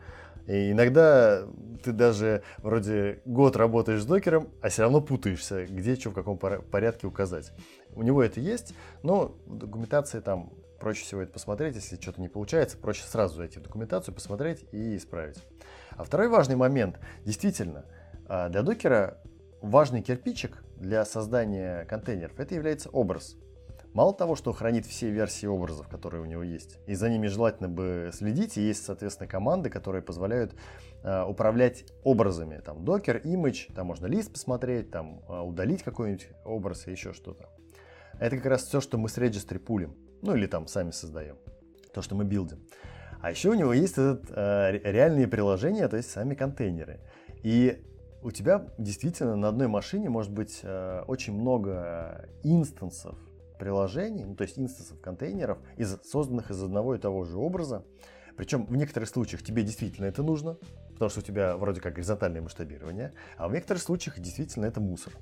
И 0.47 0.73
иногда 0.73 1.43
ты 1.83 1.93
даже 1.93 2.43
вроде 2.59 3.21
год 3.25 3.57
работаешь 3.57 4.03
с 4.03 4.07
докером, 4.07 4.49
а 4.63 4.69
все 4.69 4.83
равно 4.83 5.01
путаешься, 5.01 5.65
где 5.65 5.97
что 5.97 6.11
в 6.11 6.15
каком 6.15 6.39
порядке 6.39 7.07
указать. 7.07 7.53
У 7.95 8.03
него 8.03 8.23
это 8.23 8.41
есть, 8.41 8.75
но 9.03 9.37
в 9.47 9.57
документации 9.57 10.21
там 10.21 10.53
проще 10.85 11.03
всего 11.03 11.23
это 11.23 11.33
посмотреть, 11.33 11.77
если 11.77 11.97
что-то 11.97 12.21
не 12.21 12.29
получается, 12.29 12.77
проще 12.77 13.05
сразу 13.05 13.37
зайти 13.37 13.59
в 13.59 13.63
документацию, 13.63 14.15
посмотреть 14.15 14.67
и 14.71 14.99
исправить. 14.99 15.43
А 15.93 16.05
второй 16.05 16.29
важный 16.29 16.57
момент, 16.57 17.01
действительно, 17.25 17.87
а, 18.27 18.51
для 18.51 18.61
докера 18.61 19.17
важный 19.63 20.03
кирпичик 20.03 20.63
для 20.77 21.07
создания 21.07 21.87
контейнеров, 21.87 22.39
это 22.39 22.55
является 22.55 22.91
образ. 22.91 23.37
Мало 23.95 24.13
того, 24.13 24.37
что 24.37 24.53
хранит 24.53 24.85
все 24.85 25.09
версии 25.09 25.47
образов, 25.47 25.89
которые 25.89 26.21
у 26.21 26.27
него 26.27 26.43
есть, 26.43 26.79
и 26.87 26.93
за 26.93 27.09
ними 27.09 27.29
желательно 27.29 27.71
бы 27.71 28.11
следить, 28.13 28.59
и 28.59 28.61
есть, 28.61 28.85
соответственно, 28.85 29.27
команды, 29.27 29.71
которые 29.71 30.03
позволяют 30.03 30.55
э, 31.03 31.23
управлять 31.23 31.87
образами. 32.03 32.61
Там 32.63 32.85
докер, 32.85 33.23
image, 33.25 33.73
там 33.75 33.87
можно 33.87 34.05
лист 34.05 34.31
посмотреть, 34.31 34.91
там 34.91 35.23
э, 35.31 35.41
удалить 35.41 35.83
какой-нибудь 35.83 36.29
образ 36.45 36.87
и 36.89 36.91
еще 36.91 37.15
что-то. 37.15 37.49
Это 38.21 38.37
как 38.37 38.45
раз 38.45 38.65
все, 38.65 38.83
что 38.83 38.99
мы 38.99 39.09
с 39.09 39.17
регистри 39.17 39.57
пулим. 39.57 39.97
Ну 40.25 40.35
или 40.35 40.47
там 40.47 40.67
сами 40.67 40.91
создаем. 40.91 41.37
То, 41.93 42.01
что 42.01 42.15
мы 42.15 42.25
билдим. 42.25 42.59
А 43.21 43.31
еще 43.31 43.51
у 43.51 43.55
него 43.55 43.75
есть 43.75 43.93
этот, 43.93 44.25
э, 44.31 44.81
реальные 44.83 45.29
приложения, 45.29 45.87
то 45.87 45.99
есть 45.99 46.11
сами 46.11 46.35
контейнеры. 46.35 47.01
И 47.43 47.85
у 48.23 48.31
тебя 48.31 48.67
действительно 48.79 49.37
на 49.37 49.49
одной 49.49 49.69
машине 49.69 50.09
может 50.09 50.33
быть 50.33 50.61
э, 50.63 51.03
очень 51.07 51.35
много 51.35 52.27
инстансов 52.43 53.19
приложений, 53.59 54.25
ну, 54.25 54.35
то 54.35 54.45
есть 54.45 54.59
инстансов 54.59 54.99
контейнеров, 54.99 55.59
из, 55.77 56.01
созданных 56.05 56.51
из 56.51 56.63
одного 56.63 56.95
и 56.95 56.99
того 56.99 57.25
же 57.25 57.37
образа. 57.37 57.85
Причем 58.39 58.65
в 58.65 58.75
некоторых 58.77 59.11
случаях 59.11 59.43
тебе 59.43 59.63
действительно 59.63 60.07
это 60.07 60.23
нужно, 60.23 60.57
потому 60.95 61.11
что 61.11 61.21
у 61.21 61.23
тебя 61.23 61.59
вроде 61.59 61.83
как 61.83 61.95
горизонтальное 61.95 62.41
масштабирование, 62.41 63.13
а 63.37 63.47
в 63.47 63.53
некоторых 63.53 63.83
случаях 63.83 64.19
действительно 64.19 64.65
это 64.65 64.81
мусор. 64.81 65.13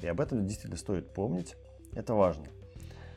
И 0.00 0.06
об 0.06 0.22
этом 0.22 0.46
действительно 0.46 0.78
стоит 0.78 1.12
помнить, 1.12 1.54
это 1.94 2.14
важно. 2.14 2.46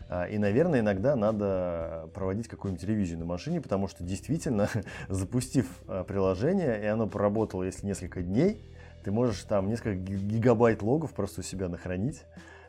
А, 0.07 0.25
и, 0.25 0.37
наверное, 0.37 0.81
иногда 0.81 1.15
надо 1.15 2.09
проводить 2.13 2.47
какую-нибудь 2.47 2.85
ревизию 2.85 3.19
на 3.19 3.25
машине, 3.25 3.61
потому 3.61 3.87
что 3.87 4.03
действительно, 4.03 4.69
запустив 5.09 5.67
а, 5.87 6.03
приложение, 6.03 6.81
и 6.81 6.85
оно 6.85 7.07
проработало, 7.07 7.63
если 7.63 7.85
несколько 7.85 8.21
дней, 8.21 8.61
ты 9.03 9.11
можешь 9.11 9.41
там 9.43 9.67
несколько 9.67 9.95
гигабайт 9.95 10.81
логов 10.81 11.13
просто 11.13 11.41
у 11.41 11.43
себя 11.43 11.69
нахранить, 11.69 12.23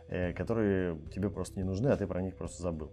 э, 0.08 0.32
которые 0.34 0.98
тебе 1.14 1.30
просто 1.30 1.58
не 1.58 1.64
нужны, 1.64 1.88
а 1.88 1.96
ты 1.96 2.06
про 2.06 2.20
них 2.20 2.36
просто 2.36 2.62
забыл. 2.62 2.90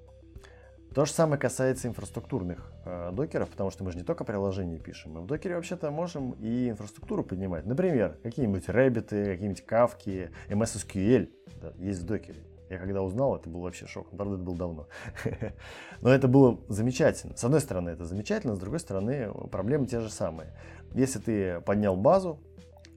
То 0.94 1.06
же 1.06 1.12
самое 1.12 1.40
касается 1.40 1.88
инфраструктурных 1.88 2.72
э, 2.86 3.12
докеров, 3.12 3.50
потому 3.50 3.72
что 3.72 3.84
мы 3.84 3.92
же 3.92 3.98
не 3.98 4.04
только 4.04 4.24
приложение 4.24 4.80
пишем, 4.80 5.14
мы 5.14 5.22
в 5.22 5.26
докере 5.26 5.56
вообще-то 5.56 5.90
можем 5.90 6.32
и 6.40 6.70
инфраструктуру 6.70 7.24
поднимать. 7.24 7.66
Например, 7.66 8.18
какие-нибудь 8.24 8.66
Rabbit, 8.70 9.10
какие-нибудь 9.10 9.64
Kafka, 9.68 10.30
MS 10.50 10.86
SQL 10.86 11.30
да, 11.62 11.74
есть 11.80 12.02
в 12.02 12.06
докере. 12.06 12.44
Я 12.70 12.78
когда 12.78 13.02
узнал, 13.02 13.36
это 13.36 13.50
был 13.50 13.62
вообще 13.62 13.86
шок. 13.86 14.10
Правда, 14.10 14.36
это 14.36 14.44
было 14.44 14.58
давно. 14.58 14.88
Но 16.02 16.10
это 16.10 16.28
было 16.28 16.60
замечательно. 16.70 17.36
С 17.36 17.44
одной 17.44 17.62
стороны, 17.62 17.90
это 17.90 18.06
замечательно, 18.06 18.56
с 18.56 18.60
другой 18.60 18.80
стороны, 18.80 19.32
проблемы 19.52 19.86
те 19.86 20.00
же 20.00 20.10
самые. 20.10 20.50
Если 20.94 21.20
ты 21.20 21.62
поднял 21.62 21.96
базу, 21.96 22.40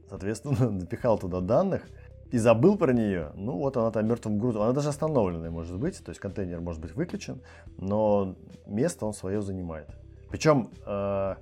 соответственно, 0.09 0.71
напихал 0.81 1.19
туда 1.19 1.41
данных 1.41 1.83
и 2.31 2.39
забыл 2.39 2.77
про 2.77 2.93
нее, 2.93 3.33
ну 3.35 3.53
вот 3.53 3.77
она 3.77 3.91
там 3.91 4.07
мертвым 4.07 4.39
грузом, 4.39 4.63
она 4.63 4.73
даже 4.73 4.89
остановленная 4.89 5.51
может 5.51 5.79
быть, 5.79 6.03
то 6.03 6.11
есть 6.11 6.21
контейнер 6.21 6.61
может 6.61 6.81
быть 6.81 6.93
выключен, 6.93 7.41
но 7.79 8.35
место 8.67 9.07
он 9.07 9.13
свое 9.13 9.41
занимает. 9.43 9.89
Причем, 10.29 10.71
э, 10.85 11.35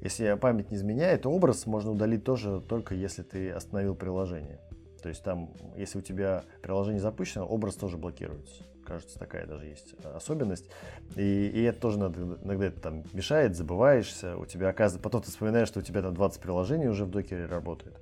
если 0.00 0.34
память 0.34 0.70
не 0.70 0.76
изменяет, 0.76 1.26
образ 1.26 1.66
можно 1.66 1.92
удалить 1.92 2.24
тоже 2.24 2.60
только 2.60 2.94
если 2.94 3.22
ты 3.22 3.50
остановил 3.50 3.94
приложение. 3.94 4.58
То 5.02 5.08
есть 5.08 5.22
там, 5.22 5.50
если 5.76 5.98
у 5.98 6.02
тебя 6.02 6.44
приложение 6.62 7.00
запущено, 7.00 7.44
образ 7.46 7.74
тоже 7.74 7.96
блокируется. 7.96 8.62
Кажется, 8.86 9.18
такая 9.18 9.46
даже 9.46 9.66
есть 9.66 9.94
особенность. 10.14 10.70
И, 11.16 11.48
и 11.48 11.62
это 11.62 11.80
тоже 11.80 11.98
надо, 11.98 12.38
иногда 12.42 12.66
это 12.66 12.80
там 12.80 13.04
мешает, 13.12 13.56
забываешься. 13.56 14.36
У 14.36 14.46
тебя 14.46 14.68
оказывается, 14.68 15.02
потом 15.02 15.22
ты 15.22 15.30
вспоминаешь, 15.30 15.68
что 15.68 15.80
у 15.80 15.82
тебя 15.82 16.02
там 16.02 16.14
20 16.14 16.40
приложений 16.40 16.88
уже 16.88 17.04
в 17.04 17.10
докере 17.10 17.46
работает. 17.46 17.98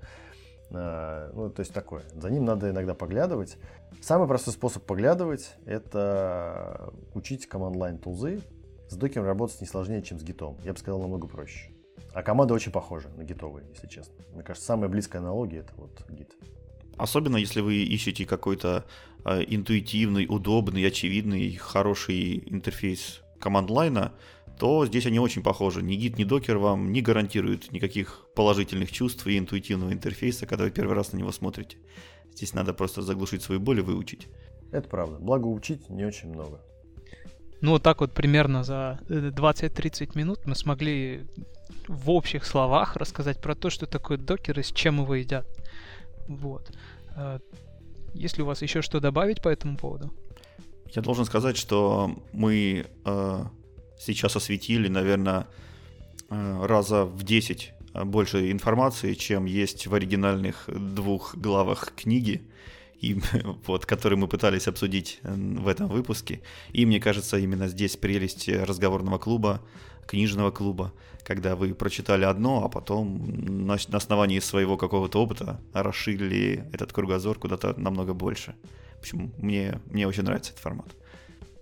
А, 0.73 1.31
ну, 1.35 1.51
то 1.51 1.61
есть 1.61 1.73
такое. 1.73 2.03
За 2.15 2.31
ним 2.31 2.45
надо 2.45 2.71
иногда 2.71 2.95
поглядывать. 2.95 3.57
Самый 4.03 4.29
простой 4.29 4.53
способ 4.53 4.85
поглядывать– 4.85 5.55
это 5.67 6.93
учить 7.15 7.47
команд-лайн 7.47 7.99
тулзы. 7.99 8.41
С 8.89 8.97
докером 8.97 9.27
работать 9.27 9.61
не 9.61 9.67
сложнее, 9.67 10.03
чем 10.03 10.19
с 10.19 10.23
гитом. 10.23 10.59
Я 10.65 10.73
бы 10.73 10.79
сказал, 10.79 11.01
намного 11.01 11.27
проще. 11.27 11.71
А 12.13 12.23
команда 12.23 12.55
очень 12.55 12.73
похожа 12.73 13.09
на 13.11 13.23
гитовые, 13.23 13.67
если 13.71 13.87
честно. 13.87 14.15
Мне 14.33 14.43
кажется, 14.43 14.67
самая 14.67 14.89
близкая 14.89 15.23
аналогия– 15.23 15.59
это 15.61 15.73
вот 15.77 16.05
гит. 16.09 16.35
Особенно 17.01 17.39
если 17.39 17.63
вы 17.63 17.77
ищете 17.77 18.27
какой-то 18.27 18.85
э, 19.25 19.43
интуитивный, 19.49 20.27
удобный, 20.29 20.87
очевидный, 20.87 21.55
хороший 21.55 22.43
интерфейс 22.47 23.23
команд-лайна, 23.39 24.13
то 24.59 24.85
здесь 24.85 25.07
они 25.07 25.19
очень 25.19 25.43
похожи. 25.43 25.83
Ни 25.83 25.95
гид, 25.95 26.19
ни 26.19 26.25
докер 26.25 26.59
вам 26.59 26.93
не 26.93 27.01
гарантируют 27.01 27.73
никаких 27.73 28.27
положительных 28.35 28.93
чувств 28.93 29.27
и 29.27 29.39
интуитивного 29.39 29.95
интерфейса, 29.95 30.47
когда 30.47 30.65
вы 30.65 30.71
первый 30.71 30.95
раз 30.95 31.13
на 31.13 31.17
него 31.17 31.33
смотрите. 31.33 31.79
Здесь 32.35 32.53
надо 32.53 32.75
просто 32.75 33.01
заглушить 33.01 33.43
свою 33.43 33.61
боль 33.61 33.79
и 33.79 33.83
выучить. 33.83 34.29
Это 34.71 34.87
правда. 34.87 35.17
Благо 35.19 35.47
учить 35.47 35.89
не 35.89 36.05
очень 36.05 36.29
много. 36.29 36.61
Ну, 37.63 37.73
вот 37.73 37.83
так 37.83 38.01
вот 38.01 38.13
примерно 38.13 38.63
за 38.63 39.01
20-30 39.09 40.03
э, 40.15 40.19
минут 40.19 40.41
мы 40.45 40.55
смогли 40.55 41.27
в 41.89 42.11
общих 42.11 42.45
словах 42.45 42.97
рассказать 42.97 43.41
про 43.41 43.55
то, 43.55 43.71
что 43.71 43.87
такое 43.87 44.19
докер 44.19 44.61
и 44.61 44.63
с 44.63 44.71
чем 44.71 45.01
его 45.01 45.15
едят. 45.15 45.47
Вот. 46.29 46.71
А, 47.17 47.41
есть 48.15 48.37
ли 48.37 48.43
у 48.43 48.47
вас 48.47 48.63
еще 48.63 48.83
что 48.83 49.01
добавить 49.01 49.43
по 49.43 49.49
этому 49.49 49.77
поводу? 49.77 50.11
Я 50.95 51.03
должен 51.03 51.25
сказать, 51.25 51.57
что 51.57 52.17
мы 52.33 52.87
э, 53.05 53.45
сейчас 53.99 54.35
осветили, 54.37 54.89
наверное, 54.89 55.47
э, 56.29 56.67
раза 56.67 57.05
в 57.05 57.23
10 57.23 57.73
больше 58.05 58.51
информации, 58.51 59.15
чем 59.15 59.45
есть 59.45 59.87
в 59.87 59.95
оригинальных 59.95 60.69
двух 60.69 61.37
главах 61.37 61.93
книги, 61.95 62.43
и, 63.01 63.21
вот, 63.67 63.87
которые 63.87 64.19
мы 64.19 64.29
пытались 64.29 64.69
обсудить 64.69 65.21
в 65.23 65.69
этом 65.69 65.89
выпуске. 65.89 66.41
И 66.73 66.87
мне 66.87 67.01
кажется, 67.01 67.39
именно 67.39 67.69
здесь 67.69 67.97
прелесть 67.97 68.49
разговорного 68.49 69.19
клуба, 69.19 69.61
книжного 70.07 70.51
клуба, 70.51 70.93
когда 71.31 71.55
вы 71.55 71.75
прочитали 71.75 72.25
одно, 72.25 72.65
а 72.65 72.69
потом 72.69 73.65
на, 73.65 73.77
на 73.89 73.97
основании 73.99 74.41
своего 74.41 74.77
какого-то 74.77 75.23
опыта 75.23 75.61
расширили 75.73 76.65
этот 76.73 76.93
кругозор 76.93 77.39
куда-то 77.39 77.73
намного 77.81 78.15
больше. 78.15 78.57
В 78.97 78.99
общем, 78.99 79.33
мне, 79.39 79.81
мне 79.87 80.09
очень 80.09 80.25
нравится 80.25 80.51
этот 80.51 80.61
формат. 80.61 80.89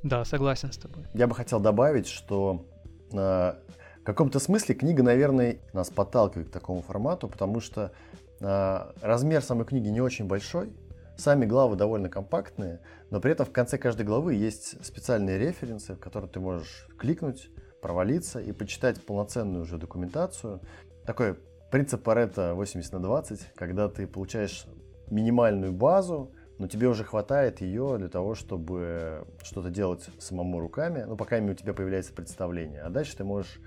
Да, 0.03 0.25
согласен 0.25 0.73
с 0.73 0.79
тобой. 0.79 1.05
Я 1.13 1.27
бы 1.27 1.35
хотел 1.35 1.61
добавить, 1.61 2.07
что 2.09 2.65
э, 3.13 3.17
в 3.17 4.05
каком-то 4.05 4.39
смысле 4.39 4.75
книга, 4.75 5.03
наверное, 5.03 5.59
нас 5.75 5.91
подталкивает 5.91 6.49
к 6.49 6.51
такому 6.51 6.81
формату, 6.81 7.29
потому 7.29 7.61
что 7.61 7.93
э, 8.41 8.93
размер 9.03 9.43
самой 9.43 9.67
книги 9.67 9.89
не 9.89 10.01
очень 10.01 10.25
большой, 10.25 10.73
Сами 11.19 11.47
главы 11.47 11.75
довольно 11.75 12.09
компактные, 12.09 12.79
но 13.11 13.21
при 13.21 13.33
этом 13.33 13.45
в 13.45 13.51
конце 13.51 13.77
каждой 13.77 14.07
главы 14.07 14.35
есть 14.35 14.87
специальные 14.87 15.37
референсы, 15.37 15.95
в 15.95 15.99
которые 15.99 16.31
ты 16.31 16.39
можешь 16.39 16.87
кликнуть, 16.97 17.51
провалиться 17.81 18.41
и 18.41 18.53
почитать 18.53 19.05
полноценную 19.05 19.63
уже 19.63 19.79
документацию. 19.79 20.61
Такой 21.05 21.37
принцип 21.71 22.03
Паретта 22.03 22.55
80 22.55 22.93
на 22.93 23.01
20, 23.01 23.53
когда 23.55 23.89
ты 23.89 24.07
получаешь 24.07 24.67
минимальную 25.11 25.73
базу, 25.73 26.33
но 26.59 26.67
тебе 26.67 26.89
уже 26.89 27.05
хватает 27.05 27.61
ее 27.61 27.97
для 27.99 28.09
того, 28.09 28.35
чтобы 28.35 29.25
что-то 29.43 29.71
делать 29.71 30.09
самому 30.19 30.61
руками, 30.61 31.05
ну, 31.07 31.17
пока 31.17 31.39
у 31.39 31.55
тебя 31.55 31.73
появляется 31.73 32.13
представление. 32.13 32.83
А 32.83 32.91
дальше 32.91 33.17
ты 33.17 33.25
можешь 33.25 33.61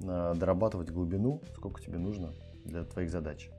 э, 0.00 0.34
дорабатывать 0.36 0.90
глубину, 0.90 1.42
сколько 1.56 1.80
тебе 1.80 1.98
нужно 1.98 2.32
для 2.64 2.84
твоих 2.84 3.10
задач. 3.10 3.50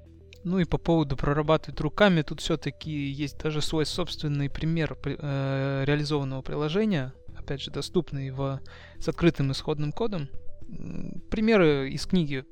Ну 0.46 0.60
и 0.60 0.66
по 0.66 0.78
поводу 0.78 1.18
прорабатывать 1.18 1.82
руками, 1.82 2.22
тут 2.22 2.40
все-таки 2.40 2.92
есть 2.92 3.38
даже 3.40 3.62
свой 3.62 3.86
собственный 3.86 4.50
пример 4.50 4.98
э, 5.04 5.84
реализованного 5.86 6.42
приложения, 6.42 7.14
опять 7.50 7.62
же, 7.62 7.72
доступный 7.72 8.30
в, 8.30 8.62
с 9.00 9.08
открытым 9.08 9.52
исходным 9.52 9.92
кодом. 9.92 10.30
Примеры 11.32 11.90
из 11.90 12.06
книги 12.06 12.46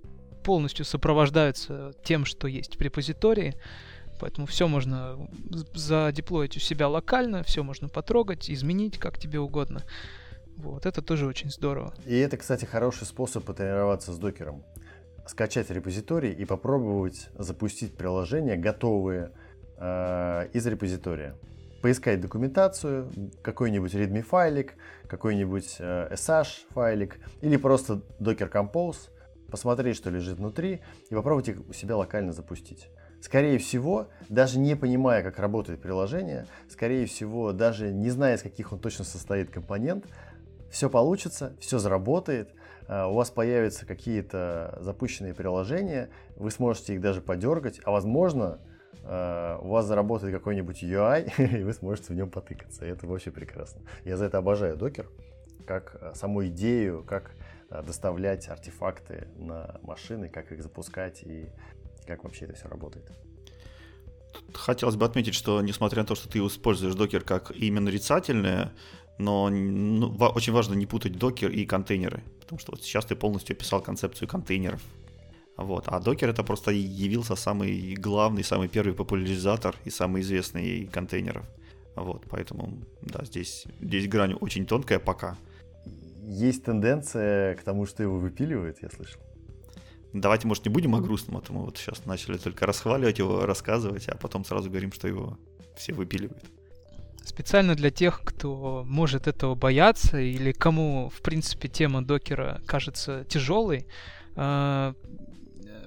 полностью 0.44 0.86
сопровождаются 0.86 1.94
тем, 2.04 2.26
что 2.26 2.48
есть 2.48 2.78
в 2.78 2.82
репозитории, 2.82 3.54
поэтому 4.20 4.48
все 4.48 4.68
можно 4.68 5.30
задеплоить 5.76 6.58
у 6.58 6.60
себя 6.60 6.88
локально, 6.88 7.44
все 7.44 7.62
можно 7.62 7.90
потрогать, 7.90 8.50
изменить 8.50 8.98
как 8.98 9.20
тебе 9.20 9.40
угодно. 9.40 9.84
Вот, 10.56 10.88
это 10.88 11.04
тоже 11.04 11.28
очень 11.28 11.52
здорово. 11.52 11.94
И 12.08 12.18
это, 12.18 12.38
кстати, 12.38 12.66
хороший 12.66 13.06
способ 13.06 13.46
потренироваться 13.46 14.14
с 14.14 14.18
докером 14.18 14.64
скачать 15.28 15.70
репозиторий 15.70 16.32
и 16.32 16.46
попробовать 16.46 17.30
запустить 17.38 17.96
приложения 17.96 18.56
готовые 18.56 19.32
э, 19.78 20.48
из 20.54 20.66
репозитория. 20.66 21.36
Поискать 21.82 22.22
документацию, 22.22 23.12
какой-нибудь 23.42 23.94
readme 23.94 24.22
файлик, 24.22 24.76
какой-нибудь 25.08 25.78
э, 25.80 26.14
SH 26.14 26.68
файлик 26.72 27.20
или 27.42 27.58
просто 27.58 28.02
Docker 28.20 28.52
Compose, 28.52 29.10
посмотреть, 29.52 29.96
что 29.96 30.10
лежит 30.10 30.38
внутри 30.38 30.82
и 31.10 31.16
попробовать 31.16 31.50
их 31.50 31.70
у 31.70 31.74
себя 31.74 31.96
локально 31.96 32.34
запустить. 32.34 32.90
Скорее 33.22 33.58
всего, 33.58 34.08
даже 34.30 34.60
не 34.60 34.76
понимая, 34.76 35.24
как 35.24 35.40
работает 35.40 35.82
приложение, 35.82 36.46
скорее 36.70 37.06
всего, 37.06 37.52
даже 37.52 37.92
не 37.92 38.10
зная, 38.10 38.36
из 38.36 38.42
каких 38.42 38.74
он 38.74 38.80
точно 38.80 39.06
состоит 39.06 39.50
компонент, 39.50 40.06
все 40.70 40.90
получится, 40.90 41.56
все 41.60 41.80
заработает, 41.80 42.54
Э, 42.88 43.06
у 43.06 43.14
вас 43.14 43.30
появятся 43.30 43.86
какие-то 43.86 44.78
запущенные 44.82 45.34
приложения, 45.34 46.10
вы 46.36 46.52
сможете 46.52 46.94
их 46.94 47.02
даже 47.02 47.22
подергать, 47.22 47.80
а 47.84 47.92
возможно, 47.92 48.60
у 49.04 49.68
вас 49.70 49.86
заработает 49.86 50.34
какой-нибудь 50.34 50.84
UI, 50.84 51.32
и 51.60 51.64
вы 51.64 51.74
сможете 51.74 52.14
в 52.14 52.16
нем 52.16 52.30
потыкаться. 52.30 52.86
Это 52.86 53.08
вообще 53.08 53.32
прекрасно. 53.32 53.82
Я 54.06 54.18
за 54.18 54.26
это 54.26 54.38
обожаю 54.38 54.78
докер, 54.78 55.08
как 55.66 55.98
э, 56.02 56.14
саму 56.16 56.46
идею, 56.48 57.04
как 57.04 57.32
доставлять 57.70 58.48
артефакты 58.48 59.28
на 59.36 59.80
машины, 59.84 60.30
как 60.30 60.52
их 60.52 60.64
запускать 60.64 61.24
и 61.24 61.50
как 62.06 62.24
вообще 62.24 62.46
это 62.46 62.54
все 62.54 62.68
работает. 62.70 63.12
Хотелось 64.54 64.96
бы 64.96 65.06
отметить, 65.06 65.34
что 65.34 65.62
несмотря 65.62 66.02
на 66.04 66.08
то, 66.08 66.16
что 66.16 66.30
ты 66.30 66.40
используешь 66.40 66.96
докер 66.96 67.22
как 67.24 67.52
именно 67.52 67.86
нарицательное, 67.86 68.74
но 69.18 69.50
ну, 69.50 70.16
очень 70.16 70.54
важно 70.54 70.76
не 70.76 70.86
путать 70.86 71.18
докер 71.18 71.52
и 71.52 71.66
контейнеры, 71.66 72.24
потому 72.40 72.60
что 72.60 72.72
вот 72.72 72.84
сейчас 72.84 73.06
ты 73.06 73.16
полностью 73.16 73.56
описал 73.56 73.82
концепцию 73.82 74.28
контейнеров. 74.28 74.82
Вот. 75.58 75.86
А 75.88 76.00
докер 76.00 76.30
это 76.30 76.44
просто 76.44 76.72
явился 76.72 77.36
самый 77.36 77.96
главный, 77.96 78.44
самый 78.44 78.68
первый 78.68 78.94
популяризатор 78.94 79.76
и 79.86 79.90
самый 79.90 80.22
известный 80.22 80.86
контейнеров. 80.86 81.46
Вот, 81.96 82.26
поэтому, 82.30 82.78
да, 83.02 83.26
здесь, 83.26 83.66
здесь 83.82 84.08
грань 84.08 84.36
очень 84.40 84.68
тонкая 84.68 85.00
пока. 85.00 85.36
Есть 86.24 86.64
тенденция 86.64 87.56
к 87.56 87.64
тому, 87.64 87.88
что 87.88 88.04
его 88.04 88.20
выпиливают, 88.20 88.78
я 88.84 88.90
слышал. 88.90 89.20
Давайте, 90.14 90.48
может, 90.48 90.66
не 90.66 90.72
будем 90.72 90.94
о 90.96 91.02
грустном, 91.02 91.38
а 91.38 91.42
то 91.42 91.54
мы 91.54 91.66
вот 91.66 91.78
сейчас 91.78 92.06
начали 92.06 92.38
только 92.38 92.68
расхваливать 92.68 93.18
его, 93.18 93.46
рассказывать, 93.46 94.08
а 94.10 94.16
потом 94.16 94.46
сразу 94.46 94.70
говорим, 94.70 94.92
что 94.92 95.08
его 95.08 95.40
все 95.76 95.94
выпиливают. 95.94 96.44
Специально 97.26 97.76
для 97.76 97.92
тех, 97.92 98.22
кто 98.24 98.84
может 98.86 99.28
этого 99.28 99.56
бояться 99.56 100.20
или 100.20 100.52
кому, 100.52 101.12
в 101.14 101.22
принципе, 101.22 101.68
тема 101.68 102.04
докера 102.04 102.62
кажется 102.66 103.26
тяжелой, 103.28 103.88
а, 104.36 104.94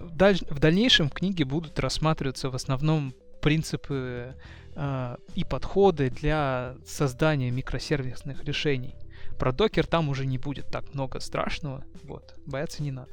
в 0.00 0.58
дальнейшем 0.58 1.08
в 1.08 1.12
книге 1.12 1.44
будут 1.44 1.78
рассматриваться 1.78 2.50
в 2.50 2.54
основном 2.54 3.14
принципы 3.40 4.34
а, 4.74 5.18
и 5.34 5.44
подходы 5.44 6.10
для 6.10 6.76
создания 6.86 7.50
микросервисных 7.50 8.44
решений. 8.44 8.94
Про 9.38 9.52
докер 9.52 9.86
там 9.86 10.08
уже 10.08 10.26
не 10.26 10.38
будет 10.38 10.66
так 10.66 10.94
много 10.94 11.20
страшного, 11.20 11.84
вот, 12.04 12.34
бояться 12.46 12.82
не 12.82 12.92
надо. 12.92 13.12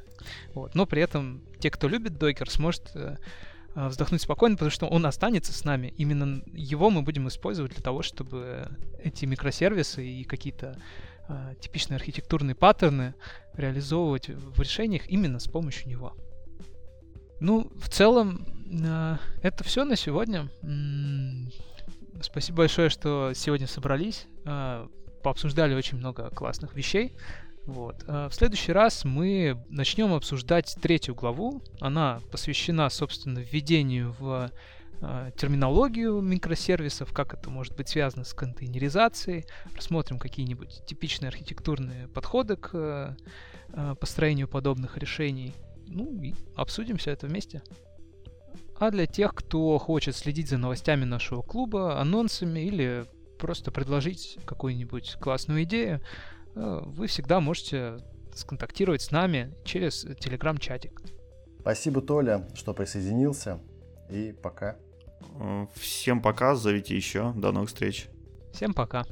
Вот. 0.54 0.76
Но 0.76 0.86
при 0.86 1.02
этом 1.02 1.44
те, 1.60 1.70
кто 1.70 1.88
любит 1.88 2.18
докер, 2.18 2.50
сможет 2.50 2.92
э, 2.96 3.18
Э, 3.78 3.90
вздохнуть 3.90 4.24
спокойно, 4.24 4.56
потому 4.56 4.72
что 4.72 4.88
он 4.88 5.06
останется 5.06 5.54
с 5.54 5.64
нами. 5.64 5.94
Именно 5.98 6.42
его 6.52 6.90
мы 6.90 7.04
будем 7.04 7.28
использовать 7.28 7.74
для 7.74 7.84
того, 7.84 8.02
чтобы 8.02 8.70
эти 9.04 9.26
микросервисы 9.26 10.04
и 10.04 10.24
какие-то 10.24 10.82
э, 11.30 11.54
типичные 11.62 11.98
архитектурные 11.98 12.56
паттерны 12.56 13.14
реализовывать 13.54 14.30
в 14.30 14.60
решениях 14.60 15.08
именно 15.08 15.38
с 15.38 15.46
помощью 15.46 15.90
него. 15.90 16.16
Ну, 17.40 17.72
в 17.80 17.90
целом, 17.90 18.46
э, 18.84 19.18
это 19.44 19.64
все 19.64 19.86
на 19.86 19.96
сегодня. 19.96 20.50
Спасибо 22.22 22.60
большое, 22.60 22.90
что 22.90 23.32
сегодня 23.36 23.68
собрались. 23.68 24.28
Э, 24.46 24.88
пообсуждали 25.24 25.76
очень 25.76 25.98
много 25.98 26.30
классных 26.30 26.74
вещей. 26.76 27.14
Вот. 27.66 28.04
А 28.08 28.30
в 28.30 28.34
следующий 28.34 28.72
раз 28.72 29.04
мы 29.04 29.64
начнем 29.70 30.14
обсуждать 30.14 30.78
третью 30.82 31.16
главу. 31.16 31.62
Она 31.82 32.22
посвящена, 32.32 32.90
собственно, 32.90 33.40
введению 33.40 34.16
в 34.18 34.50
э, 35.02 35.32
терминологию 35.36 36.22
микросервисов, 36.22 37.12
как 37.14 37.34
это 37.34 37.50
может 37.50 37.76
быть 37.76 37.90
связано 37.90 38.24
с 38.24 38.34
контейнеризацией. 38.34 39.46
Рассмотрим 39.76 40.18
какие-нибудь 40.18 40.86
типичные 40.86 41.28
архитектурные 41.28 42.08
подходы 42.08 42.56
к 42.56 42.72
э, 42.74 43.96
построению 44.00 44.48
подобных 44.48 44.98
решений. 44.98 45.54
Ну 45.88 46.22
и 46.22 46.34
обсудим 46.56 46.98
все 46.98 47.12
это 47.12 47.28
вместе. 47.28 47.62
А 48.80 48.92
для 48.92 49.08
тех, 49.08 49.34
кто 49.34 49.78
хочет 49.78 50.16
следить 50.16 50.50
за 50.50 50.58
новостями 50.58 51.04
нашего 51.04 51.42
клуба, 51.42 52.00
анонсами 52.00 52.60
или 52.60 53.06
просто 53.40 53.72
предложить 53.72 54.38
какую-нибудь 54.46 55.18
классную 55.20 55.64
идею, 55.64 56.02
Э, 56.58 56.82
вы 56.86 57.08
всегда 57.08 57.40
можете 57.40 58.00
сконтактировать 58.34 59.02
с 59.02 59.12
нами 59.12 59.54
через 59.64 60.02
телеграм-чатик. 60.20 61.02
Спасибо, 61.60 62.02
Толя, 62.02 62.48
что 62.56 62.74
присоединился. 62.74 63.60
И 64.10 64.34
пока. 64.42 64.78
Всем 65.76 66.22
пока, 66.22 66.56
зовите 66.56 66.96
еще. 66.96 67.34
До 67.36 67.52
новых 67.52 67.70
встреч. 67.70 68.08
Всем 68.54 68.74
пока. 68.74 69.04